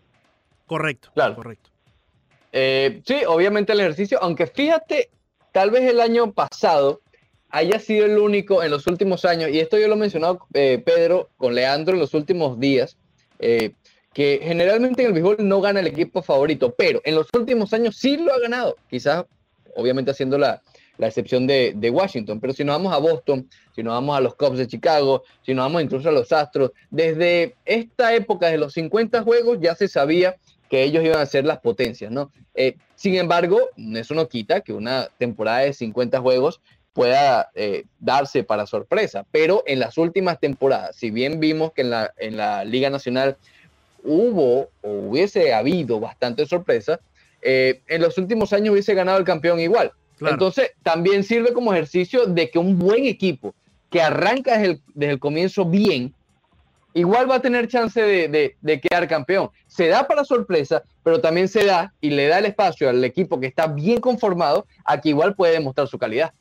Correcto. 0.65 1.09
Claro. 1.13 1.35
Correcto. 1.35 1.69
Eh, 2.51 3.01
sí, 3.05 3.17
obviamente 3.27 3.73
el 3.73 3.79
ejercicio, 3.81 4.17
aunque 4.21 4.47
fíjate, 4.47 5.09
tal 5.51 5.69
vez 5.71 5.81
el 5.83 5.99
año 5.99 6.31
pasado 6.31 7.01
haya 7.51 7.79
sido 7.79 8.05
el 8.05 8.17
único 8.17 8.63
en 8.63 8.71
los 8.71 8.87
últimos 8.87 9.25
años, 9.25 9.49
y 9.49 9.59
esto 9.59 9.77
yo 9.77 9.87
lo 9.87 9.95
he 9.95 9.97
mencionado, 9.97 10.39
eh, 10.53 10.81
Pedro, 10.83 11.29
con 11.37 11.55
Leandro 11.55 11.93
en 11.95 11.99
los 11.99 12.13
últimos 12.13 12.59
días, 12.59 12.97
eh, 13.39 13.71
que 14.13 14.39
generalmente 14.41 15.01
en 15.03 15.07
el 15.07 15.13
béisbol 15.13 15.37
no 15.39 15.61
gana 15.61 15.79
el 15.79 15.87
equipo 15.87 16.21
favorito, 16.21 16.73
pero 16.77 17.01
en 17.03 17.15
los 17.15 17.27
últimos 17.33 17.73
años 17.73 17.95
sí 17.95 18.17
lo 18.17 18.33
ha 18.33 18.39
ganado, 18.39 18.75
quizás 18.89 19.25
obviamente 19.75 20.11
haciendo 20.11 20.37
la, 20.37 20.61
la 20.97 21.07
excepción 21.07 21.47
de, 21.47 21.73
de 21.75 21.89
Washington, 21.89 22.39
pero 22.39 22.53
si 22.53 22.63
nos 22.63 22.75
vamos 22.75 22.93
a 22.93 22.97
Boston, 22.97 23.47
si 23.73 23.81
nos 23.83 23.93
vamos 23.93 24.17
a 24.17 24.21
los 24.21 24.35
Cubs 24.35 24.57
de 24.57 24.67
Chicago, 24.67 25.23
si 25.45 25.53
nos 25.53 25.65
vamos 25.65 25.81
incluso 25.81 26.09
a 26.09 26.11
los 26.11 26.31
Astros, 26.31 26.71
desde 26.89 27.55
esta 27.65 28.13
época 28.13 28.47
de 28.47 28.57
los 28.57 28.73
50 28.73 29.23
juegos 29.23 29.59
ya 29.61 29.75
se 29.75 29.87
sabía 29.87 30.35
que 30.69 30.83
ellos 30.83 31.03
iban 31.03 31.19
a 31.19 31.25
ser 31.25 31.45
las 31.45 31.59
potencias, 31.59 32.11
¿no? 32.11 32.31
Eh, 32.53 32.75
sin 32.95 33.15
embargo, 33.15 33.69
eso 33.95 34.13
no 34.13 34.27
quita 34.27 34.61
que 34.61 34.73
una 34.73 35.07
temporada 35.17 35.59
de 35.59 35.73
50 35.73 36.19
juegos 36.19 36.61
pueda 36.93 37.49
eh, 37.55 37.85
darse 37.99 38.43
para 38.43 38.65
sorpresa, 38.65 39.25
pero 39.31 39.63
en 39.65 39.79
las 39.79 39.97
últimas 39.97 40.39
temporadas, 40.39 40.97
si 40.97 41.11
bien 41.11 41.39
vimos 41.39 41.71
que 41.71 41.81
en 41.81 41.91
la, 41.91 42.13
en 42.17 42.35
la 42.35 42.65
Liga 42.65 42.89
Nacional 42.89 43.37
hubo 44.03 44.69
o 44.81 44.89
hubiese 45.09 45.53
habido 45.53 45.99
bastante 45.99 46.45
sorpresa, 46.45 46.99
eh, 47.41 47.81
en 47.87 48.01
los 48.01 48.17
últimos 48.17 48.51
años 48.53 48.73
hubiese 48.73 48.93
ganado 48.93 49.17
el 49.17 49.23
campeón 49.25 49.59
igual. 49.59 49.91
Claro. 50.17 50.33
Entonces, 50.33 50.71
también 50.83 51.23
sirve 51.23 51.53
como 51.53 51.73
ejercicio 51.73 52.25
de 52.25 52.49
que 52.49 52.59
un 52.59 52.77
buen 52.77 53.05
equipo 53.05 53.55
que 53.89 54.01
arranca 54.01 54.57
desde 54.57 54.65
el, 54.73 54.81
desde 54.93 55.13
el 55.13 55.19
comienzo 55.19 55.65
bien, 55.65 56.13
igual 56.93 57.29
va 57.29 57.35
a 57.35 57.41
tener 57.41 57.67
chance 57.67 58.01
de, 58.01 58.27
de- 58.27 58.55
de 58.59 58.81
quedar 58.81 59.07
campeón. 59.07 59.49
Se 59.67 59.87
da 59.87 60.05
para 60.07 60.25
sorpresa, 60.25 60.83
pero 61.03 61.21
también 61.21 61.47
se 61.47 61.65
da 61.65 61.93
y 62.01 62.09
le 62.09 62.27
da 62.27 62.39
el 62.39 62.45
espacio 62.45 62.89
al 62.89 63.03
equipo 63.03 63.39
que 63.39 63.47
está 63.47 63.67
bien 63.67 64.01
conformado 64.01 64.65
a 64.83 64.99
que 64.99 65.09
igual 65.09 65.35
puede 65.35 65.53
demostrar 65.53 65.87
su 65.87 65.97
calidad. 65.97 66.33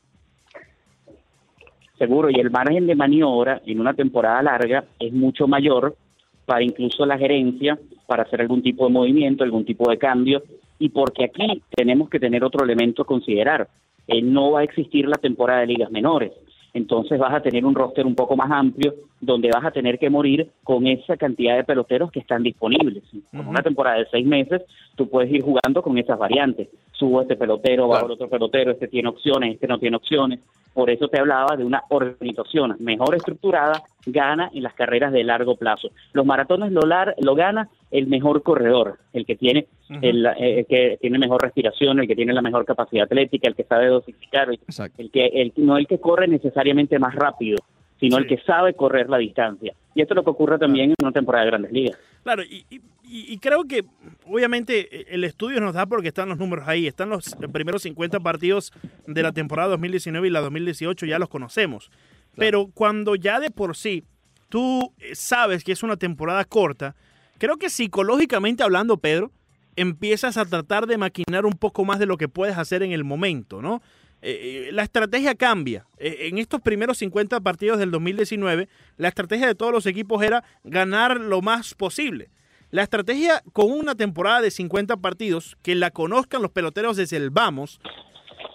Seguro, 1.97 2.29
y 2.29 2.39
el 2.39 2.49
margen 2.49 2.87
de 2.87 2.95
maniobra 2.95 3.61
en 3.65 3.79
una 3.79 3.93
temporada 3.93 4.41
larga 4.41 4.85
es 4.99 5.11
mucho 5.11 5.47
mayor 5.47 5.95
para 6.49 6.63
incluso 6.63 7.05
la 7.05 7.15
gerencia, 7.15 7.77
para 8.07 8.23
hacer 8.23 8.41
algún 8.41 8.63
tipo 8.63 8.87
de 8.87 8.91
movimiento, 8.91 9.43
algún 9.43 9.65
tipo 9.65 9.87
de 9.87 9.99
cambio, 9.99 10.41
y 10.79 10.89
porque 10.89 11.25
aquí 11.25 11.61
tenemos 11.69 12.09
que 12.09 12.19
tener 12.19 12.43
otro 12.43 12.63
elemento 12.65 13.03
a 13.03 13.05
considerar. 13.05 13.67
Eh, 14.07 14.23
no 14.23 14.49
va 14.53 14.61
a 14.61 14.63
existir 14.63 15.07
la 15.07 15.17
temporada 15.17 15.59
de 15.59 15.67
ligas 15.67 15.91
menores. 15.91 16.31
Entonces 16.73 17.19
vas 17.19 17.33
a 17.35 17.41
tener 17.41 17.63
un 17.65 17.75
roster 17.75 18.03
un 18.07 18.15
poco 18.15 18.35
más 18.35 18.49
amplio 18.49 18.95
donde 19.21 19.49
vas 19.53 19.63
a 19.63 19.69
tener 19.71 19.99
que 19.99 20.09
morir 20.09 20.49
con 20.63 20.87
esa 20.87 21.17
cantidad 21.17 21.55
de 21.55 21.63
peloteros 21.63 22.11
que 22.11 22.19
están 22.19 22.41
disponibles. 22.41 23.03
Con 23.29 23.47
una 23.47 23.61
temporada 23.61 23.97
de 23.99 24.07
seis 24.09 24.25
meses, 24.25 24.63
tú 24.95 25.07
puedes 25.07 25.31
ir 25.31 25.43
jugando 25.43 25.83
con 25.83 25.97
esas 25.99 26.17
variantes. 26.17 26.67
Subo 26.93 27.21
este 27.21 27.35
pelotero, 27.35 27.87
bajo 27.87 27.99
Claro. 28.01 28.05
el 28.07 28.11
otro 28.13 28.29
pelotero, 28.29 28.71
este 28.71 28.87
tiene 28.87 29.09
opciones, 29.09 29.53
este 29.53 29.67
no 29.67 29.77
tiene 29.77 29.97
opciones. 29.97 30.39
Por 30.73 30.89
eso 30.89 31.07
te 31.07 31.19
hablaba 31.19 31.55
de 31.57 31.65
una 31.65 31.83
organización 31.89 32.75
mejor 32.79 33.15
estructurada, 33.15 33.81
gana 34.11 34.49
en 34.53 34.63
las 34.63 34.73
carreras 34.73 35.11
de 35.13 35.23
largo 35.23 35.55
plazo. 35.55 35.89
Los 36.13 36.25
maratones 36.25 36.71
lo, 36.71 36.81
lar- 36.81 37.15
lo 37.19 37.35
gana 37.35 37.69
el 37.91 38.07
mejor 38.07 38.43
corredor, 38.43 38.99
el 39.13 39.25
que 39.25 39.35
tiene 39.35 39.67
el, 40.01 40.25
eh, 40.25 40.59
el 40.59 40.65
que 40.67 40.97
tiene 41.01 41.17
mejor 41.17 41.41
respiración, 41.41 41.99
el 41.99 42.07
que 42.07 42.15
tiene 42.15 42.33
la 42.33 42.41
mejor 42.41 42.65
capacidad 42.65 43.05
atlética, 43.05 43.47
el 43.47 43.55
que 43.55 43.63
sabe 43.63 43.87
dosificar, 43.87 44.49
el, 44.49 44.55
Exacto. 44.55 45.01
el 45.01 45.09
que 45.11 45.25
el, 45.27 45.53
no 45.57 45.77
el 45.77 45.87
que 45.87 45.99
corre 45.99 46.27
necesariamente 46.27 46.99
más 46.99 47.15
rápido, 47.15 47.57
sino 47.99 48.17
Sí. 48.17 48.23
el 48.23 48.27
que 48.29 48.37
sabe 48.45 48.73
correr 48.75 49.09
la 49.09 49.17
distancia. 49.17 49.73
Y 49.95 50.01
esto 50.01 50.13
es 50.13 50.15
lo 50.15 50.23
que 50.23 50.29
ocurre 50.29 50.57
también 50.59 50.91
en 50.91 50.95
una 51.01 51.11
temporada 51.11 51.43
de 51.45 51.51
Grandes 51.51 51.71
Ligas. 51.71 51.97
Claro, 52.23 52.43
y, 52.43 52.63
y- 52.69 52.81
y- 53.33 53.37
creo 53.39 53.63
que 53.63 53.83
obviamente 54.27 54.87
eh, 55.01 55.05
el 55.09 55.23
estudio 55.23 55.59
nos 55.59 55.73
da 55.73 55.85
porque 55.87 56.09
están 56.09 56.29
los 56.29 56.37
números 56.37 56.67
ahí, 56.67 56.85
están 56.85 57.09
los 57.09 57.35
primeros 57.51 57.81
50 57.81 58.19
partidos 58.19 58.71
de 59.07 59.23
la 59.23 59.31
temporada 59.31 59.69
2019 59.69 60.27
y 60.27 60.31
la 60.31 60.41
2018, 60.41 61.05
ya 61.07 61.17
los 61.17 61.29
conocemos. 61.29 61.89
Pero 62.35 62.67
cuando 62.73 63.15
ya 63.15 63.39
de 63.39 63.51
por 63.51 63.75
sí 63.75 64.03
tú 64.49 64.93
eh, 64.99 65.15
sabes 65.15 65.63
que 65.63 65.71
es 65.71 65.83
una 65.83 65.97
temporada 65.97 66.43
corta, 66.45 66.95
creo 67.37 67.57
que 67.57 67.69
psicológicamente 67.69 68.63
hablando, 68.63 68.97
Pedro, 68.97 69.31
empiezas 69.75 70.37
a 70.37 70.45
tratar 70.45 70.87
de 70.87 70.97
maquinar 70.97 71.45
un 71.45 71.53
poco 71.53 71.85
más 71.85 71.99
de 71.99 72.05
lo 72.05 72.17
que 72.17 72.27
puedes 72.27 72.57
hacer 72.57 72.83
en 72.83 72.91
el 72.91 73.03
momento, 73.03 73.61
¿no? 73.61 73.81
Eh, 74.21 74.67
eh, 74.67 74.71
la 74.73 74.83
estrategia 74.83 75.35
cambia. 75.35 75.87
En 75.97 76.39
estos 76.39 76.59
primeros 76.59 76.97
50 76.97 77.39
partidos 77.39 77.79
del 77.79 77.89
2019, 77.91 78.67
la 78.97 79.07
estrategia 79.07 79.47
de 79.47 79.55
todos 79.55 79.71
los 79.71 79.85
equipos 79.85 80.21
era 80.21 80.43
ganar 80.65 81.21
lo 81.21 81.41
más 81.41 81.73
posible. 81.73 82.29
La 82.71 82.83
estrategia 82.83 83.41
con 83.53 83.71
una 83.71 83.95
temporada 83.95 84.41
de 84.41 84.51
50 84.51 84.97
partidos, 84.97 85.57
que 85.63 85.73
la 85.73 85.89
conozcan 85.89 86.41
los 86.41 86.51
peloteros 86.51 86.97
desde 86.97 87.17
el 87.17 87.31
vamos, 87.31 87.79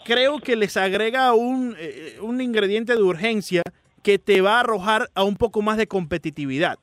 creo 0.05 0.39
que 0.39 0.57
les 0.57 0.77
agrega 0.77 1.33
un, 1.35 1.75
eh, 1.79 2.19
un 2.21 2.41
ingrediente 2.41 2.95
de 2.95 3.03
urgencia 3.03 3.63
que 4.03 4.19
te 4.19 4.41
va 4.41 4.57
a 4.57 4.61
arrojar 4.61 5.11
a 5.15 5.25
un 5.25 5.37
poco 5.37 5.63
más 5.63 5.77
de 5.79 5.87
competitividad. 5.87 6.79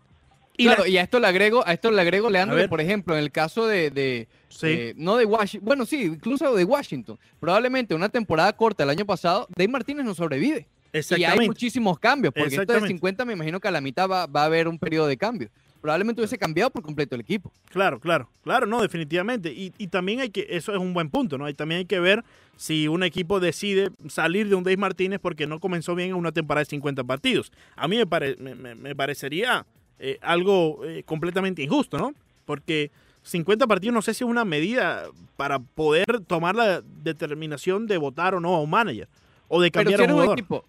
Y 0.58 0.66
claro, 0.66 0.84
la- 0.84 0.90
y 0.90 0.98
a 0.98 1.02
esto 1.04 1.20
le 1.20 1.28
agrego, 1.28 1.66
a 1.66 1.74
esto 1.74 1.92
le 1.92 2.02
agrego, 2.02 2.30
Leandro, 2.30 2.68
por 2.68 2.82
ejemplo, 2.82 3.16
en 3.16 3.24
el 3.24 3.32
caso 3.32 3.66
de, 3.68 3.90
de, 3.90 4.28
Sí. 4.50 4.68
eh, 4.68 4.94
no 4.98 5.16
de 5.18 5.26
Washington, 5.26 5.66
bueno, 5.66 5.86
sí, 5.86 6.02
incluso 6.04 6.54
de 6.54 6.64
Washington, 6.66 7.18
probablemente 7.40 7.96
una 7.96 8.10
temporada 8.10 8.52
corta 8.54 8.84
el 8.84 8.90
año 8.90 9.06
pasado, 9.06 9.48
Dave 9.56 9.70
Martínez 9.70 10.06
no 10.06 10.14
sobrevive. 10.14 10.68
Y 10.94 10.98
hay 10.98 11.00
Exactamente. 11.00 11.46
muchísimos 11.48 11.98
cambios, 12.00 12.34
porque 12.34 12.50
esto 12.50 12.58
de 12.60 12.64
Exactamente. 12.64 12.88
50 12.96 13.24
me 13.26 13.34
imagino 13.34 13.60
que 13.62 13.68
a 13.70 13.72
la 13.72 13.80
mitad 13.82 14.10
va, 14.10 14.26
va 14.26 14.42
a 14.42 14.46
haber 14.46 14.68
un 14.68 14.78
periodo 14.78 15.08
de 15.08 15.16
cambio. 15.18 15.50
Probablemente 15.82 16.22
hubiese 16.22 16.38
cambiado 16.38 16.70
por 16.70 16.84
completo 16.84 17.16
el 17.16 17.22
equipo. 17.22 17.52
Claro, 17.70 18.00
claro, 18.00 18.30
claro, 18.44 18.68
no, 18.68 18.82
definitivamente. 18.82 19.52
Y, 19.52 19.74
y 19.80 19.88
también 19.88 20.20
hay 20.20 20.30
que, 20.30 20.46
eso 20.50 20.72
es 20.72 20.78
un 20.78 20.94
buen 20.94 21.10
punto, 21.10 21.38
¿no? 21.38 21.50
Y 21.50 21.54
también 21.56 21.80
hay 21.80 21.86
que 21.86 22.00
ver 22.00 22.24
si 22.56 22.88
un 22.88 23.04
equipo 23.04 23.40
decide 23.40 23.90
salir 24.08 24.48
de 24.48 24.56
un 24.56 24.64
Dave 24.64 24.78
Martínez 24.78 25.20
porque 25.20 25.48
no 25.48 25.60
comenzó 25.60 25.96
bien 25.96 26.10
en 26.10 26.16
una 26.16 26.32
temporada 26.32 26.62
de 26.62 26.70
50 26.70 27.04
partidos. 27.04 27.52
A 27.76 27.88
mí 27.88 27.98
me, 27.98 28.06
pare- 28.06 28.36
me, 28.40 28.54
me- 28.54 28.76
me 28.76 28.96
parecería 28.96 29.66
eh, 29.98 30.20
algo 30.22 30.86
eh, 30.86 31.04
completamente 31.04 31.64
injusto, 31.64 31.98
¿no? 31.98 32.14
Porque 32.46 32.92
50 33.24 33.66
partidos 33.68 33.94
no 33.94 34.02
sé 34.02 34.14
si 34.14 34.24
es 34.24 34.30
una 34.30 34.46
medida 34.46 35.06
para 35.38 35.60
poder 35.60 36.06
tomar 36.28 36.56
la 36.56 36.82
determinación 36.82 37.88
de 37.88 37.98
votar 37.98 38.36
o 38.36 38.40
no 38.40 38.56
a 38.56 38.62
un 38.62 38.70
manager 38.70 39.08
o 39.48 39.62
de 39.62 39.72
Pero 39.72 39.84
cambiar 39.84 40.00
si 40.00 40.04
a 40.04 40.06
un 40.06 40.12
un 40.12 40.18
jugador. 40.18 40.40
equipo 40.40 40.66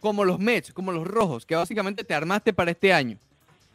como 0.00 0.24
los 0.24 0.38
Mets, 0.38 0.72
como 0.72 0.92
los 0.92 1.04
Rojos, 1.06 1.46
que 1.46 1.56
básicamente 1.56 2.04
te 2.04 2.14
armaste 2.14 2.52
para 2.52 2.70
este 2.70 2.92
año, 2.92 3.18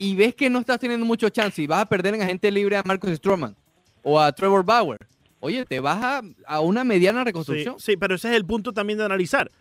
y 0.04 0.16
ves 0.16 0.34
que 0.34 0.50
no 0.50 0.58
estás 0.58 0.80
teniendo 0.80 1.06
mucho 1.06 1.30
chance 1.30 1.62
y 1.62 1.68
vas 1.68 1.82
a 1.82 1.86
perder 1.86 2.16
en 2.16 2.24
agente 2.24 2.50
libre 2.50 2.76
a 2.76 2.82
Marcus 2.84 3.12
Stroman 3.12 3.56
o 4.02 4.20
a 4.20 4.32
Trevor 4.32 4.66
Bauer, 4.66 4.98
oye, 5.40 5.64
te 5.64 5.80
vas 5.80 6.04
a, 6.04 6.22
a 6.48 6.60
una 6.60 6.84
mediana 6.84 7.24
reconstrucción. 7.24 7.76
sí, 7.80 7.96
pero 7.98 8.16
ese 8.16 8.30
es 8.32 8.36
el 8.36 8.44
punto 8.44 8.74
también 8.74 8.98
de 8.98 9.06
analizar. 9.06 9.52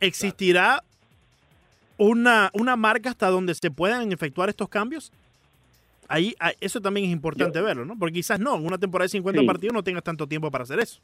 ¿Existirá 0.00 0.82
una, 1.98 2.50
una 2.54 2.76
marca 2.76 3.10
hasta 3.10 3.28
donde 3.28 3.54
se 3.54 3.70
puedan 3.70 4.10
efectuar 4.10 4.48
estos 4.48 4.70
cambios? 4.70 5.12
Ahí, 6.08 6.34
ah, 6.40 6.52
eso 6.62 6.80
también 6.80 7.04
es 7.06 7.12
importante 7.12 7.60
verlo, 7.60 7.84
¿no? 7.84 7.98
Porque 7.98 8.14
quizás 8.14 8.40
no, 8.40 8.56
en 8.56 8.64
una 8.64 8.78
temporada 8.78 9.04
de 9.04 9.10
50 9.10 9.40
Sí. 9.42 9.46
partidos 9.46 9.74
no 9.74 9.82
tengas 9.82 10.02
tanto 10.02 10.26
tiempo 10.26 10.50
para 10.50 10.64
hacer 10.64 10.80
eso. 10.80 10.98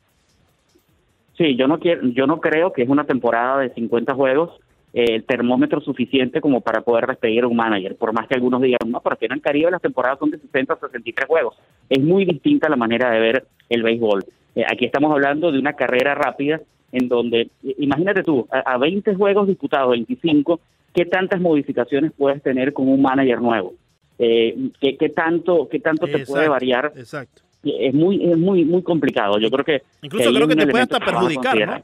Sí, 1.37 1.55
yo 1.57 1.68
no 1.68 1.78
quiero, 1.78 2.07
yo 2.09 2.26
no 2.26 2.41
creo 2.41 2.72
que 2.72 2.83
es 2.83 2.89
una 2.89 3.05
temporada 3.05 3.59
de 3.61 3.74
50 3.74 4.14
juegos 4.14 4.59
el 4.93 5.24
termómetro 5.24 5.80
suficiente 5.80 6.41
como 6.41 6.61
para 6.61 6.80
poder 6.80 7.07
despedir 7.07 7.45
a 7.45 7.49
un 7.49 7.57
manager, 7.57 7.97
por 7.97 8.12
más 8.12 8.26
que 8.26 8.34
algunos 8.34 8.61
digan, 8.61 8.91
no, 8.91 9.01
pero 9.01 9.14
aquí 9.14 9.26
en 9.26 9.32
el 9.32 9.41
Caribe 9.41 9.70
las 9.70 9.82
temporadas 9.82 10.18
son 10.18 10.30
de 10.30 10.38
60 10.38 10.72
a 10.72 10.80
63 10.80 11.28
juegos. 11.28 11.57
Es 11.88 12.03
muy 12.03 12.24
distinta 12.24 12.68
la 12.68 12.76
manera 12.76 13.11
de 13.11 13.20
ver 13.20 13.47
el 13.68 13.82
béisbol. 13.82 14.24
Eh, 14.57 14.64
aquí 14.68 14.84
estamos 14.84 15.12
hablando 15.12 15.53
de 15.53 15.59
una 15.59 15.74
carrera 15.74 16.14
rápida 16.14 16.61
en 16.93 17.09
donde, 17.09 17.51
eh, 17.62 17.74
imagínate 17.78 18.24
tú, 18.24 18.49
a, 18.51 18.59
a 18.59 18.78
20 18.78 19.14
juegos 19.14 19.47
disputados, 19.47 19.93
25, 19.93 20.61
¿qué 20.93 21.05
tantas 21.05 21.41
modificaciones 21.41 22.12
puedes 22.16 22.43
tener 22.43 22.72
con 22.72 22.88
un 22.88 23.01
manager 23.01 23.41
nuevo? 23.41 23.74
Eh, 24.18 24.70
¿qué, 24.80 24.97
qué 24.97 25.09
tanto, 25.09 25.68
qué 25.70 25.80
tanto 25.80 26.07
te 26.07 26.26
puede 26.26 26.49
variar? 26.49 26.93
Exacto. 26.97 27.43
Es 27.62 27.95
muy, 27.95 28.22
es 28.22 28.36
muy, 28.36 28.64
muy 28.64 28.82
complicado. 28.82 29.38
Yo 29.38 29.51
creo 29.51 29.64
que 29.64 29.82
Incluso 30.03 30.28
ahí 30.28 30.34
creo 30.34 30.49
que 30.49 30.57
te 30.57 30.66
puede 30.66 30.82
hasta 30.82 30.99
que 30.99 31.05
perjudicar. 31.07 31.66
¿no? 31.66 31.82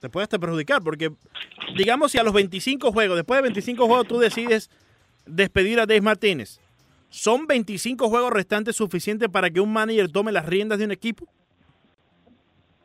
Te 0.00 0.08
puede 0.08 0.24
hasta 0.24 0.38
perjudicar, 0.38 0.80
porque 0.82 1.10
digamos 1.76 2.12
si 2.12 2.18
a 2.18 2.22
los 2.22 2.32
25 2.32 2.92
juegos, 2.92 3.16
después 3.16 3.38
de 3.38 3.42
25 3.42 3.86
juegos 3.86 4.06
tú 4.06 4.18
decides 4.18 4.70
despedir 5.26 5.80
a 5.80 5.86
Dave 5.86 6.00
Martínez, 6.00 6.60
¿son 7.08 7.46
25 7.46 8.08
juegos 8.08 8.32
restantes 8.32 8.76
suficientes 8.76 9.28
para 9.28 9.50
que 9.50 9.60
un 9.60 9.72
manager 9.72 10.10
tome 10.10 10.30
las 10.30 10.46
riendas 10.46 10.78
de 10.78 10.84
un 10.84 10.92
equipo? 10.92 11.26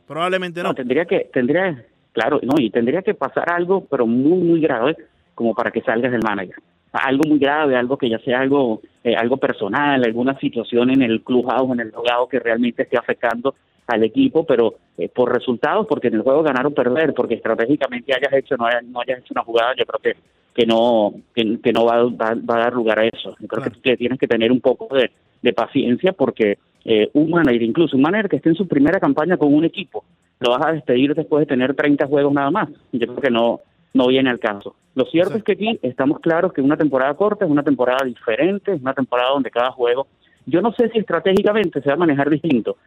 Probablemente 0.08 0.64
no. 0.64 0.70
No, 0.70 0.76
tendría 0.76 1.06
que, 1.06 1.30
tendría, 1.32 1.86
claro, 2.14 2.40
no, 2.42 2.56
y 2.60 2.72
tendría 2.72 3.04
que 3.04 3.14
pasar 3.14 3.52
algo, 3.52 3.86
pero 3.86 4.08
muy, 4.08 4.40
muy 4.40 4.60
grave, 4.60 4.98
como 5.36 5.54
para 5.54 5.72
que 5.72 5.82
salgas 5.82 6.12
del 6.12 6.22
manager. 6.24 6.56
Algo 6.92 7.24
muy 7.28 7.40
grave, 7.40 7.76
algo 7.76 7.98
que 7.98 8.10
ya 8.10 8.20
sea 8.20 8.42
algo, 8.42 8.82
eh, 9.04 9.16
algo 9.16 9.38
personal, 9.38 10.04
alguna 10.04 10.38
situación 10.40 10.92
en 10.92 11.02
el 11.02 11.22
clubhouse, 11.22 11.72
en 11.72 11.80
el 11.80 11.92
jugado 11.92 12.28
que 12.28 12.40
realmente 12.40 12.84
esté 12.84 12.98
afectando 12.98 13.56
al 13.88 14.04
equipo, 14.04 14.46
pero 14.46 14.76
eh, 14.98 15.10
por 15.10 15.32
resultados, 15.34 15.86
porque 15.88 16.08
en 16.08 16.16
el 16.16 16.22
juego 16.22 16.44
ganar 16.44 16.66
o 16.66 16.72
perder, 16.72 17.14
porque 17.14 17.36
estratégicamente 17.36 18.14
hayas 18.14 18.34
hecho 18.34 18.56
no 18.58 18.66
hayas, 18.66 18.84
no 18.84 19.02
hayas 19.02 19.20
hecho 19.20 19.34
una 19.34 19.44
jugada, 19.44 19.74
yo 19.78 19.86
creo 19.86 20.00
que 20.00 20.22
que 20.54 20.66
no 20.68 21.14
que, 21.36 21.60
que 21.62 21.74
no 21.74 21.86
va, 21.86 22.04
va, 22.04 22.36
va 22.36 22.56
a 22.56 22.64
dar 22.66 22.74
lugar 22.74 23.00
a 23.00 23.06
eso. 23.06 23.36
Yo 23.40 23.48
creo 23.48 23.64
Claro. 23.64 23.82
que 23.82 23.98
tienes 23.98 24.20
que 24.20 24.28
tener 24.28 24.52
un 24.52 24.62
poco 24.62 24.96
de, 24.96 25.12
de 25.42 25.54
paciencia 25.54 26.14
porque 26.14 26.58
eh, 26.86 27.10
un 27.14 27.32
manager, 27.32 27.64
incluso 27.64 27.96
un 27.96 28.04
manager 28.04 28.30
que 28.30 28.36
esté 28.38 28.50
en 28.50 28.56
su 28.56 28.68
primera 28.68 29.00
campaña 29.00 29.38
con 29.38 29.54
un 29.54 29.66
equipo, 29.66 30.04
lo 30.40 30.52
vas 30.52 30.66
a 30.68 30.72
despedir 30.74 31.16
después 31.16 31.42
de 31.42 31.46
tener 31.48 31.74
30 31.74 32.06
juegos 32.08 32.34
nada 32.34 32.52
más. 32.52 32.70
Yo 32.92 33.08
creo 33.08 33.22
que 33.22 33.32
no 33.32 33.62
no 33.94 34.08
viene 34.08 34.30
al 34.30 34.40
caso. 34.40 34.76
Lo 34.96 35.06
cierto 35.06 35.38
es 35.38 35.44
que 35.44 35.52
aquí 35.54 35.80
estamos 35.84 36.20
claros 36.20 36.52
que 36.52 36.62
una 36.62 36.78
temporada 36.78 37.14
corta 37.14 37.46
es 37.46 37.52
una 37.52 37.64
temporada 37.64 38.04
diferente, 38.06 38.74
es 38.74 38.82
una 38.82 38.94
temporada 38.94 39.30
donde 39.32 39.52
cada 39.52 39.72
juego, 39.72 40.08
yo 40.46 40.62
no 40.62 40.74
sé 40.74 40.90
si 40.90 41.00
estratégicamente 41.00 41.82
se 41.82 41.90
va 41.90 41.94
a 41.96 41.98
manejar 41.98 42.30
distinto, 42.30 42.78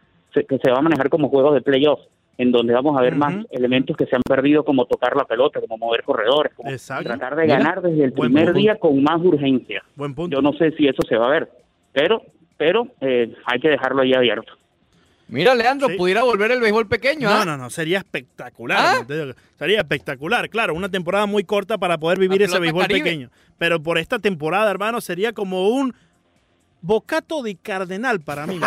que 0.44 0.58
se 0.58 0.70
va 0.70 0.78
a 0.78 0.82
manejar 0.82 1.08
como 1.08 1.28
juegos 1.28 1.54
de 1.54 1.62
playoffs, 1.62 2.02
en 2.38 2.52
donde 2.52 2.74
vamos 2.74 2.98
a 2.98 3.02
ver 3.02 3.14
más 3.16 3.34
elementos 3.50 3.96
que 3.96 4.04
se 4.06 4.14
han 4.16 4.22
perdido, 4.22 4.64
como 4.64 4.84
tocar 4.84 5.16
la 5.16 5.24
pelota, 5.24 5.60
como 5.60 5.78
mover 5.78 6.02
corredores, 6.02 6.52
como 6.54 6.70
Exacto. 6.70 7.04
tratar 7.04 7.34
de 7.36 7.44
Mira, 7.44 7.56
ganar 7.58 7.80
desde 7.82 8.04
el 8.04 8.10
buen 8.10 8.32
primer 8.34 8.52
día 8.54 8.76
con 8.78 9.02
más 9.02 9.20
urgencia. 9.22 9.82
Buen 9.94 10.14
punto. 10.14 10.36
Yo 10.36 10.42
no 10.42 10.52
sé 10.52 10.72
si 10.72 10.86
eso 10.86 11.02
se 11.08 11.16
va 11.16 11.26
a 11.28 11.30
ver, 11.30 11.48
pero 11.92 12.22
pero 12.58 12.88
eh, 13.00 13.34
hay 13.46 13.60
que 13.60 13.68
dejarlo 13.68 14.02
ahí 14.02 14.12
abierto. 14.14 14.52
Mira, 15.28 15.54
Leandro, 15.54 15.88
Sí. 15.88 15.96
pudiera 15.96 16.22
volver 16.22 16.52
el 16.52 16.60
béisbol 16.60 16.86
pequeño. 16.88 17.28
No, 17.28 17.44
no, 17.44 17.56
no, 17.56 17.68
sería 17.68 17.98
espectacular. 17.98 18.78
¿Ah? 19.00 19.34
Sería 19.58 19.78
espectacular, 19.80 20.48
claro, 20.48 20.72
una 20.74 20.88
temporada 20.88 21.26
muy 21.26 21.42
corta 21.44 21.76
para 21.78 21.98
poder 21.98 22.18
vivir 22.18 22.42
ese 22.42 22.58
béisbol 22.60 22.82
Caribe. 22.82 23.00
pequeño. 23.02 23.30
Pero 23.58 23.82
por 23.82 23.98
esta 23.98 24.18
temporada, 24.20 24.70
hermano, 24.70 25.00
sería 25.00 25.32
como 25.32 25.68
un 25.68 25.92
bocato 26.80 27.42
de 27.42 27.56
cardenal 27.56 28.20
para 28.20 28.46
mí. 28.46 28.58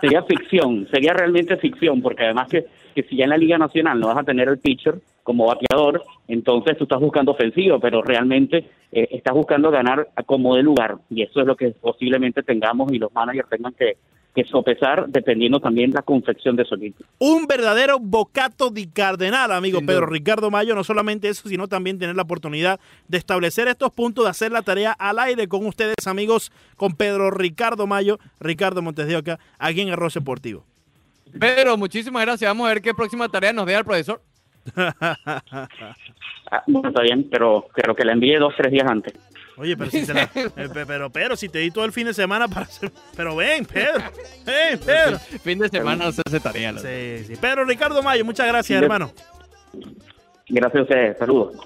Sería 0.00 0.22
ficción, 0.22 0.86
sería 0.92 1.12
realmente 1.12 1.56
ficción, 1.56 2.00
porque 2.00 2.24
además 2.24 2.48
que, 2.48 2.66
que 2.94 3.02
si 3.02 3.16
ya 3.16 3.24
en 3.24 3.30
la 3.30 3.36
Liga 3.36 3.58
Nacional 3.58 3.98
no 3.98 4.08
vas 4.08 4.18
a 4.18 4.22
tener 4.22 4.48
el 4.48 4.58
pitcher 4.58 5.00
como 5.24 5.46
bateador, 5.46 6.04
entonces 6.28 6.78
tú 6.78 6.84
estás 6.84 7.00
buscando 7.00 7.32
ofensivo, 7.32 7.80
pero 7.80 8.00
realmente 8.02 8.64
eh, 8.92 9.08
estás 9.10 9.34
buscando 9.34 9.70
ganar 9.70 10.08
como 10.24 10.54
de 10.54 10.62
lugar, 10.62 10.96
y 11.10 11.22
eso 11.22 11.40
es 11.40 11.46
lo 11.46 11.56
que 11.56 11.72
posiblemente 11.72 12.42
tengamos 12.42 12.92
y 12.92 12.98
los 12.98 13.12
managers 13.12 13.48
tengan 13.48 13.74
que, 13.74 13.96
que 14.38 14.48
sopesar 14.48 15.06
dependiendo 15.08 15.58
también 15.58 15.90
la 15.90 16.02
confección 16.02 16.54
de 16.54 16.64
su 16.64 16.76
equipo. 16.76 17.04
un 17.18 17.46
verdadero 17.46 17.98
bocato 17.98 18.70
de 18.70 18.88
cardenal, 18.88 19.50
amigo 19.50 19.78
Sin 19.78 19.86
Pedro 19.86 20.06
duda. 20.06 20.12
Ricardo 20.12 20.50
Mayo. 20.50 20.76
No 20.76 20.84
solamente 20.84 21.28
eso, 21.28 21.48
sino 21.48 21.66
también 21.66 21.98
tener 21.98 22.14
la 22.14 22.22
oportunidad 22.22 22.78
de 23.08 23.18
establecer 23.18 23.66
estos 23.66 23.90
puntos, 23.90 24.24
de 24.24 24.30
hacer 24.30 24.52
la 24.52 24.62
tarea 24.62 24.92
al 24.92 25.18
aire 25.18 25.48
con 25.48 25.66
ustedes, 25.66 26.06
amigos, 26.06 26.52
con 26.76 26.92
Pedro 26.94 27.32
Ricardo 27.32 27.86
Mayo, 27.88 28.18
Ricardo 28.38 28.80
Montes 28.80 29.08
de 29.08 29.16
Oca, 29.16 29.40
aquí 29.58 29.80
en 29.80 29.90
Arroz 29.90 30.14
Deportivo. 30.14 30.64
Pedro, 31.38 31.76
muchísimas 31.76 32.24
gracias. 32.24 32.48
Vamos 32.48 32.66
a 32.66 32.74
ver 32.74 32.80
qué 32.82 32.94
próxima 32.94 33.28
tarea 33.28 33.52
nos 33.52 33.66
deja 33.66 33.80
el 33.80 33.84
profesor. 33.84 34.22
Ah, 36.50 36.62
bueno, 36.66 36.88
está 36.88 37.02
bien, 37.02 37.28
pero 37.30 37.66
creo 37.74 37.94
que 37.94 38.06
la 38.06 38.12
envíe 38.12 38.36
dos, 38.36 38.54
tres 38.56 38.72
días 38.72 38.86
antes. 38.90 39.12
Oye, 39.58 39.76
pero 39.76 39.90
si, 39.90 40.06
se 40.06 40.14
la- 40.14 40.22
eh, 40.34 40.68
pe- 40.72 40.86
pero, 40.86 41.10
Pedro, 41.10 41.36
si 41.36 41.48
te 41.48 41.58
di 41.58 41.70
todo 41.70 41.84
el 41.84 41.92
fin 41.92 42.06
de 42.06 42.14
semana 42.14 42.46
para 42.48 42.66
hacer... 42.66 42.92
Pero 43.16 43.34
ven, 43.36 43.64
Pedro. 43.66 44.02
Ven, 44.46 44.78
Pedro. 44.78 45.18
Fin 45.18 45.58
de 45.58 45.68
semana 45.68 46.04
no 46.06 46.12
se 46.12 46.22
hace 46.26 46.40
tarea. 46.40 46.72
Sí, 46.78 47.24
sí. 47.26 47.36
Pedro 47.40 47.64
Ricardo 47.64 48.02
Mayo, 48.02 48.24
muchas 48.24 48.46
gracias, 48.46 48.78
Sí, 48.78 48.82
hermano. 48.84 49.10
Gracias 50.48 50.80
a 50.80 50.82
ustedes, 50.82 51.18
saludos. 51.18 51.56